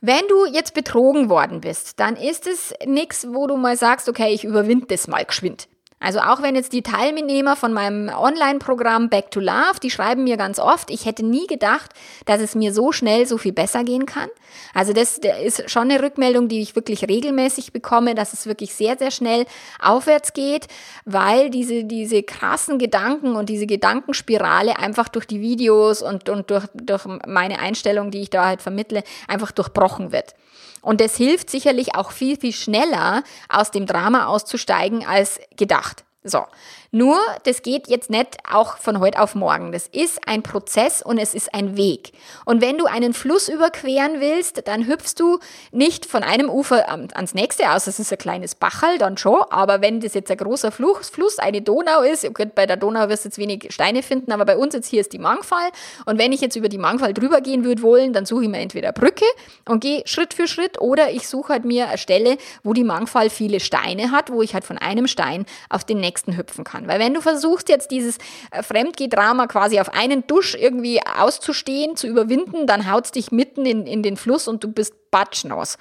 Wenn 0.00 0.26
du 0.26 0.46
jetzt 0.46 0.74
betrogen 0.74 1.28
worden 1.28 1.60
bist, 1.60 2.00
dann 2.00 2.16
ist 2.16 2.48
es 2.48 2.74
nichts, 2.84 3.24
wo 3.30 3.46
du 3.46 3.56
mal 3.56 3.76
sagst, 3.76 4.08
okay, 4.08 4.34
ich 4.34 4.42
überwinde 4.42 4.86
das 4.86 5.06
mal 5.06 5.24
geschwind. 5.24 5.68
Also 6.00 6.20
auch 6.20 6.40
wenn 6.40 6.54
jetzt 6.54 6.72
die 6.72 6.82
Teilnehmer 6.82 7.56
von 7.56 7.74
meinem 7.74 8.08
Online-Programm 8.08 9.10
Back 9.10 9.30
to 9.30 9.38
Love, 9.38 9.80
die 9.82 9.90
schreiben 9.90 10.24
mir 10.24 10.38
ganz 10.38 10.58
oft, 10.58 10.90
ich 10.90 11.04
hätte 11.04 11.24
nie 11.24 11.46
gedacht, 11.46 11.90
dass 12.24 12.40
es 12.40 12.54
mir 12.54 12.72
so 12.72 12.90
schnell 12.90 13.26
so 13.26 13.36
viel 13.36 13.52
besser 13.52 13.84
gehen 13.84 14.06
kann. 14.06 14.30
Also 14.72 14.94
das 14.94 15.18
ist 15.18 15.70
schon 15.70 15.90
eine 15.90 16.02
Rückmeldung, 16.02 16.48
die 16.48 16.62
ich 16.62 16.74
wirklich 16.74 17.06
regelmäßig 17.06 17.74
bekomme, 17.74 18.14
dass 18.14 18.32
es 18.32 18.46
wirklich 18.46 18.74
sehr, 18.74 18.96
sehr 18.96 19.10
schnell 19.10 19.44
aufwärts 19.78 20.32
geht, 20.32 20.68
weil 21.04 21.50
diese, 21.50 21.84
diese 21.84 22.22
krassen 22.22 22.78
Gedanken 22.78 23.36
und 23.36 23.50
diese 23.50 23.66
Gedankenspirale 23.66 24.78
einfach 24.78 25.08
durch 25.08 25.26
die 25.26 25.42
Videos 25.42 26.00
und, 26.00 26.30
und 26.30 26.50
durch, 26.50 26.64
durch 26.72 27.04
meine 27.26 27.58
Einstellung, 27.58 28.10
die 28.10 28.22
ich 28.22 28.30
da 28.30 28.46
halt 28.46 28.62
vermittle, 28.62 29.04
einfach 29.28 29.52
durchbrochen 29.52 30.12
wird. 30.12 30.34
Und 30.82 31.00
es 31.00 31.16
hilft 31.16 31.50
sicherlich 31.50 31.94
auch 31.94 32.10
viel, 32.10 32.38
viel 32.38 32.52
schneller 32.52 33.22
aus 33.48 33.70
dem 33.70 33.86
Drama 33.86 34.26
auszusteigen 34.26 35.06
als 35.06 35.40
gedacht. 35.56 36.04
So, 36.22 36.44
nur, 36.92 37.18
das 37.44 37.62
geht 37.62 37.86
jetzt 37.86 38.10
nicht 38.10 38.38
auch 38.52 38.76
von 38.78 38.98
heute 38.98 39.20
auf 39.20 39.36
morgen. 39.36 39.70
Das 39.70 39.86
ist 39.86 40.26
ein 40.26 40.42
Prozess 40.42 41.02
und 41.02 41.18
es 41.18 41.34
ist 41.34 41.54
ein 41.54 41.76
Weg. 41.76 42.12
Und 42.44 42.60
wenn 42.60 42.78
du 42.78 42.86
einen 42.86 43.14
Fluss 43.14 43.48
überqueren 43.48 44.20
willst, 44.20 44.66
dann 44.66 44.88
hüpfst 44.88 45.14
du 45.16 45.38
nicht 45.70 46.04
von 46.04 46.24
einem 46.24 46.50
Ufer 46.50 46.88
ans 46.88 47.32
nächste 47.32 47.70
aus. 47.70 47.84
Das 47.84 48.00
ist 48.00 48.10
ein 48.10 48.18
kleines 48.18 48.56
Bachel 48.56 48.98
dann 48.98 49.16
schon. 49.16 49.40
Aber 49.50 49.80
wenn 49.82 50.00
das 50.00 50.14
jetzt 50.14 50.32
ein 50.32 50.36
großer 50.36 50.72
Fluss, 50.72 51.10
Fluss 51.10 51.38
eine 51.38 51.62
Donau 51.62 52.02
ist, 52.02 52.24
okay, 52.24 52.50
bei 52.52 52.66
der 52.66 52.76
Donau 52.76 53.08
wirst 53.08 53.24
du 53.24 53.28
jetzt 53.28 53.38
wenig 53.38 53.68
Steine 53.70 54.02
finden, 54.02 54.32
aber 54.32 54.44
bei 54.44 54.56
uns 54.56 54.74
jetzt 54.74 54.88
hier 54.88 55.00
ist 55.00 55.12
die 55.12 55.20
Mangfall. 55.20 55.70
Und 56.06 56.18
wenn 56.18 56.32
ich 56.32 56.40
jetzt 56.40 56.56
über 56.56 56.68
die 56.68 56.78
Mangfall 56.78 57.14
drüber 57.14 57.40
gehen 57.40 57.62
würde 57.62 57.82
wollen, 57.82 58.12
dann 58.12 58.26
suche 58.26 58.44
ich 58.44 58.48
mir 58.48 58.58
entweder 58.58 58.90
Brücke 58.90 59.26
und 59.68 59.80
gehe 59.80 60.02
Schritt 60.06 60.34
für 60.34 60.48
Schritt 60.48 60.80
oder 60.80 61.12
ich 61.12 61.28
suche 61.28 61.52
halt 61.52 61.64
mir 61.64 61.86
eine 61.86 61.98
Stelle, 61.98 62.36
wo 62.64 62.72
die 62.72 62.82
Mangfall 62.82 63.30
viele 63.30 63.60
Steine 63.60 64.10
hat, 64.10 64.32
wo 64.32 64.42
ich 64.42 64.54
halt 64.54 64.64
von 64.64 64.76
einem 64.76 65.06
Stein 65.06 65.46
auf 65.68 65.84
den 65.84 66.00
nächsten 66.00 66.36
hüpfen 66.36 66.64
kann 66.64 66.79
kann. 66.80 66.88
Weil 66.88 66.98
wenn 66.98 67.14
du 67.14 67.20
versuchst 67.20 67.68
jetzt 67.68 67.90
dieses 67.90 68.18
äh, 68.50 68.62
Fremdgeh-Drama 68.62 69.46
quasi 69.46 69.80
auf 69.80 69.92
einen 69.92 70.26
Dusch 70.26 70.54
irgendwie 70.54 71.00
auszustehen, 71.02 71.96
zu 71.96 72.06
überwinden, 72.06 72.66
dann 72.66 72.90
haut 72.90 73.06
es 73.06 73.10
dich 73.12 73.30
mitten 73.30 73.66
in, 73.66 73.86
in 73.86 74.02
den 74.02 74.16
Fluss 74.16 74.48
und 74.48 74.64
du 74.64 74.72
bist 74.72 74.94
batschnaus. 75.10 75.78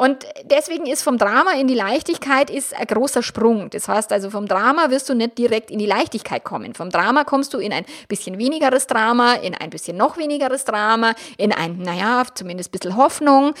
Und 0.00 0.24
deswegen 0.44 0.86
ist 0.86 1.02
vom 1.02 1.18
Drama 1.18 1.54
in 1.54 1.66
die 1.66 1.74
Leichtigkeit 1.74 2.50
ist 2.50 2.72
ein 2.72 2.86
großer 2.86 3.20
Sprung. 3.20 3.68
Das 3.70 3.88
heißt 3.88 4.12
also, 4.12 4.30
vom 4.30 4.46
Drama 4.46 4.90
wirst 4.90 5.08
du 5.08 5.14
nicht 5.14 5.36
direkt 5.36 5.72
in 5.72 5.80
die 5.80 5.86
Leichtigkeit 5.86 6.44
kommen. 6.44 6.74
Vom 6.74 6.90
Drama 6.90 7.24
kommst 7.24 7.52
du 7.52 7.58
in 7.58 7.72
ein 7.72 7.84
bisschen 8.06 8.38
wenigeres 8.38 8.86
Drama, 8.86 9.34
in 9.34 9.56
ein 9.56 9.70
bisschen 9.70 9.96
noch 9.96 10.16
wenigeres 10.16 10.64
Drama, 10.64 11.14
in 11.36 11.52
ein, 11.52 11.78
naja, 11.78 12.22
zumindest 12.32 12.68
ein 12.68 12.78
bisschen 12.78 12.96
Hoffnung. 12.96 13.54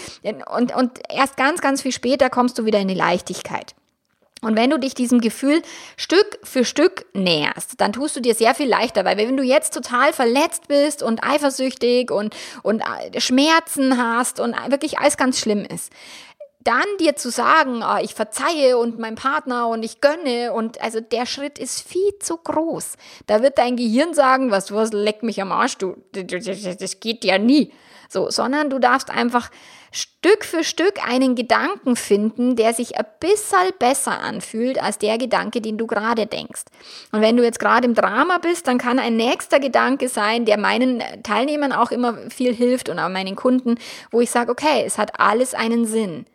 Und, 0.56 0.76
und 0.76 1.00
erst 1.08 1.36
ganz, 1.36 1.60
ganz 1.60 1.82
viel 1.82 1.90
später 1.90 2.30
kommst 2.30 2.56
du 2.56 2.64
wieder 2.64 2.78
in 2.78 2.86
die 2.86 2.94
Leichtigkeit. 2.94 3.74
Und 4.40 4.56
wenn 4.56 4.70
du 4.70 4.78
dich 4.78 4.94
diesem 4.94 5.20
Gefühl 5.20 5.62
Stück 5.96 6.38
für 6.44 6.64
Stück 6.64 7.06
näherst, 7.12 7.80
dann 7.80 7.92
tust 7.92 8.16
du 8.16 8.20
dir 8.20 8.34
sehr 8.34 8.54
viel 8.54 8.68
leichter, 8.68 9.04
weil 9.04 9.16
wenn 9.16 9.36
du 9.36 9.42
jetzt 9.42 9.74
total 9.74 10.12
verletzt 10.12 10.68
bist 10.68 11.02
und 11.02 11.24
eifersüchtig 11.24 12.10
und, 12.10 12.36
und 12.62 12.80
äh, 12.80 13.20
Schmerzen 13.20 13.98
hast 13.98 14.38
und 14.38 14.54
wirklich 14.70 14.98
alles 14.98 15.16
ganz 15.16 15.40
schlimm 15.40 15.64
ist, 15.64 15.92
dann 16.68 16.84
dir 17.00 17.16
zu 17.16 17.30
sagen, 17.30 17.82
oh, 17.82 17.98
ich 18.02 18.14
verzeihe 18.14 18.76
und 18.76 18.98
mein 18.98 19.14
Partner 19.14 19.68
und 19.68 19.82
ich 19.82 20.00
gönne 20.00 20.52
und 20.52 20.80
also 20.82 21.00
der 21.00 21.24
Schritt 21.24 21.58
ist 21.58 21.80
viel 21.80 22.18
zu 22.20 22.36
groß. 22.36 22.94
Da 23.26 23.42
wird 23.42 23.58
dein 23.58 23.76
Gehirn 23.76 24.12
sagen, 24.12 24.50
was, 24.50 24.72
was, 24.72 24.92
leck 24.92 25.22
mich 25.22 25.40
am 25.40 25.50
Arsch, 25.50 25.78
du, 25.78 25.96
das 26.12 27.00
geht 27.00 27.24
ja 27.24 27.38
nie. 27.38 27.72
So, 28.10 28.30
sondern 28.30 28.70
du 28.70 28.78
darfst 28.78 29.10
einfach 29.10 29.50
Stück 29.90 30.44
für 30.44 30.64
Stück 30.64 31.06
einen 31.06 31.34
Gedanken 31.34 31.96
finden, 31.96 32.56
der 32.56 32.74
sich 32.74 32.98
ein 32.98 33.06
bisschen 33.20 33.72
besser 33.78 34.20
anfühlt 34.20 34.82
als 34.82 34.98
der 34.98 35.18
Gedanke, 35.18 35.60
den 35.60 35.78
du 35.78 35.86
gerade 35.86 36.26
denkst. 36.26 36.64
Und 37.12 37.20
wenn 37.20 37.36
du 37.36 37.44
jetzt 37.44 37.60
gerade 37.60 37.86
im 37.86 37.94
Drama 37.94 38.38
bist, 38.38 38.66
dann 38.66 38.78
kann 38.78 38.98
ein 38.98 39.16
nächster 39.16 39.60
Gedanke 39.60 40.08
sein, 40.08 40.44
der 40.44 40.58
meinen 40.58 41.02
Teilnehmern 41.22 41.72
auch 41.72 41.90
immer 41.90 42.18
viel 42.30 42.54
hilft 42.54 42.88
und 42.88 42.98
auch 42.98 43.08
meinen 43.08 43.36
Kunden, 43.36 43.76
wo 44.10 44.20
ich 44.20 44.30
sage, 44.30 44.50
okay, 44.50 44.82
es 44.84 44.98
hat 44.98 45.18
alles 45.20 45.54
einen 45.54 45.86
Sinn. 45.86 46.26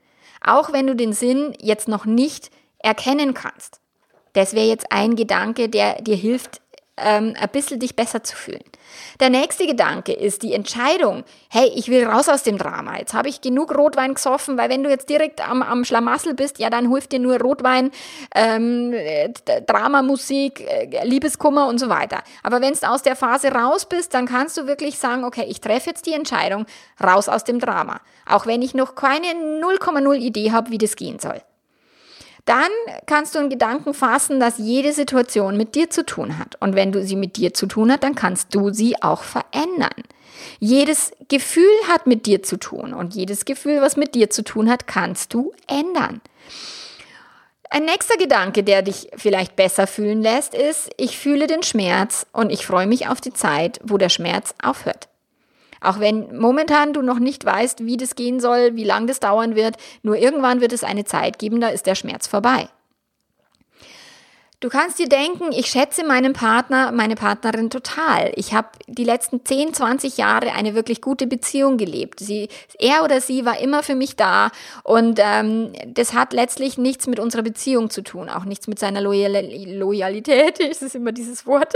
Auch 0.42 0.74
wenn 0.74 0.88
du 0.88 0.96
den 0.96 1.14
Sinn 1.14 1.54
jetzt 1.60 1.88
noch 1.88 2.06
nicht 2.06 2.50
erkennen 2.80 3.34
kannst. 3.34 3.80
Das 4.34 4.54
wäre 4.54 4.68
jetzt 4.68 4.92
ein 4.92 5.16
Gedanke, 5.16 5.70
der 5.70 6.02
dir 6.02 6.16
hilft, 6.16 6.63
ähm, 6.98 7.36
ein 7.40 7.50
bisschen 7.50 7.80
dich 7.80 7.96
besser 7.96 8.24
zu 8.24 8.36
fühlen. 8.36 8.64
Der 9.20 9.30
nächste 9.30 9.66
Gedanke 9.66 10.14
ist 10.14 10.44
die 10.44 10.54
Entscheidung, 10.54 11.24
hey, 11.50 11.72
ich 11.76 11.90
will 11.90 12.06
raus 12.06 12.30
aus 12.30 12.44
dem 12.44 12.58
Drama. 12.58 12.98
Jetzt 12.98 13.14
habe 13.14 13.30
ich 13.30 13.42
genug 13.42 13.76
Rotwein 13.76 14.14
gesoffen, 14.14 14.58
weil 14.58 14.70
wenn 14.70 14.84
du 14.84 14.90
jetzt 14.90 15.10
direkt 15.10 15.48
am, 15.48 15.64
am 15.64 15.86
Schlamassel 15.86 16.36
bist, 16.36 16.60
ja, 16.60 16.70
dann 16.70 16.92
hilft 16.92 17.12
dir 17.12 17.20
nur 17.20 17.40
Rotwein, 17.40 17.92
ähm, 18.36 18.94
Dramamusik, 19.66 20.62
äh, 20.62 21.04
Liebeskummer 21.04 21.68
und 21.68 21.80
so 21.80 21.90
weiter. 21.90 22.22
Aber 22.44 22.62
wenn 22.62 22.74
du 22.74 22.90
aus 22.90 23.02
der 23.02 23.16
Phase 23.16 23.52
raus 23.52 23.86
bist, 23.86 24.14
dann 24.14 24.28
kannst 24.28 24.58
du 24.58 24.68
wirklich 24.68 25.00
sagen, 25.00 25.24
okay, 25.24 25.46
ich 25.48 25.62
treffe 25.62 25.90
jetzt 25.90 26.06
die 26.06 26.14
Entscheidung, 26.14 26.66
raus 27.04 27.30
aus 27.30 27.44
dem 27.44 27.60
Drama. 27.60 28.02
Auch 28.28 28.46
wenn 28.46 28.62
ich 28.62 28.74
noch 28.74 28.96
keine 28.96 29.28
0,0 29.28 30.16
Idee 30.16 30.52
habe, 30.52 30.70
wie 30.72 30.78
das 30.78 30.96
gehen 30.96 31.20
soll. 31.20 31.42
Dann 32.46 32.72
kannst 33.06 33.36
du 33.36 33.40
einen 33.40 33.50
Gedanken 33.50 33.94
fassen, 33.94 34.40
dass 34.40 34.58
jede 34.58 34.92
Situation 34.92 35.56
mit 35.56 35.76
dir 35.76 35.90
zu 35.90 36.06
tun 36.06 36.38
hat. 36.38 36.58
Und 36.60 36.76
wenn 36.76 36.92
du 36.92 37.04
sie 37.04 37.16
mit 37.16 37.38
dir 37.38 37.54
zu 37.54 37.68
tun 37.68 37.92
hat, 37.92 38.04
dann 38.04 38.16
kannst 38.16 38.54
du 38.54 38.72
sie 38.72 39.02
auch 39.02 39.24
verändern. 39.24 40.04
Jedes 40.60 41.14
Gefühl 41.30 41.72
hat 41.88 42.06
mit 42.06 42.26
dir 42.26 42.44
zu 42.44 42.58
tun 42.58 42.94
und 42.94 43.16
jedes 43.16 43.46
Gefühl, 43.46 43.82
was 43.82 43.96
mit 43.96 44.14
dir 44.14 44.30
zu 44.30 44.44
tun 44.44 44.70
hat, 44.70 44.88
kannst 44.88 45.34
du 45.34 45.54
ändern. 45.68 46.22
Ein 47.70 47.86
nächster 47.86 48.18
Gedanke, 48.18 48.64
der 48.64 48.82
dich 48.82 49.10
vielleicht 49.16 49.56
besser 49.56 49.88
fühlen 49.88 50.22
lässt, 50.22 50.54
ist, 50.54 50.92
ich 50.98 51.18
fühle 51.18 51.48
den 51.48 51.64
Schmerz 51.64 52.28
und 52.32 52.52
ich 52.52 52.68
freue 52.68 52.88
mich 52.88 53.08
auf 53.08 53.20
die 53.20 53.34
Zeit, 53.34 53.80
wo 53.84 53.98
der 53.98 54.10
Schmerz 54.10 54.54
aufhört. 54.62 55.08
Auch 55.84 56.00
wenn 56.00 56.36
momentan 56.38 56.94
du 56.94 57.02
noch 57.02 57.20
nicht 57.20 57.46
weißt, 57.46 57.86
wie 57.86 57.98
das 57.98 58.16
gehen 58.16 58.40
soll, 58.40 58.76
wie 58.76 58.86
lang 58.86 59.06
das 59.06 59.20
dauern 59.20 59.56
wird, 59.56 59.76
nur 60.02 60.16
irgendwann 60.16 60.62
wird 60.62 60.74
es 60.74 60.84
eine 60.84 61.04
Zeit 61.04 61.38
geben, 61.38 61.60
da 61.60 61.68
ist 61.68 61.86
der 61.86 61.96
Schmerz 61.96 62.26
vorbei. 62.26 62.70
Du 64.64 64.70
kannst 64.70 64.98
dir 64.98 65.10
denken, 65.10 65.52
ich 65.52 65.66
schätze 65.66 66.06
meinen 66.06 66.32
Partner, 66.32 66.94
meine 66.94 67.16
Partnerin 67.16 67.70
total. 67.70 68.32
Ich 68.38 68.54
habe 68.54 68.70
die 68.88 69.04
letzten 69.04 69.44
10, 69.44 69.74
20 69.74 70.16
Jahre 70.16 70.54
eine 70.54 70.74
wirklich 70.74 71.02
gute 71.02 71.28
Beziehung 71.28 71.76
gelebt. 71.76 72.22
Sie, 72.22 72.48
er 72.80 73.04
oder 73.04 73.20
sie 73.20 73.44
war 73.44 73.60
immer 73.60 73.84
für 73.84 73.96
mich 73.96 74.16
da 74.16 74.52
und 74.84 75.20
ähm, 75.22 75.74
das 75.86 76.14
hat 76.14 76.32
letztlich 76.32 76.78
nichts 76.78 77.08
mit 77.08 77.20
unserer 77.20 77.42
Beziehung 77.42 77.90
zu 77.90 78.04
tun, 78.04 78.30
auch 78.30 78.46
nichts 78.46 78.68
mit 78.68 78.80
seiner 78.80 79.02
Loyal 79.02 79.34
Loyalität, 79.66 80.60
ist 80.72 80.82
es 80.82 80.96
immer 80.96 81.12
dieses 81.12 81.46
Wort. 81.46 81.74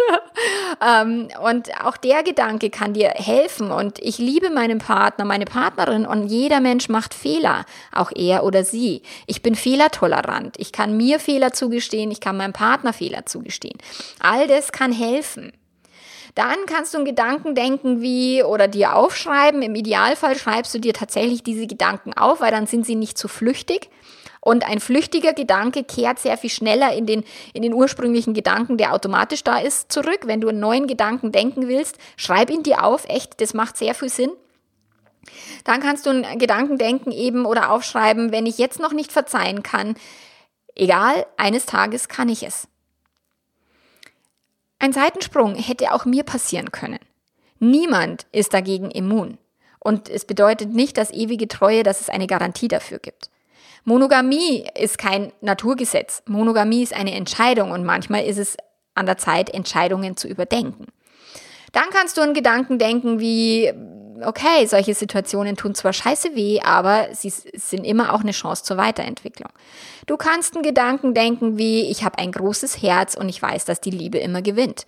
ähm, 0.82 1.28
und 1.43 1.69
auch 1.84 1.97
der 1.97 2.23
Gedanke 2.23 2.69
kann 2.69 2.93
dir 2.93 3.10
helfen 3.10 3.69
und 3.69 4.00
ich 4.00 4.17
liebe 4.17 4.50
meinen 4.50 4.78
Partner, 4.78 5.26
meine 5.26 5.43
Partnerin 5.43 6.06
und 6.06 6.28
jeder 6.28 6.62
Mensch 6.62 6.88
macht 6.88 7.13
Fehler, 7.13 7.65
auch 7.93 8.13
er 8.15 8.45
oder 8.45 8.63
sie. 8.63 9.02
Ich 9.26 9.41
bin 9.41 9.56
fehlertolerant, 9.56 10.56
ich 10.58 10.71
kann 10.71 10.95
mir 10.95 11.19
Fehler 11.19 11.52
zugestehen, 11.52 12.12
ich 12.12 12.21
kann 12.21 12.38
meinem 12.38 12.54
Partner 12.54 12.76
Partnerfehler 12.77 13.25
zugestehen. 13.25 13.77
All 14.19 14.47
das 14.47 14.71
kann 14.71 14.91
helfen. 14.91 15.51
Dann 16.36 16.57
kannst 16.67 16.93
du 16.93 16.99
einen 16.99 17.05
Gedanken 17.05 17.55
denken 17.55 18.01
wie 18.01 18.43
oder 18.43 18.67
dir 18.67 18.95
aufschreiben. 18.95 19.63
Im 19.63 19.73
Idealfall 19.73 20.38
schreibst 20.38 20.73
du 20.75 20.80
dir 20.80 20.93
tatsächlich 20.93 21.41
diese 21.41 21.65
Gedanken 21.65 22.13
auf, 22.13 22.41
weil 22.41 22.51
dann 22.51 22.67
sind 22.67 22.86
sie 22.86 22.95
nicht 22.95 23.17
zu 23.17 23.28
flüchtig. 23.28 23.89
Und 24.39 24.63
ein 24.63 24.80
flüchtiger 24.80 25.34
Gedanke 25.34 25.84
kehrt 25.84 26.19
sehr 26.19 26.38
viel 26.38 26.51
schneller 26.51 26.93
in 26.93 27.07
den, 27.07 27.23
in 27.53 27.63
den 27.63 27.73
ursprünglichen 27.73 28.36
Gedanken, 28.36 28.78
der 28.78 28.93
automatisch 28.93 29.43
da 29.43 29.57
ist, 29.57 29.91
zurück. 29.91 30.21
Wenn 30.25 30.39
du 30.39 30.47
einen 30.47 30.59
neuen 30.59 30.86
Gedanken 30.86 31.32
denken 31.32 31.67
willst, 31.67 31.97
schreib 32.17 32.51
ihn 32.51 32.63
dir 32.63 32.84
auf. 32.84 33.09
Echt, 33.09 33.41
das 33.41 33.55
macht 33.55 33.75
sehr 33.75 33.95
viel 33.95 34.09
Sinn. 34.09 34.30
Dann 35.63 35.82
kannst 35.82 36.05
du 36.05 36.11
einen 36.11 36.38
Gedanken 36.38 36.78
denken 36.78 37.11
eben 37.11 37.45
oder 37.45 37.71
aufschreiben, 37.71 38.32
wenn 38.32 38.45
ich 38.45 38.57
jetzt 38.57 38.80
noch 38.80 38.93
nicht 38.93 39.11
verzeihen 39.11 39.63
kann, 39.63 39.95
egal, 40.78 41.25
eines 41.38 41.65
Tages 41.65 42.07
kann 42.07 42.30
ich 42.30 42.43
es. 42.43 42.67
Ein 44.80 44.93
Seitensprung 44.93 45.55
hätte 45.55 45.93
auch 45.93 46.05
mir 46.05 46.23
passieren 46.23 46.71
können. 46.71 46.99
Niemand 47.59 48.28
ist 48.32 48.53
dagegen 48.53 48.91
immun. 48.91 49.38
Und 49.80 50.09
es 50.09 50.25
bedeutet 50.25 50.69
nicht, 50.69 50.97
dass 50.97 51.11
ewige 51.11 51.47
Treue, 51.47 51.84
dass 51.84 52.01
es 52.01 52.09
eine 52.09 52.28
Garantie 52.28 52.67
dafür 52.67 52.99
gibt. 52.99 53.30
Monogamie 53.86 54.67
ist 54.75 54.97
kein 54.97 55.32
Naturgesetz. 55.41 56.21
Monogamie 56.25 56.84
ist 56.84 56.93
eine 56.93 57.13
Entscheidung 57.13 57.71
und 57.71 57.86
manchmal 57.86 58.25
ist 58.25 58.38
es 58.38 58.57
an 58.95 59.05
der 59.05 59.17
Zeit, 59.17 59.49
Entscheidungen 59.49 60.17
zu 60.17 60.28
überdenken. 60.28 60.88
Dann 61.71 61.89
kannst 61.91 62.17
du 62.17 62.21
an 62.21 62.34
Gedanken 62.34 62.80
denken 62.80 63.19
wie, 63.19 63.71
okay, 64.24 64.65
solche 64.65 64.93
Situationen 64.93 65.55
tun 65.55 65.76
zwar 65.76 65.93
scheiße 65.93 66.36
weh, 66.36 66.59
aber 66.61 67.07
sie 67.13 67.30
sind 67.30 67.86
immer 67.86 68.13
auch 68.13 68.22
eine 68.22 68.32
Chance 68.32 68.63
zur 68.63 68.78
Weiterentwicklung. 68.78 69.49
Du 70.05 70.18
kannst 70.18 70.55
einen 70.55 70.63
Gedanken 70.63 71.13
denken 71.13 71.57
wie, 71.57 71.89
ich 71.89 72.03
habe 72.03 72.18
ein 72.20 72.32
großes 72.32 72.82
Herz 72.82 73.15
und 73.15 73.30
ich 73.30 73.41
weiß, 73.41 73.65
dass 73.65 73.82
die 73.82 73.91
Liebe 73.91 74.18
immer 74.18 74.41
gewinnt. 74.41 74.88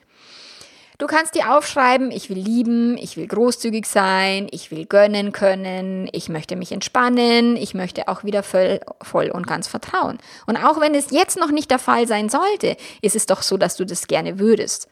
Du 0.99 1.07
kannst 1.07 1.33
dir 1.33 1.55
aufschreiben, 1.55 2.11
ich 2.11 2.29
will 2.29 2.37
lieben, 2.37 2.97
ich 2.97 3.15
will 3.15 3.25
großzügig 3.25 3.85
sein, 3.85 4.49
ich 4.51 4.69
will 4.69 4.85
gönnen 4.85 5.31
können, 5.31 6.09
ich 6.11 6.27
möchte 6.27 6.57
mich 6.57 6.73
entspannen, 6.73 7.55
ich 7.55 7.73
möchte 7.73 8.09
auch 8.09 8.25
wieder 8.25 8.43
voll, 8.43 8.81
voll 9.01 9.29
und 9.29 9.47
ganz 9.47 9.69
vertrauen. 9.69 10.17
Und 10.45 10.57
auch 10.57 10.81
wenn 10.81 10.93
es 10.93 11.11
jetzt 11.11 11.39
noch 11.39 11.51
nicht 11.51 11.71
der 11.71 11.79
Fall 11.79 12.05
sein 12.05 12.27
sollte, 12.27 12.75
ist 13.01 13.15
es 13.15 13.25
doch 13.25 13.43
so, 13.43 13.55
dass 13.55 13.77
du 13.77 13.85
das 13.85 14.07
gerne 14.07 14.39
würdest. 14.39 14.89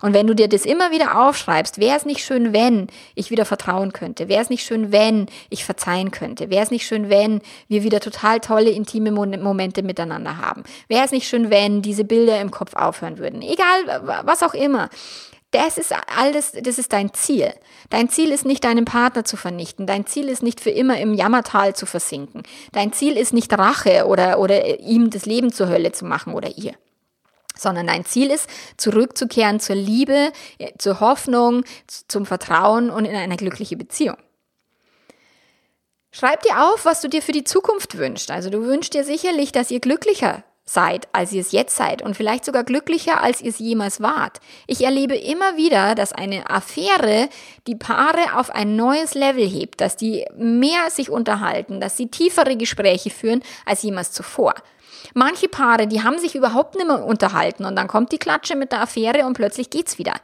Und 0.00 0.14
wenn 0.14 0.26
du 0.26 0.34
dir 0.34 0.48
das 0.48 0.64
immer 0.64 0.90
wieder 0.90 1.20
aufschreibst, 1.20 1.78
wäre 1.78 1.96
es 1.96 2.04
nicht 2.04 2.24
schön, 2.24 2.52
wenn 2.52 2.86
ich 3.14 3.30
wieder 3.30 3.44
vertrauen 3.44 3.92
könnte? 3.92 4.28
Wäre 4.28 4.42
es 4.42 4.50
nicht 4.50 4.64
schön, 4.64 4.92
wenn 4.92 5.26
ich 5.50 5.64
verzeihen 5.64 6.10
könnte? 6.10 6.50
Wäre 6.50 6.62
es 6.62 6.70
nicht 6.70 6.86
schön, 6.86 7.08
wenn 7.10 7.40
wir 7.68 7.82
wieder 7.82 8.00
total 8.00 8.40
tolle, 8.40 8.70
intime 8.70 9.10
Momente 9.10 9.82
miteinander 9.82 10.38
haben? 10.38 10.62
Wäre 10.88 11.04
es 11.04 11.10
nicht 11.10 11.28
schön, 11.28 11.50
wenn 11.50 11.82
diese 11.82 12.04
Bilder 12.04 12.40
im 12.40 12.50
Kopf 12.50 12.74
aufhören 12.74 13.18
würden? 13.18 13.42
Egal, 13.42 14.22
was 14.24 14.42
auch 14.42 14.54
immer. 14.54 14.88
Das 15.50 15.78
ist 15.78 15.94
alles, 16.14 16.52
das 16.52 16.78
ist 16.78 16.92
dein 16.92 17.14
Ziel. 17.14 17.54
Dein 17.88 18.10
Ziel 18.10 18.32
ist 18.32 18.44
nicht, 18.44 18.64
deinen 18.64 18.84
Partner 18.84 19.24
zu 19.24 19.38
vernichten. 19.38 19.86
Dein 19.86 20.04
Ziel 20.04 20.28
ist 20.28 20.42
nicht 20.42 20.60
für 20.60 20.70
immer 20.70 20.98
im 21.00 21.14
Jammertal 21.14 21.74
zu 21.74 21.86
versinken. 21.86 22.42
Dein 22.72 22.92
Ziel 22.92 23.16
ist 23.16 23.32
nicht 23.32 23.56
Rache 23.56 24.06
oder, 24.06 24.40
oder 24.40 24.78
ihm 24.80 25.08
das 25.08 25.24
Leben 25.24 25.50
zur 25.50 25.68
Hölle 25.68 25.92
zu 25.92 26.04
machen 26.04 26.34
oder 26.34 26.58
ihr. 26.58 26.74
Sondern 27.58 27.88
dein 27.88 28.04
Ziel 28.04 28.30
ist, 28.30 28.48
zurückzukehren 28.76 29.60
zur 29.60 29.76
Liebe, 29.76 30.32
zur 30.78 31.00
Hoffnung, 31.00 31.64
zum 31.86 32.24
Vertrauen 32.24 32.88
und 32.88 33.04
in 33.04 33.16
eine 33.16 33.36
glückliche 33.36 33.76
Beziehung. 33.76 34.16
Schreib 36.10 36.42
dir 36.42 36.72
auf, 36.72 36.84
was 36.84 37.00
du 37.00 37.08
dir 37.08 37.20
für 37.20 37.32
die 37.32 37.44
Zukunft 37.44 37.98
wünschst. 37.98 38.30
Also 38.30 38.48
du 38.48 38.64
wünschst 38.64 38.94
dir 38.94 39.04
sicherlich, 39.04 39.52
dass 39.52 39.70
ihr 39.70 39.80
glücklicher 39.80 40.42
seid, 40.68 41.08
als 41.12 41.32
ihr 41.32 41.40
es 41.40 41.52
jetzt 41.52 41.76
seid 41.76 42.02
und 42.02 42.16
vielleicht 42.16 42.44
sogar 42.44 42.64
glücklicher, 42.64 43.22
als 43.22 43.40
ihr 43.40 43.50
es 43.50 43.58
jemals 43.58 44.00
wart. 44.00 44.38
Ich 44.66 44.84
erlebe 44.84 45.16
immer 45.16 45.56
wieder, 45.56 45.94
dass 45.94 46.12
eine 46.12 46.50
Affäre 46.50 47.28
die 47.66 47.74
Paare 47.74 48.36
auf 48.36 48.50
ein 48.50 48.76
neues 48.76 49.14
Level 49.14 49.48
hebt, 49.48 49.80
dass 49.80 49.96
die 49.96 50.26
mehr 50.36 50.90
sich 50.90 51.10
unterhalten, 51.10 51.80
dass 51.80 51.96
sie 51.96 52.08
tiefere 52.08 52.56
Gespräche 52.56 53.10
führen 53.10 53.42
als 53.64 53.82
jemals 53.82 54.12
zuvor. 54.12 54.54
Manche 55.14 55.48
Paare, 55.48 55.86
die 55.86 56.02
haben 56.02 56.18
sich 56.18 56.34
überhaupt 56.34 56.74
nicht 56.74 56.86
mehr 56.86 57.04
unterhalten 57.04 57.64
und 57.64 57.76
dann 57.76 57.88
kommt 57.88 58.12
die 58.12 58.18
Klatsche 58.18 58.56
mit 58.56 58.72
der 58.72 58.82
Affäre 58.82 59.26
und 59.26 59.34
plötzlich 59.34 59.70
geht's 59.70 59.98
wieder. 59.98 60.14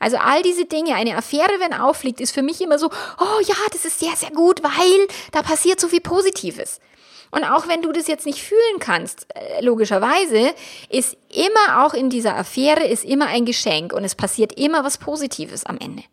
Also 0.00 0.16
all 0.16 0.42
diese 0.42 0.64
Dinge, 0.64 0.94
eine 0.94 1.16
Affäre, 1.16 1.52
wenn 1.60 1.72
auffliegt, 1.72 2.20
ist 2.20 2.32
für 2.32 2.42
mich 2.42 2.60
immer 2.60 2.78
so, 2.78 2.86
oh 2.86 3.40
ja, 3.46 3.54
das 3.72 3.84
ist 3.84 4.00
sehr, 4.00 4.16
sehr 4.16 4.30
gut, 4.30 4.62
weil 4.62 5.08
da 5.32 5.42
passiert 5.42 5.80
so 5.80 5.88
viel 5.88 6.00
Positives. 6.00 6.80
Und 7.30 7.44
auch 7.44 7.68
wenn 7.68 7.82
du 7.82 7.92
das 7.92 8.06
jetzt 8.06 8.26
nicht 8.26 8.42
fühlen 8.42 8.78
kannst, 8.80 9.26
äh, 9.34 9.62
logischerweise, 9.62 10.54
ist 10.88 11.16
immer 11.28 11.84
auch 11.84 11.94
in 11.94 12.08
dieser 12.10 12.36
Affäre 12.36 12.86
ist 12.86 13.04
immer 13.04 13.26
ein 13.26 13.44
Geschenk 13.44 13.92
und 13.92 14.04
es 14.04 14.14
passiert 14.14 14.58
immer 14.58 14.84
was 14.84 14.98
Positives 14.98 15.66
am 15.66 15.78
Ende. 15.78 16.04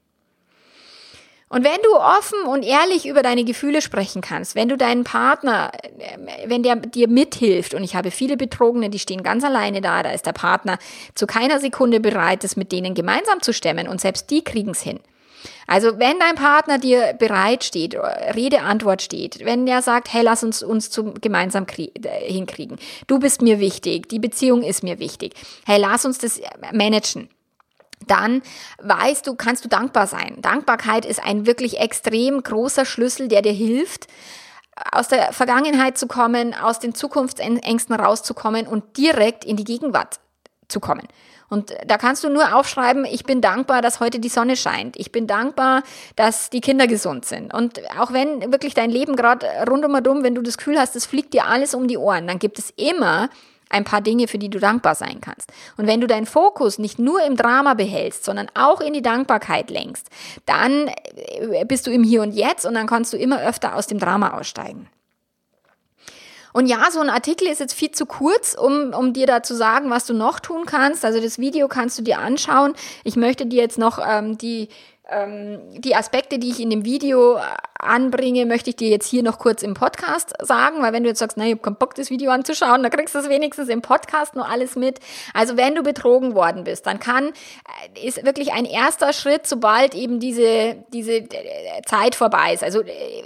Und 1.56 1.64
wenn 1.64 1.82
du 1.84 1.96
offen 1.96 2.42
und 2.50 2.64
ehrlich 2.64 3.08
über 3.08 3.24
deine 3.24 3.46
Gefühle 3.46 3.82
sprechen 3.82 4.22
kannst, 4.22 4.56
wenn 4.56 4.68
du 4.68 4.76
deinen 4.76 5.06
Partner, 5.06 5.72
äh, 5.98 6.18
wenn 6.48 6.64
der 6.64 6.76
dir 6.76 7.08
mithilft, 7.08 7.74
und 7.74 7.82
ich 7.82 7.96
habe 7.96 8.12
viele 8.12 8.36
Betrogene, 8.36 8.90
die 8.90 9.00
stehen 9.00 9.24
ganz 9.24 9.46
alleine 9.46 9.80
da, 9.80 10.04
da 10.04 10.10
ist 10.12 10.26
der 10.26 10.34
Partner 10.34 10.78
zu 11.14 11.26
keiner 11.26 11.62
Sekunde 11.62 12.02
bereit, 12.02 12.44
es 12.44 12.58
mit 12.58 12.74
denen 12.74 12.94
gemeinsam 12.94 13.42
zu 13.42 13.54
stemmen 13.54 13.88
und 13.88 14.02
selbst 14.02 14.30
die 14.32 14.44
kriegen 14.44 14.72
es 14.72 14.82
hin. 14.82 15.00
Also 15.66 15.98
wenn 15.98 16.20
dein 16.20 16.36
Partner 16.36 16.78
dir 16.78 17.14
bereit 17.18 17.64
steht, 17.64 17.96
Rede, 18.36 18.60
Antwort 18.60 19.02
steht, 19.02 19.46
wenn 19.46 19.66
der 19.66 19.82
sagt, 19.82 20.12
hey, 20.12 20.24
lass 20.24 20.44
uns 20.44 20.62
uns 20.62 20.90
zum 20.90 21.14
gemeinsam 21.22 21.68
äh, 21.78 21.90
hinkriegen, 22.30 22.80
du 23.08 23.18
bist 23.18 23.42
mir 23.42 23.62
wichtig, 23.62 24.10
die 24.10 24.20
Beziehung 24.20 24.62
ist 24.62 24.84
mir 24.84 25.00
wichtig, 25.00 25.36
hey, 25.66 25.80
lass 25.80 26.04
uns 26.04 26.18
das 26.18 26.42
managen 26.74 27.30
dann 28.08 28.42
weißt 28.82 29.26
du, 29.28 29.36
kannst 29.36 29.66
du 29.66 29.70
dankbar 29.70 30.08
sein. 30.08 30.38
Dankbarkeit 30.42 31.06
ist 31.06 31.24
ein 31.24 31.46
wirklich 31.46 31.80
extrem 31.80 32.42
großer 32.44 32.86
Schlüssel, 32.86 33.28
der 33.28 33.42
dir 33.42 33.54
hilft, 33.54 34.08
aus 34.92 35.08
der 35.08 35.32
Vergangenheit 35.32 35.98
zu 35.98 36.08
kommen, 36.08 36.54
aus 36.54 36.80
den 36.80 36.94
Zukunftsängsten 36.94 37.96
rauszukommen 37.96 38.68
und 38.68 38.98
direkt 38.98 39.46
in 39.46 39.56
die 39.56 39.64
Gegenwart 39.64 40.20
zu 40.68 40.80
kommen. 40.80 41.08
Und 41.48 41.74
da 41.86 41.98
kannst 41.98 42.24
du 42.24 42.30
nur 42.30 42.56
aufschreiben, 42.56 43.06
ich 43.06 43.24
bin 43.24 43.40
dankbar, 43.40 43.82
dass 43.82 44.00
heute 44.00 44.20
die 44.20 44.30
Sonne 44.30 44.58
scheint. 44.58 44.98
Ich 44.98 45.12
bin 45.12 45.28
dankbar, 45.28 45.84
dass 46.16 46.50
die 46.50 46.60
Kinder 46.60 46.88
gesund 46.88 47.26
sind. 47.26 47.54
Und 47.54 47.80
auch 48.00 48.12
wenn 48.12 48.52
wirklich 48.52 48.74
dein 48.74 48.90
Leben 48.90 49.16
gerade 49.16 49.48
rundum 49.70 49.94
und 49.94 50.08
um, 50.08 50.24
wenn 50.24 50.36
du 50.36 50.42
das 50.42 50.58
Gefühl 50.58 50.80
hast, 50.80 50.96
es 50.96 51.06
fliegt 51.06 51.34
dir 51.34 51.46
alles 51.46 51.76
um 51.76 51.88
die 51.88 51.98
Ohren, 51.98 52.28
dann 52.28 52.40
gibt 52.40 52.58
es 52.58 52.72
immer 52.72 53.30
ein 53.70 53.84
paar 53.84 54.02
Dinge, 54.02 54.28
für 54.28 54.38
die 54.38 54.50
du 54.50 54.60
dankbar 54.60 54.96
sein 54.96 55.22
kannst. 55.22 55.52
Und 55.78 55.88
wenn 55.88 56.02
du 56.02 56.08
deinen 56.08 56.26
Fokus 56.26 56.80
nicht 56.80 57.00
nur 57.00 57.24
im 57.24 57.36
Drama 57.36 57.74
behältst, 57.74 58.26
sondern 58.26 58.48
auch 58.54 58.82
in 58.82 58.94
die 58.94 59.02
Dankbarkeit 59.02 59.70
lenkst, 59.70 60.08
dann 60.46 60.90
äh, 61.16 61.66
bist 61.66 61.88
du 61.88 61.92
im 61.92 62.04
Hier 62.04 62.22
und 62.22 62.32
Jetzt 62.32 62.66
und 62.66 62.74
dann 62.74 62.88
kannst 62.88 63.14
du 63.14 63.18
immer 63.18 63.42
öfter 63.42 63.76
aus 63.76 63.88
dem 63.88 64.00
Drama 64.00 64.38
aussteigen. 64.38 64.90
Und 66.56 66.68
ja, 66.68 66.90
so 66.90 67.02
ein 67.02 67.10
Artikel 67.10 67.50
ist 67.50 67.60
jetzt 67.60 67.74
viel 67.74 67.92
zu 67.92 68.06
kurz, 68.06 68.54
um, 68.54 68.94
um 68.94 69.12
dir 69.12 69.28
da 69.28 69.44
zu 69.44 69.54
sagen, 69.54 69.90
was 69.90 70.06
du 70.06 70.14
noch 70.14 70.40
tun 70.40 70.66
kannst. 70.66 71.04
Also 71.04 71.20
das 71.20 71.38
Video 71.38 71.68
kannst 71.68 72.00
du 72.00 72.02
dir 72.02 72.20
anschauen. 72.20 72.76
Ich 73.04 73.18
möchte 73.18 73.46
dir 73.46 73.62
jetzt 73.62 73.78
noch 73.78 74.00
ähm, 74.02 74.38
die 74.38 74.70
die 75.08 75.96
Aspekte, 75.96 76.40
die 76.40 76.50
ich 76.50 76.60
in 76.60 76.70
dem 76.70 76.84
Video 76.84 77.38
äh, 77.38 77.42
anbringe, 77.78 78.46
möchte 78.46 78.72
ich 78.72 78.76
dir 78.76 78.90
jetzt 78.90 79.08
hier 79.08 79.22
noch 79.22 79.38
kurz 79.38 79.62
im 79.62 79.76
Podcast 79.76 80.34
sagen, 80.42 80.82
weil 80.82 80.94
wenn 80.94 81.04
du 81.04 81.10
jetzt 81.10 81.20
sagst, 81.20 81.38
nein, 81.38 81.48
ich 81.48 81.54
habe 81.54 81.62
keinen 81.62 81.76
Bock, 81.76 81.94
das 81.94 82.10
Video 82.10 82.32
anzuschauen, 82.32 82.82
dann 82.82 82.92
kriegst 82.92 83.14
du 83.14 83.20
es 83.20 83.30
wenigstens 83.30 83.70
im 83.70 83.82
Podcast 83.82 84.36
nur 84.36 84.50
alles 84.50 84.76
mit. 84.76 85.00
Also 85.34 85.58
wenn 85.58 85.76
du 85.76 85.84
betrogen 85.84 86.34
worden 86.34 86.64
bist, 86.64 86.88
dann 86.88 87.00
kann, 87.00 87.34
äh, 87.96 88.08
ist 88.08 88.26
wirklich 88.26 88.54
ein 88.54 88.66
erster 88.66 89.14
Schritt, 89.14 89.46
sobald 89.46 89.94
eben 89.94 90.20
diese, 90.20 90.78
diese 90.92 91.18
äh, 91.18 91.82
Zeit 91.86 92.16
vorbei 92.16 92.54
ist, 92.54 92.64
also 92.64 92.82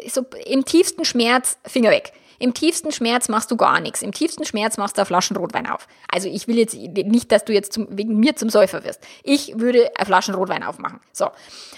so 0.07 0.25
im 0.45 0.65
tiefsten 0.65 1.05
Schmerz, 1.05 1.57
Finger 1.65 1.91
weg. 1.91 2.11
Im 2.39 2.53
tiefsten 2.53 2.91
Schmerz 2.91 3.27
machst 3.27 3.51
du 3.51 3.57
gar 3.57 3.81
nichts. 3.81 4.01
Im 4.01 4.13
tiefsten 4.13 4.45
Schmerz 4.45 4.77
machst 4.77 4.97
du 4.97 5.01
eine 5.01 5.05
Flaschen 5.05 5.35
Rotwein 5.35 5.67
auf. 5.67 5.87
Also 6.11 6.29
ich 6.29 6.47
will 6.47 6.57
jetzt 6.57 6.73
nicht, 6.73 7.31
dass 7.31 7.45
du 7.45 7.53
jetzt 7.53 7.73
zum, 7.73 7.87
wegen 7.91 8.17
mir 8.17 8.35
zum 8.35 8.49
Säufer 8.49 8.83
wirst. 8.85 9.01
Ich 9.23 9.59
würde 9.59 9.91
eine 9.95 10.05
Flaschen 10.05 10.33
Rotwein 10.33 10.63
aufmachen. 10.63 11.01
So. 11.11 11.29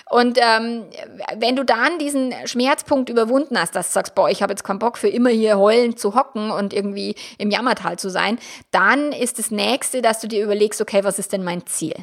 Und 0.09 0.37
ähm, 0.39 0.85
wenn 1.37 1.55
du 1.55 1.65
dann 1.65 1.97
diesen 1.99 2.33
Schmerzpunkt 2.45 3.09
überwunden 3.09 3.59
hast, 3.59 3.75
dass 3.75 3.87
du 3.87 3.93
sagst, 3.93 4.13
boah, 4.13 4.29
ich 4.29 4.43
habe 4.43 4.53
jetzt 4.53 4.63
keinen 4.63 4.79
Bock 4.79 4.97
für 4.97 5.09
immer 5.09 5.29
hier 5.29 5.57
heulend 5.57 5.99
zu 5.99 6.15
hocken 6.15 6.51
und 6.51 6.73
irgendwie 6.73 7.15
im 7.37 7.49
Jammertal 7.49 7.97
zu 7.97 8.09
sein, 8.09 8.37
dann 8.69 9.11
ist 9.11 9.39
das 9.39 9.49
nächste, 9.49 10.01
dass 10.01 10.21
du 10.21 10.27
dir 10.27 10.43
überlegst, 10.43 10.79
okay, 10.79 11.03
was 11.03 11.17
ist 11.17 11.33
denn 11.33 11.43
mein 11.43 11.65
Ziel? 11.65 11.95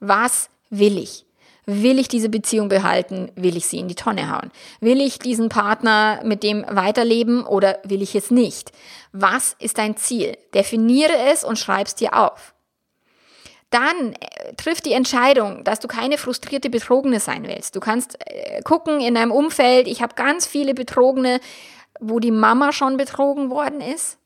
Was 0.00 0.50
will 0.70 0.98
ich? 0.98 1.27
Will 1.70 1.98
ich 1.98 2.08
diese 2.08 2.30
Beziehung 2.30 2.70
behalten? 2.70 3.30
Will 3.36 3.54
ich 3.54 3.66
sie 3.66 3.76
in 3.76 3.88
die 3.88 3.94
Tonne 3.94 4.30
hauen? 4.30 4.50
Will 4.80 5.02
ich 5.02 5.18
diesen 5.18 5.50
Partner 5.50 6.18
mit 6.24 6.42
dem 6.42 6.64
weiterleben 6.66 7.44
oder 7.44 7.78
will 7.84 8.00
ich 8.00 8.14
es 8.14 8.30
nicht? 8.30 8.72
Was 9.12 9.54
ist 9.58 9.76
dein 9.76 9.98
Ziel? 9.98 10.38
Definiere 10.54 11.12
es 11.30 11.44
und 11.44 11.58
schreib 11.58 11.86
es 11.86 11.94
dir 11.94 12.14
auf. 12.14 12.54
Dann 13.68 14.14
äh, 14.14 14.54
triff 14.56 14.80
die 14.80 14.94
Entscheidung, 14.94 15.62
dass 15.62 15.78
du 15.78 15.88
keine 15.88 16.16
frustrierte 16.16 16.70
Betrogene 16.70 17.20
sein 17.20 17.46
willst. 17.46 17.76
Du 17.76 17.80
kannst 17.80 18.16
äh, 18.24 18.62
gucken 18.62 19.02
in 19.02 19.14
deinem 19.14 19.30
Umfeld, 19.30 19.88
ich 19.88 20.00
habe 20.00 20.14
ganz 20.14 20.46
viele 20.46 20.72
Betrogene, 20.72 21.38
wo 22.00 22.18
die 22.18 22.30
Mama 22.30 22.72
schon 22.72 22.96
betrogen 22.96 23.50
worden 23.50 23.82
ist 23.82 24.16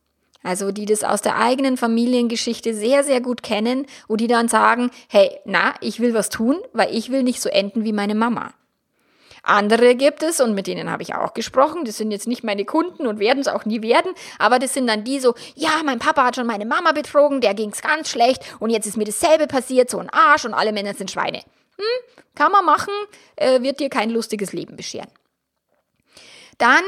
also 0.43 0.73
die 0.73 0.87
das 0.87 1.05
aus 1.05 1.23
der 1.23 1.37
eigenen 1.37 1.77
Familiengeschichte 1.77 2.75
sehr, 2.75 3.05
sehr 3.05 3.21
gut 3.21 3.43
kennen, 3.43 3.87
wo 4.09 4.17
die 4.17 4.27
dann 4.27 4.49
sagen, 4.49 4.91
hey, 5.09 5.39
na, 5.45 5.75
ich 5.81 6.01
will 6.01 6.15
was 6.15 6.29
tun, 6.29 6.59
weil 6.73 6.95
ich 6.95 7.11
will 7.11 7.23
nicht 7.23 7.41
so 7.41 7.49
enden 7.49 7.85
wie 7.85 7.93
meine 7.93 8.15
Mama. 8.15 8.53
Andere 9.45 9.97
gibt 9.97 10.23
es, 10.23 10.41
und 10.41 10.55
mit 10.55 10.69
denen 10.69 10.89
habe 10.89 11.03
ich 11.03 11.17
auch 11.17 11.35
gesprochen, 11.35 11.85
das 11.85 11.97
sind 11.97 12.13
jetzt 12.13 12.29
nicht 12.29 12.45
meine 12.45 12.65
Kunden 12.65 13.09
und 13.09 13.19
werden 13.19 13.41
es 13.41 13.49
auch 13.49 13.65
nie 13.65 13.83
werden, 13.83 14.13
aber 14.39 14.61
das 14.61 14.73
sind 14.73 14.87
dann 14.87 15.03
die 15.03 15.19
so, 15.19 15.35
ja, 15.57 15.83
mein 15.85 15.99
Papa 15.99 16.25
hat 16.25 16.37
schon 16.37 16.47
meine 16.47 16.65
Mama 16.65 16.93
betrogen, 16.93 17.41
der 17.41 17.55
ging 17.55 17.71
es 17.71 17.83
ganz 17.83 18.09
schlecht 18.09 18.43
und 18.61 18.71
jetzt 18.71 18.87
ist 18.87 18.97
mir 18.97 19.05
dasselbe 19.05 19.49
passiert, 19.49 19.91
so 19.91 19.99
ein 19.99 20.11
Arsch 20.11 20.45
und 20.45 20.55
alle 20.55 20.73
Männer 20.73 20.95
sind 20.95 21.11
Schweine. 21.11 21.39
Hm, 21.39 22.17
kann 22.37 22.53
man 22.53 22.65
machen, 22.65 22.95
äh, 23.35 23.61
wird 23.63 23.81
dir 23.81 23.89
kein 23.89 24.11
lustiges 24.11 24.53
Leben 24.53 24.77
bescheren. 24.77 25.11
Dann 26.59 26.85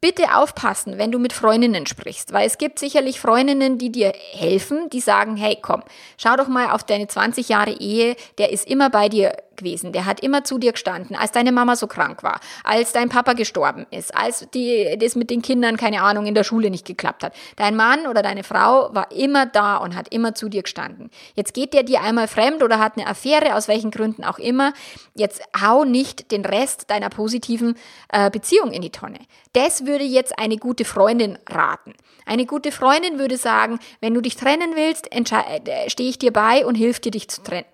bitte 0.00 0.36
aufpassen, 0.36 0.98
wenn 0.98 1.10
du 1.10 1.18
mit 1.18 1.32
Freundinnen 1.32 1.86
sprichst, 1.86 2.32
weil 2.32 2.46
es 2.46 2.58
gibt 2.58 2.78
sicherlich 2.78 3.20
Freundinnen, 3.20 3.78
die 3.78 3.90
dir 3.90 4.12
helfen, 4.32 4.88
die 4.90 5.00
sagen, 5.00 5.36
hey, 5.36 5.58
komm, 5.60 5.82
schau 6.16 6.36
doch 6.36 6.48
mal 6.48 6.70
auf 6.70 6.84
deine 6.84 7.08
20 7.08 7.48
Jahre 7.48 7.72
Ehe, 7.72 8.16
der 8.38 8.52
ist 8.52 8.68
immer 8.68 8.90
bei 8.90 9.08
dir 9.08 9.32
gewesen, 9.58 9.92
der 9.92 10.06
hat 10.06 10.20
immer 10.20 10.44
zu 10.44 10.58
dir 10.58 10.72
gestanden, 10.72 11.14
als 11.14 11.32
deine 11.32 11.52
Mama 11.52 11.76
so 11.76 11.86
krank 11.86 12.22
war, 12.22 12.40
als 12.64 12.92
dein 12.92 13.08
Papa 13.08 13.34
gestorben 13.34 13.86
ist, 13.90 14.16
als 14.16 14.48
die, 14.54 14.96
das 14.98 15.14
mit 15.14 15.28
den 15.30 15.42
Kindern, 15.42 15.76
keine 15.76 16.02
Ahnung, 16.02 16.26
in 16.26 16.34
der 16.34 16.44
Schule 16.44 16.70
nicht 16.70 16.86
geklappt 16.86 17.22
hat. 17.22 17.34
Dein 17.56 17.76
Mann 17.76 18.06
oder 18.06 18.22
deine 18.22 18.44
Frau 18.44 18.94
war 18.94 19.10
immer 19.12 19.46
da 19.46 19.76
und 19.76 19.94
hat 19.94 20.12
immer 20.12 20.34
zu 20.34 20.48
dir 20.48 20.62
gestanden. 20.62 21.10
Jetzt 21.34 21.52
geht 21.54 21.74
der 21.74 21.82
dir 21.82 22.00
einmal 22.00 22.28
fremd 22.28 22.62
oder 22.62 22.78
hat 22.78 22.96
eine 22.96 23.06
Affäre, 23.06 23.54
aus 23.54 23.68
welchen 23.68 23.90
Gründen 23.90 24.24
auch 24.24 24.38
immer. 24.38 24.72
Jetzt 25.14 25.42
hau 25.60 25.84
nicht 25.84 26.30
den 26.30 26.44
Rest 26.44 26.90
deiner 26.90 27.10
positiven 27.10 27.76
äh, 28.10 28.30
Beziehung 28.30 28.72
in 28.72 28.82
die 28.82 28.90
Tonne. 28.90 29.18
Das 29.52 29.86
würde 29.86 30.04
jetzt 30.04 30.38
eine 30.38 30.56
gute 30.56 30.84
Freundin 30.84 31.38
raten. 31.48 31.94
Eine 32.26 32.46
gute 32.46 32.72
Freundin 32.72 33.18
würde 33.18 33.36
sagen, 33.36 33.78
wenn 34.00 34.14
du 34.14 34.20
dich 34.20 34.36
trennen 34.36 34.72
willst, 34.74 35.08
äh, 35.10 35.90
stehe 35.90 36.10
ich 36.10 36.18
dir 36.18 36.32
bei 36.32 36.64
und 36.66 36.74
hilf 36.74 37.00
dir, 37.00 37.10
dich 37.10 37.28
zu 37.28 37.42
trennen. 37.42 37.64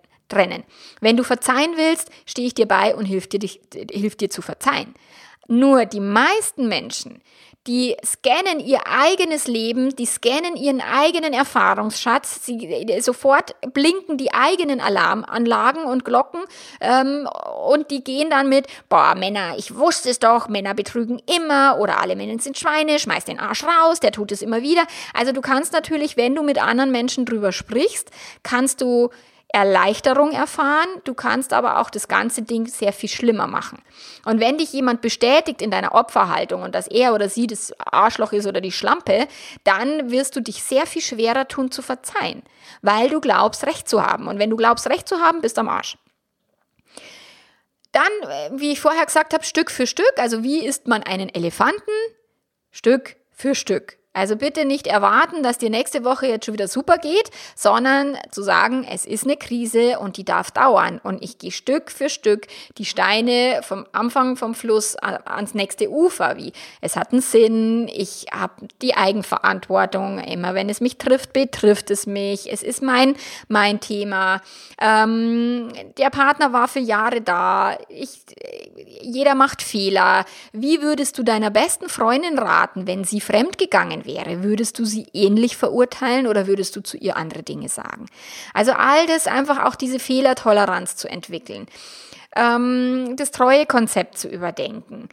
Wenn 1.00 1.16
du 1.16 1.22
verzeihen 1.22 1.74
willst, 1.76 2.10
stehe 2.26 2.46
ich 2.46 2.54
dir 2.54 2.66
bei 2.66 2.94
und 2.94 3.06
hilf 3.06 3.28
dir, 3.28 3.38
dich, 3.38 3.60
hilf 3.90 4.16
dir 4.16 4.30
zu 4.30 4.42
verzeihen. 4.42 4.94
Nur 5.46 5.84
die 5.84 6.00
meisten 6.00 6.68
Menschen, 6.68 7.20
die 7.66 7.96
scannen 8.04 8.60
ihr 8.60 8.80
eigenes 8.86 9.46
Leben, 9.46 9.96
die 9.96 10.04
scannen 10.04 10.56
ihren 10.56 10.82
eigenen 10.82 11.32
Erfahrungsschatz, 11.32 12.44
sie, 12.44 12.86
sofort 13.00 13.54
blinken 13.72 14.18
die 14.18 14.34
eigenen 14.34 14.80
Alarmanlagen 14.80 15.84
und 15.84 16.04
Glocken 16.04 16.40
ähm, 16.82 17.26
und 17.66 17.90
die 17.90 18.04
gehen 18.04 18.28
dann 18.28 18.50
mit, 18.50 18.66
boah, 18.90 19.14
Männer, 19.14 19.54
ich 19.56 19.74
wusste 19.76 20.10
es 20.10 20.18
doch, 20.18 20.48
Männer 20.48 20.74
betrügen 20.74 21.22
immer 21.34 21.78
oder 21.78 22.02
alle 22.02 22.16
Männer 22.16 22.38
sind 22.38 22.58
Schweine, 22.58 22.98
schmeiß 22.98 23.24
den 23.24 23.40
Arsch 23.40 23.64
raus, 23.64 23.98
der 23.98 24.12
tut 24.12 24.30
es 24.30 24.42
immer 24.42 24.60
wieder. 24.60 24.86
Also 25.14 25.32
du 25.32 25.40
kannst 25.40 25.72
natürlich, 25.72 26.18
wenn 26.18 26.34
du 26.34 26.42
mit 26.42 26.60
anderen 26.62 26.90
Menschen 26.90 27.24
drüber 27.24 27.50
sprichst, 27.50 28.10
kannst 28.42 28.82
du 28.82 29.08
Erleichterung 29.54 30.32
erfahren, 30.32 30.88
du 31.04 31.14
kannst 31.14 31.52
aber 31.52 31.78
auch 31.78 31.88
das 31.88 32.08
ganze 32.08 32.42
Ding 32.42 32.66
sehr 32.66 32.92
viel 32.92 33.08
schlimmer 33.08 33.46
machen. 33.46 33.78
Und 34.24 34.40
wenn 34.40 34.58
dich 34.58 34.72
jemand 34.72 35.00
bestätigt 35.00 35.62
in 35.62 35.70
deiner 35.70 35.94
Opferhaltung 35.94 36.62
und 36.62 36.74
dass 36.74 36.88
er 36.88 37.14
oder 37.14 37.28
sie 37.28 37.46
das 37.46 37.72
Arschloch 37.78 38.32
ist 38.32 38.48
oder 38.48 38.60
die 38.60 38.72
Schlampe, 38.72 39.28
dann 39.62 40.10
wirst 40.10 40.34
du 40.34 40.40
dich 40.40 40.64
sehr 40.64 40.86
viel 40.86 41.02
schwerer 41.02 41.46
tun 41.46 41.70
zu 41.70 41.82
verzeihen, 41.82 42.42
weil 42.82 43.08
du 43.08 43.20
glaubst, 43.20 43.64
Recht 43.64 43.88
zu 43.88 44.04
haben. 44.04 44.26
Und 44.26 44.40
wenn 44.40 44.50
du 44.50 44.56
glaubst, 44.56 44.88
Recht 44.90 45.08
zu 45.08 45.20
haben, 45.20 45.40
bist 45.40 45.56
du 45.56 45.60
am 45.60 45.68
Arsch. 45.68 45.98
Dann, 47.92 48.10
äh, 48.22 48.50
wie 48.54 48.72
ich 48.72 48.80
vorher 48.80 49.06
gesagt 49.06 49.34
habe, 49.34 49.44
Stück 49.44 49.70
für 49.70 49.86
Stück, 49.86 50.14
also 50.16 50.42
wie 50.42 50.66
isst 50.66 50.88
man 50.88 51.04
einen 51.04 51.28
Elefanten? 51.28 51.92
Stück 52.72 53.14
für 53.30 53.54
Stück. 53.54 53.98
Also 54.14 54.36
bitte 54.36 54.64
nicht 54.64 54.86
erwarten, 54.86 55.42
dass 55.42 55.58
dir 55.58 55.70
nächste 55.70 56.04
Woche 56.04 56.28
jetzt 56.28 56.46
schon 56.46 56.54
wieder 56.54 56.68
super 56.68 56.98
geht, 56.98 57.30
sondern 57.56 58.16
zu 58.30 58.42
sagen, 58.42 58.86
es 58.88 59.04
ist 59.04 59.24
eine 59.24 59.36
Krise 59.36 59.98
und 59.98 60.16
die 60.16 60.24
darf 60.24 60.52
dauern. 60.52 61.00
Und 61.02 61.22
ich 61.22 61.38
gehe 61.38 61.50
Stück 61.50 61.90
für 61.90 62.08
Stück 62.08 62.46
die 62.78 62.84
Steine 62.84 63.60
vom 63.62 63.86
Anfang 63.92 64.36
vom 64.36 64.54
Fluss 64.54 64.94
ans 64.96 65.54
nächste 65.54 65.90
Ufer, 65.90 66.36
wie 66.36 66.52
es 66.80 66.96
hat 66.96 67.12
einen 67.12 67.22
Sinn, 67.22 67.90
ich 67.92 68.26
habe 68.32 68.68
die 68.80 68.94
Eigenverantwortung, 68.94 70.20
immer 70.20 70.54
wenn 70.54 70.68
es 70.68 70.80
mich 70.80 70.96
trifft, 70.96 71.32
betrifft 71.32 71.90
es 71.90 72.06
mich, 72.06 72.52
es 72.52 72.62
ist 72.62 72.82
mein, 72.82 73.16
mein 73.48 73.80
Thema. 73.80 74.40
Ähm, 74.80 75.70
der 75.98 76.10
Partner 76.10 76.52
war 76.52 76.68
für 76.68 76.78
Jahre 76.78 77.20
da, 77.20 77.76
ich, 77.88 78.20
jeder 79.04 79.34
macht 79.34 79.62
Fehler. 79.62 80.24
Wie 80.52 80.82
würdest 80.82 81.18
du 81.18 81.22
deiner 81.22 81.50
besten 81.50 81.88
Freundin 81.88 82.38
raten, 82.38 82.86
wenn 82.86 83.04
sie 83.04 83.20
fremdgegangen 83.20 84.04
wäre, 84.04 84.42
würdest 84.42 84.78
du 84.78 84.84
sie 84.84 85.06
ähnlich 85.12 85.56
verurteilen 85.56 86.26
oder 86.26 86.46
würdest 86.46 86.76
du 86.76 86.82
zu 86.82 86.96
ihr 86.96 87.16
andere 87.16 87.42
Dinge 87.42 87.68
sagen? 87.68 88.06
Also 88.52 88.72
all 88.72 89.06
das 89.06 89.26
einfach 89.26 89.64
auch 89.64 89.74
diese 89.74 89.98
Fehlertoleranz 89.98 90.96
zu 90.96 91.08
entwickeln, 91.08 91.66
ähm, 92.36 93.14
das 93.16 93.30
Treuekonzept 93.30 94.18
zu 94.18 94.28
überdenken 94.28 95.08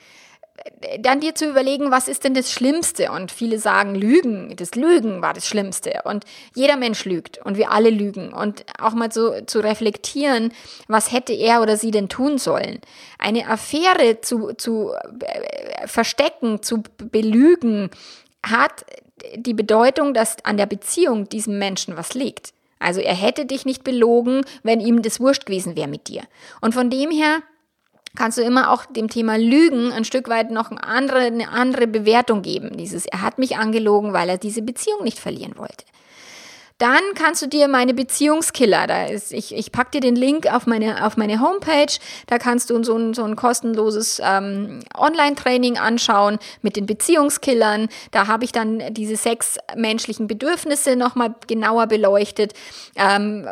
dann 1.00 1.20
dir 1.20 1.36
zu 1.36 1.50
überlegen, 1.50 1.92
was 1.92 2.08
ist 2.08 2.24
denn 2.24 2.34
das 2.34 2.52
Schlimmste? 2.52 3.12
Und 3.12 3.32
viele 3.32 3.60
sagen, 3.60 3.96
Lügen, 3.96 4.56
das 4.56 4.76
Lügen 4.76 5.22
war 5.22 5.34
das 5.34 5.48
Schlimmste. 5.48 6.02
Und 6.04 6.26
jeder 6.56 6.76
Mensch 6.76 7.06
lügt 7.06 7.40
und 7.44 7.58
wir 7.58 7.72
alle 7.72 7.90
lügen. 7.90 8.34
Und 8.34 8.66
auch 8.80 8.94
mal 8.94 9.12
so 9.12 9.42
zu 9.46 9.60
reflektieren, 9.60 10.54
was 10.88 11.12
hätte 11.12 11.34
er 11.34 11.62
oder 11.62 11.78
sie 11.78 11.92
denn 11.92 12.10
tun 12.10 12.38
sollen? 12.38 12.80
Eine 13.18 13.48
Affäre 13.48 14.22
zu, 14.22 14.54
zu 14.54 14.92
äh, 14.92 15.88
verstecken, 15.88 16.62
zu 16.62 16.84
belügen, 16.98 17.90
hat 18.44 18.86
die 19.36 19.54
Bedeutung, 19.54 20.14
dass 20.14 20.44
an 20.46 20.58
der 20.58 20.66
Beziehung 20.66 21.30
diesem 21.30 21.60
Menschen 21.60 21.96
was 21.96 22.14
liegt. 22.14 22.54
Also 22.80 23.00
er 23.00 23.14
hätte 23.14 23.46
dich 23.46 23.66
nicht 23.66 23.84
belogen, 23.84 24.44
wenn 24.64 24.80
ihm 24.80 25.04
das 25.04 25.20
wurscht 25.20 25.46
gewesen 25.46 25.76
wäre 25.76 25.88
mit 25.88 26.08
dir. 26.08 26.24
Und 26.62 26.74
von 26.74 26.90
dem 26.90 27.12
her 27.12 27.44
kannst 28.16 28.38
du 28.38 28.42
immer 28.42 28.72
auch 28.72 28.86
dem 28.86 29.10
Thema 29.10 29.38
Lügen 29.38 29.92
ein 29.92 30.06
Stück 30.06 30.28
weit 30.30 30.52
noch 30.52 30.72
eine 30.72 30.84
andere, 30.84 31.20
eine 31.20 31.50
andere 31.50 31.88
Bewertung 31.88 32.42
geben. 32.42 32.78
Dieses, 32.78 33.06
er 33.06 33.22
hat 33.22 33.38
mich 33.38 33.58
angelogen, 33.58 34.14
weil 34.14 34.30
er 34.30 34.38
diese 34.38 34.62
Beziehung 34.62 35.04
nicht 35.04 35.20
verlieren 35.20 35.58
wollte. 35.58 35.86
Dann 36.82 37.14
kannst 37.14 37.44
du 37.44 37.48
dir 37.48 37.68
meine 37.68 37.94
Beziehungskiller, 37.94 38.88
da 38.88 39.06
ist, 39.06 39.32
ich, 39.32 39.54
ich 39.54 39.72
pack 39.72 39.92
dir 39.92 40.02
den 40.02 40.16
Link 40.16 40.52
auf 40.52 40.66
meine, 40.66 41.06
auf 41.06 41.16
meine 41.16 41.40
Homepage, 41.40 41.94
da 42.26 42.40
kannst 42.40 42.72
du 42.72 42.84
so 42.84 42.98
ein, 42.98 43.14
so 43.14 43.24
ein 43.24 43.36
kostenloses 43.36 44.20
ähm, 44.26 44.80
Online-Training 44.98 45.78
anschauen 45.78 46.40
mit 46.64 46.78
den 46.78 46.88
Beziehungskillern. 46.88 47.88
Da 48.10 48.26
habe 48.26 48.46
ich 48.46 48.52
dann 48.52 48.82
diese 48.96 49.16
sechs 49.16 49.60
menschlichen 49.76 50.26
Bedürfnisse 50.26 50.96
nochmal 50.96 51.36
genauer 51.46 51.86
beleuchtet. 51.86 52.54
Ähm, 52.96 53.48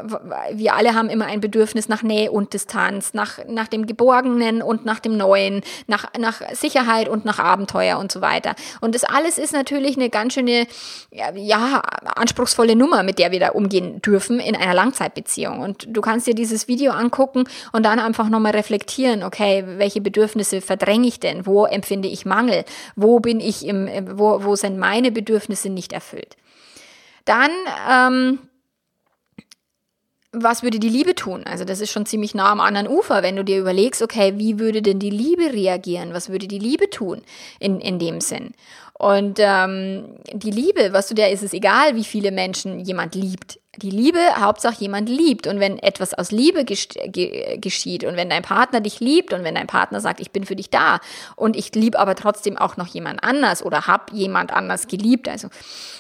wir 0.52 0.74
alle 0.74 0.96
haben 0.96 1.12
immer 1.12 1.28
ein 1.28 1.40
Bedürfnis 1.40 1.88
nach 1.88 2.02
Nähe 2.02 2.32
und 2.32 2.54
Distanz, 2.54 3.14
nach, 3.14 3.38
nach 3.48 3.68
dem 3.68 3.86
Geborgenen 3.86 4.64
und 4.64 4.86
nach 4.86 5.00
dem 5.00 5.18
Neuen, 5.18 5.62
nach, 5.86 6.08
nach 6.18 6.42
Sicherheit 6.54 7.08
und 7.08 7.26
nach 7.26 7.38
Abenteuer 7.38 8.00
und 8.00 8.12
so 8.12 8.22
weiter. 8.22 8.56
Und 8.82 8.96
das 8.96 9.04
alles 9.04 9.38
ist 9.38 9.54
natürlich 9.54 9.98
eine 9.98 10.10
ganz 10.10 10.34
schöne, 10.34 10.66
ja, 11.12 11.84
anspruchsvolle 12.16 12.76
Nummer, 12.76 13.04
mit 13.04 13.19
der 13.20 13.32
wir 13.32 13.40
da 13.40 13.50
umgehen 13.50 14.02
dürfen 14.02 14.40
in 14.40 14.56
einer 14.56 14.74
Langzeitbeziehung. 14.74 15.60
Und 15.60 15.86
du 15.90 16.02
kannst 16.02 16.26
dir 16.26 16.34
dieses 16.34 16.68
Video 16.68 16.94
angucken 16.94 17.44
und 17.74 17.86
dann 17.86 18.00
einfach 18.00 18.30
nochmal 18.30 18.54
reflektieren, 18.54 19.24
okay, 19.24 19.64
welche 19.78 20.02
Bedürfnisse 20.02 20.62
verdränge 20.62 21.08
ich 21.08 21.20
denn? 21.20 21.46
Wo 21.46 21.66
empfinde 21.66 22.08
ich 22.08 22.26
Mangel? 22.26 22.64
Wo 22.96 23.20
bin 23.20 23.40
ich 23.42 23.68
im, 23.68 23.90
wo, 24.18 24.44
wo 24.44 24.56
sind 24.56 24.78
meine 24.80 25.12
Bedürfnisse 25.12 25.70
nicht 25.70 25.92
erfüllt? 25.92 26.38
Dann, 27.26 27.52
ähm, 27.90 28.40
was 30.32 30.64
würde 30.64 30.80
die 30.80 30.90
Liebe 30.90 31.16
tun? 31.16 31.44
Also 31.44 31.66
das 31.66 31.82
ist 31.82 31.92
schon 31.92 32.06
ziemlich 32.06 32.36
nah 32.36 32.52
am 32.52 32.60
anderen 32.60 32.88
Ufer, 32.88 33.24
wenn 33.24 33.36
du 33.36 33.44
dir 33.44 33.60
überlegst, 33.60 34.02
okay, 34.02 34.34
wie 34.38 34.60
würde 34.60 34.82
denn 34.82 35.00
die 35.00 35.10
Liebe 35.10 35.54
reagieren? 35.54 36.14
Was 36.14 36.30
würde 36.30 36.48
die 36.48 36.60
Liebe 36.60 36.90
tun 36.90 37.22
in, 37.60 37.80
in 37.82 38.00
dem 38.00 38.22
Sinn? 38.22 38.54
Und 39.02 39.40
ähm, 39.40 40.18
die 40.34 40.52
Liebe, 40.52 40.92
was 40.92 41.08
du 41.08 41.16
dir, 41.16 41.30
ist 41.30 41.42
es 41.42 41.54
egal, 41.54 41.96
wie 41.96 42.04
viele 42.04 42.32
Menschen 42.32 42.82
jemand 42.82 43.16
liebt. 43.16 43.58
Die 43.78 43.92
Liebe, 43.92 44.20
Hauptsache 44.38 44.76
jemand 44.82 45.08
liebt. 45.08 45.48
Und 45.48 45.62
wenn 45.62 45.80
etwas 45.80 46.14
aus 46.14 46.32
Liebe 46.32 46.66
geschieht 46.66 48.04
und 48.04 48.18
wenn 48.18 48.30
dein 48.30 48.42
Partner 48.42 48.82
dich 48.82 49.00
liebt 49.00 49.32
und 49.32 49.46
wenn 49.46 49.56
dein 49.56 49.68
Partner 49.68 50.02
sagt, 50.02 50.20
ich 50.20 50.32
bin 50.32 50.44
für 50.44 50.58
dich 50.58 50.70
da 50.70 51.00
und 51.38 51.56
ich 51.56 51.74
liebe 51.76 51.98
aber 51.98 52.16
trotzdem 52.16 52.58
auch 52.58 52.76
noch 52.76 52.88
jemand 52.88 53.24
anders 53.24 53.64
oder 53.64 53.88
hab 53.88 54.12
jemand 54.12 54.52
anders 54.52 54.88
geliebt, 54.88 55.30
also 55.30 55.48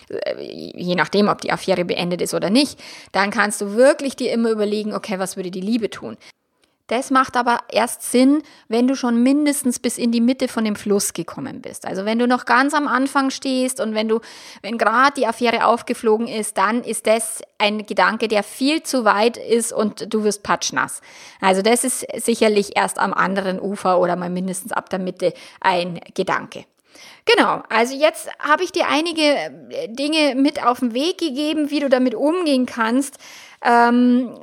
äh, 0.09 0.35
je 0.41 0.95
nachdem, 0.95 1.29
ob 1.29 1.39
die 1.39 1.53
Affäre 1.53 1.85
beendet 1.85 2.21
ist 2.21 2.33
oder 2.33 2.49
nicht, 2.49 2.77
dann 3.13 3.31
kannst 3.31 3.61
du 3.61 3.75
wirklich 3.75 4.17
dir 4.17 4.33
immer 4.33 4.49
überlegen, 4.49 4.93
okay, 4.93 5.19
was 5.19 5.37
würde 5.37 5.51
die 5.51 5.61
Liebe 5.61 5.89
tun? 5.89 6.17
Das 6.89 7.11
macht 7.11 7.37
aber 7.37 7.59
erst 7.71 8.01
Sinn, 8.01 8.41
wenn 8.67 8.87
du 8.87 8.95
schon 8.95 9.21
mindestens 9.21 9.77
bis 9.77 9.99
in 9.99 10.11
die 10.11 10.21
Mitte 10.21 10.47
von 10.47 10.65
dem 10.65 10.75
Fluss 10.75 11.13
gekommen 11.13 11.61
bist. 11.61 11.85
Also 11.85 12.03
wenn 12.03 12.17
du 12.17 12.27
noch 12.27 12.45
ganz 12.45 12.73
am 12.73 12.87
Anfang 12.87 13.29
stehst 13.29 13.79
und 13.79 13.93
wenn 13.93 14.07
du, 14.07 14.21
wenn 14.63 14.79
gerade 14.79 15.13
die 15.15 15.27
Affäre 15.27 15.65
aufgeflogen 15.65 16.27
ist, 16.27 16.57
dann 16.57 16.83
ist 16.83 17.05
das 17.05 17.41
ein 17.59 17.85
Gedanke, 17.85 18.27
der 18.27 18.41
viel 18.41 18.81
zu 18.81 19.05
weit 19.05 19.37
ist 19.37 19.71
und 19.71 20.11
du 20.11 20.23
wirst 20.23 20.41
patschnass. 20.41 21.01
Also 21.39 21.61
das 21.61 21.83
ist 21.83 22.07
sicherlich 22.17 22.75
erst 22.75 22.97
am 22.97 23.13
anderen 23.13 23.59
Ufer 23.59 23.99
oder 23.99 24.15
mal 24.15 24.31
mindestens 24.31 24.71
ab 24.71 24.89
der 24.89 24.99
Mitte 24.99 25.33
ein 25.61 25.99
Gedanke. 26.15 26.65
Genau, 27.25 27.61
also 27.69 27.95
jetzt 27.95 28.29
habe 28.39 28.63
ich 28.63 28.71
dir 28.71 28.87
einige 28.87 29.21
äh, 29.21 29.87
Dinge 29.87 30.33
mit 30.35 30.65
auf 30.65 30.79
den 30.79 30.93
Weg 30.93 31.19
gegeben, 31.19 31.69
wie 31.69 31.79
du 31.79 31.89
damit 31.89 32.15
umgehen 32.15 32.65
kannst, 32.65 33.19
ähm, 33.61 34.35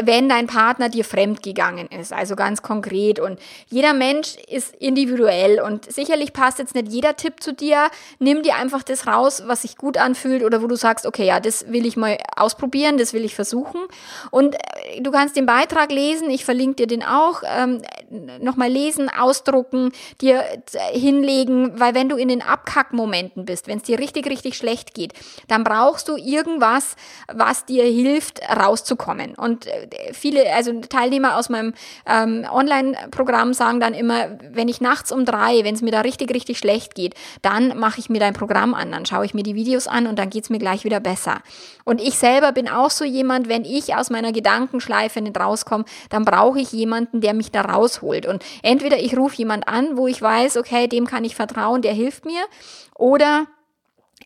wenn 0.00 0.28
dein 0.28 0.46
Partner 0.46 0.88
dir 0.88 1.04
fremd 1.04 1.42
gegangen 1.42 1.88
ist. 1.88 2.12
Also 2.12 2.36
ganz 2.36 2.62
konkret. 2.62 3.20
Und 3.20 3.38
jeder 3.68 3.92
Mensch 3.92 4.36
ist 4.48 4.74
individuell 4.76 5.60
und 5.60 5.90
sicherlich 5.90 6.32
passt 6.32 6.58
jetzt 6.58 6.74
nicht 6.74 6.88
jeder 6.88 7.16
Tipp 7.16 7.42
zu 7.42 7.52
dir. 7.52 7.88
Nimm 8.18 8.42
dir 8.42 8.56
einfach 8.56 8.82
das 8.82 9.06
raus, 9.06 9.42
was 9.46 9.62
sich 9.62 9.76
gut 9.76 9.98
anfühlt 9.98 10.42
oder 10.42 10.62
wo 10.62 10.66
du 10.66 10.76
sagst, 10.76 11.06
okay, 11.06 11.26
ja, 11.26 11.40
das 11.40 11.70
will 11.70 11.86
ich 11.86 11.96
mal 11.96 12.18
ausprobieren, 12.34 12.98
das 12.98 13.12
will 13.12 13.24
ich 13.24 13.34
versuchen. 13.34 13.80
Und 14.30 14.54
äh, 14.54 15.00
du 15.00 15.10
kannst 15.10 15.36
den 15.36 15.46
Beitrag 15.46 15.90
lesen, 15.92 16.30
ich 16.30 16.44
verlinke 16.44 16.76
dir 16.76 16.86
den 16.86 17.02
auch, 17.02 17.42
ähm, 17.46 17.82
nochmal 18.40 18.70
lesen, 18.70 19.10
ausdrucken, 19.10 19.92
dir 20.20 20.44
hinlegen, 20.92 21.78
weil 21.78 21.94
wenn 21.94 22.08
du 22.08 22.16
in 22.16 22.28
den 22.28 22.42
Abkackmomenten 22.42 23.44
bist, 23.44 23.66
wenn 23.68 23.78
es 23.78 23.84
dir 23.84 23.98
richtig, 23.98 24.28
richtig 24.28 24.56
schlecht 24.56 24.94
geht, 24.94 25.12
dann 25.48 25.64
brauchst 25.64 26.08
du 26.08 26.16
irgendwas, 26.16 26.96
was 27.32 27.66
dir 27.66 27.84
hilft, 27.84 28.40
rauszukommen. 28.48 29.34
Und 29.34 29.66
äh, 29.66 30.12
viele, 30.12 30.52
also 30.54 30.80
Teilnehmer 30.80 31.36
aus 31.36 31.48
meinem 31.48 31.74
ähm, 32.06 32.46
Online-Programm 32.50 33.54
sagen 33.54 33.80
dann 33.80 33.94
immer, 33.94 34.38
wenn 34.50 34.68
ich 34.68 34.80
nachts 34.80 35.12
um 35.12 35.24
drei, 35.24 35.64
wenn 35.64 35.74
es 35.74 35.82
mir 35.82 35.90
da 35.90 36.00
richtig, 36.00 36.32
richtig 36.34 36.58
schlecht 36.58 36.94
geht, 36.94 37.14
dann 37.42 37.78
mache 37.78 38.00
ich 38.00 38.08
mir 38.08 38.20
dein 38.20 38.34
Programm 38.34 38.74
an, 38.74 38.92
dann 38.92 39.06
schaue 39.06 39.24
ich 39.24 39.34
mir 39.34 39.42
die 39.42 39.54
Videos 39.54 39.88
an 39.88 40.06
und 40.06 40.18
dann 40.18 40.30
geht's 40.30 40.50
mir 40.50 40.58
gleich 40.58 40.84
wieder 40.84 41.00
besser. 41.00 41.40
Und 41.84 42.00
ich 42.00 42.18
selber 42.18 42.52
bin 42.52 42.68
auch 42.68 42.90
so 42.90 43.04
jemand, 43.04 43.48
wenn 43.48 43.64
ich 43.64 43.94
aus 43.94 44.10
meiner 44.10 44.32
Gedankenschleife 44.32 45.20
nicht 45.20 45.38
rauskomme, 45.38 45.84
dann 46.10 46.24
brauche 46.24 46.60
ich 46.60 46.72
jemanden, 46.72 47.20
der 47.20 47.34
mich 47.34 47.50
da 47.50 47.62
rausholt. 47.62 48.26
Und 48.26 48.44
entweder 48.62 48.98
ich 48.98 49.16
rufe 49.16 49.36
jemand 49.36 49.68
an, 49.68 49.96
wo 49.96 50.06
ich 50.06 50.20
weiß, 50.20 50.56
okay, 50.56 50.88
dem 50.88 51.06
kann 51.06 51.24
ich 51.24 51.36
vertrauen, 51.36 51.82
der 51.82 51.92
hilft 51.92 52.24
mir, 52.24 52.42
oder 52.98 53.46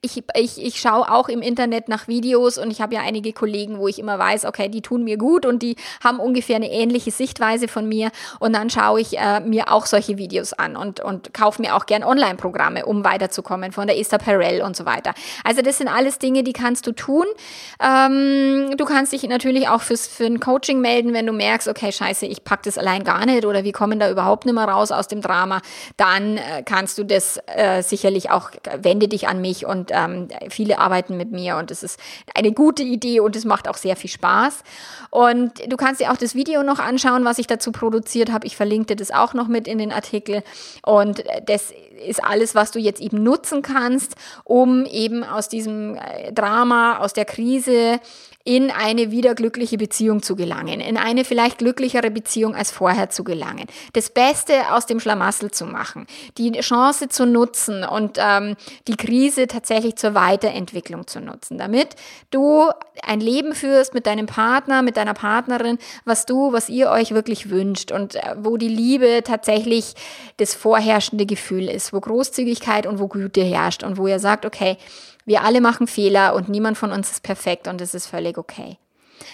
ich, 0.02 0.22
ich, 0.34 0.64
ich 0.64 0.80
schaue 0.80 1.10
auch 1.10 1.28
im 1.28 1.42
Internet 1.42 1.88
nach 1.88 2.08
Videos 2.08 2.56
und 2.56 2.70
ich 2.70 2.80
habe 2.80 2.94
ja 2.94 3.02
einige 3.02 3.34
Kollegen, 3.34 3.78
wo 3.78 3.86
ich 3.86 3.98
immer 3.98 4.18
weiß, 4.18 4.46
okay, 4.46 4.70
die 4.70 4.80
tun 4.80 5.04
mir 5.04 5.18
gut 5.18 5.44
und 5.44 5.62
die 5.62 5.76
haben 6.02 6.20
ungefähr 6.20 6.56
eine 6.56 6.70
ähnliche 6.70 7.10
Sichtweise 7.10 7.68
von 7.68 7.86
mir 7.86 8.10
und 8.38 8.54
dann 8.54 8.70
schaue 8.70 9.02
ich 9.02 9.18
äh, 9.18 9.40
mir 9.40 9.70
auch 9.70 9.84
solche 9.84 10.16
Videos 10.16 10.54
an 10.54 10.74
und, 10.74 11.00
und 11.00 11.34
kaufe 11.34 11.60
mir 11.60 11.76
auch 11.76 11.84
gern 11.84 12.02
Online-Programme, 12.02 12.86
um 12.86 13.04
weiterzukommen 13.04 13.72
von 13.72 13.86
der 13.88 13.98
Esther 13.98 14.16
Perel 14.16 14.62
und 14.62 14.74
so 14.74 14.86
weiter. 14.86 15.12
Also 15.44 15.60
das 15.60 15.76
sind 15.76 15.88
alles 15.88 16.18
Dinge, 16.18 16.44
die 16.44 16.54
kannst 16.54 16.86
du 16.86 16.92
tun. 16.92 17.26
Ähm, 17.78 18.74
du 18.78 18.86
kannst 18.86 19.12
dich 19.12 19.22
natürlich 19.24 19.68
auch 19.68 19.82
fürs, 19.82 20.06
für 20.06 20.24
ein 20.24 20.40
Coaching 20.40 20.80
melden, 20.80 21.12
wenn 21.12 21.26
du 21.26 21.32
merkst, 21.34 21.68
okay, 21.68 21.92
scheiße, 21.92 22.24
ich 22.24 22.42
pack 22.42 22.62
das 22.62 22.78
allein 22.78 23.04
gar 23.04 23.26
nicht 23.26 23.44
oder 23.44 23.64
wir 23.64 23.72
kommen 23.72 24.00
da 24.00 24.10
überhaupt 24.10 24.46
nicht 24.46 24.54
mehr 24.54 24.64
raus 24.64 24.92
aus 24.92 25.08
dem 25.08 25.20
Drama, 25.20 25.60
dann 25.98 26.38
äh, 26.38 26.62
kannst 26.64 26.96
du 26.96 27.04
das 27.04 27.38
äh, 27.54 27.82
sicherlich 27.82 28.30
auch, 28.30 28.50
wende 28.80 29.06
dich 29.06 29.28
an 29.28 29.42
mich 29.42 29.66
und 29.66 29.89
ähm, 29.92 30.28
viele 30.48 30.78
arbeiten 30.78 31.16
mit 31.16 31.32
mir 31.32 31.56
und 31.56 31.70
es 31.70 31.82
ist 31.82 31.98
eine 32.34 32.52
gute 32.52 32.82
Idee 32.82 33.20
und 33.20 33.36
es 33.36 33.44
macht 33.44 33.68
auch 33.68 33.76
sehr 33.76 33.96
viel 33.96 34.10
Spaß. 34.10 34.62
Und 35.10 35.52
du 35.68 35.76
kannst 35.76 36.00
dir 36.00 36.12
auch 36.12 36.16
das 36.16 36.34
Video 36.34 36.62
noch 36.62 36.78
anschauen, 36.78 37.24
was 37.24 37.38
ich 37.38 37.46
dazu 37.46 37.72
produziert 37.72 38.30
habe. 38.30 38.46
Ich 38.46 38.56
verlinke 38.56 38.86
dir 38.86 38.96
das 38.96 39.10
auch 39.10 39.34
noch 39.34 39.48
mit 39.48 39.66
in 39.66 39.78
den 39.78 39.92
Artikel. 39.92 40.42
Und 40.84 41.24
das 41.46 41.72
ist 42.06 42.22
alles, 42.22 42.54
was 42.54 42.70
du 42.70 42.78
jetzt 42.78 43.00
eben 43.00 43.22
nutzen 43.22 43.62
kannst, 43.62 44.14
um 44.44 44.84
eben 44.86 45.24
aus 45.24 45.48
diesem 45.48 45.96
äh, 45.96 46.32
Drama, 46.32 46.98
aus 46.98 47.12
der 47.12 47.24
Krise 47.24 48.00
in 48.44 48.70
eine 48.70 49.10
wieder 49.10 49.34
glückliche 49.34 49.76
Beziehung 49.76 50.22
zu 50.22 50.34
gelangen, 50.34 50.80
in 50.80 50.96
eine 50.96 51.24
vielleicht 51.24 51.58
glücklichere 51.58 52.10
Beziehung 52.10 52.54
als 52.54 52.70
vorher 52.70 53.10
zu 53.10 53.22
gelangen, 53.22 53.66
das 53.92 54.08
Beste 54.08 54.72
aus 54.72 54.86
dem 54.86 54.98
Schlamassel 54.98 55.50
zu 55.50 55.66
machen, 55.66 56.06
die 56.38 56.52
Chance 56.52 57.08
zu 57.10 57.26
nutzen 57.26 57.84
und 57.84 58.16
ähm, 58.18 58.56
die 58.88 58.96
Krise 58.96 59.46
tatsächlich 59.46 59.79
zur 59.96 60.14
Weiterentwicklung 60.14 61.06
zu 61.06 61.20
nutzen, 61.20 61.58
damit 61.58 61.96
du 62.30 62.70
ein 63.02 63.20
Leben 63.20 63.54
führst 63.54 63.94
mit 63.94 64.06
deinem 64.06 64.26
Partner, 64.26 64.82
mit 64.82 64.96
deiner 64.96 65.14
Partnerin, 65.14 65.78
was 66.04 66.26
du, 66.26 66.52
was 66.52 66.68
ihr 66.68 66.90
euch 66.90 67.12
wirklich 67.12 67.50
wünscht 67.50 67.92
und 67.92 68.14
äh, 68.14 68.36
wo 68.38 68.56
die 68.56 68.68
Liebe 68.68 69.22
tatsächlich 69.24 69.94
das 70.36 70.54
vorherrschende 70.54 71.26
Gefühl 71.26 71.68
ist, 71.68 71.92
wo 71.92 72.00
Großzügigkeit 72.00 72.86
und 72.86 72.98
wo 72.98 73.08
Güte 73.08 73.42
herrscht 73.42 73.82
und 73.82 73.96
wo 73.96 74.06
ihr 74.06 74.18
sagt, 74.18 74.46
okay, 74.46 74.76
wir 75.24 75.42
alle 75.42 75.60
machen 75.60 75.86
Fehler 75.86 76.34
und 76.34 76.48
niemand 76.48 76.78
von 76.78 76.92
uns 76.92 77.10
ist 77.10 77.22
perfekt 77.22 77.68
und 77.68 77.80
es 77.80 77.94
ist 77.94 78.06
völlig 78.06 78.38
okay. 78.38 78.78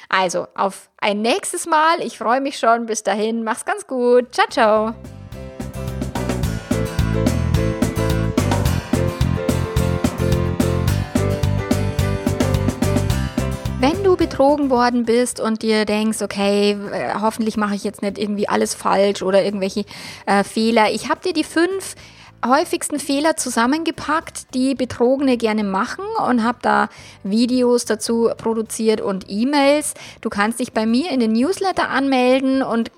Also, 0.08 0.46
auf 0.54 0.90
ein 0.98 1.22
nächstes 1.22 1.66
Mal. 1.66 2.00
Ich 2.00 2.18
freue 2.18 2.40
mich 2.40 2.58
schon. 2.58 2.86
Bis 2.86 3.02
dahin, 3.02 3.44
mach's 3.44 3.64
ganz 3.64 3.86
gut. 3.86 4.34
Ciao, 4.34 4.46
ciao. 4.48 5.25
Betrogen 14.16 14.70
worden 14.70 15.04
bist 15.04 15.40
und 15.40 15.62
dir 15.62 15.84
denkst, 15.84 16.22
okay, 16.22 16.76
hoffentlich 17.20 17.56
mache 17.56 17.74
ich 17.74 17.84
jetzt 17.84 18.02
nicht 18.02 18.18
irgendwie 18.18 18.48
alles 18.48 18.74
falsch 18.74 19.22
oder 19.22 19.44
irgendwelche 19.44 19.84
äh, 20.26 20.44
Fehler, 20.44 20.90
ich 20.90 21.08
habe 21.08 21.20
dir 21.20 21.32
die 21.32 21.44
fünf 21.44 21.94
häufigsten 22.44 22.98
Fehler 22.98 23.36
zusammengepackt, 23.36 24.54
die 24.54 24.74
Betrogene 24.74 25.36
gerne 25.36 25.62
machen 25.64 26.04
und 26.26 26.42
habe 26.42 26.58
da 26.62 26.88
Videos 27.22 27.84
dazu 27.84 28.30
produziert 28.36 29.00
und 29.00 29.26
E-Mails. 29.28 29.94
Du 30.20 30.28
kannst 30.28 30.58
dich 30.60 30.72
bei 30.72 30.86
mir 30.86 31.10
in 31.10 31.20
den 31.20 31.32
Newsletter 31.32 31.88
anmelden 31.88 32.62
und 32.62 32.90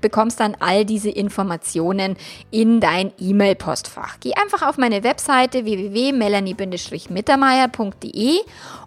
bekommst 0.00 0.40
dann 0.40 0.56
all 0.60 0.84
diese 0.84 1.10
Informationen 1.10 2.16
in 2.50 2.80
dein 2.80 3.12
E-Mail-Postfach. 3.18 4.18
Geh 4.20 4.34
einfach 4.34 4.66
auf 4.66 4.78
meine 4.78 5.04
Webseite 5.04 5.64
www.melanie-mittermeier.de 5.64 8.38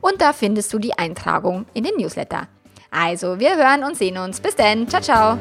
und 0.01 0.21
da 0.21 0.33
findest 0.33 0.73
du 0.73 0.79
die 0.79 0.97
Eintragung 0.97 1.65
in 1.73 1.83
den 1.83 1.95
Newsletter. 1.97 2.47
Also, 2.89 3.39
wir 3.39 3.57
hören 3.57 3.83
und 3.83 3.97
sehen 3.97 4.17
uns. 4.17 4.39
Bis 4.39 4.55
dann. 4.55 4.87
Ciao, 4.87 5.01
ciao. 5.01 5.37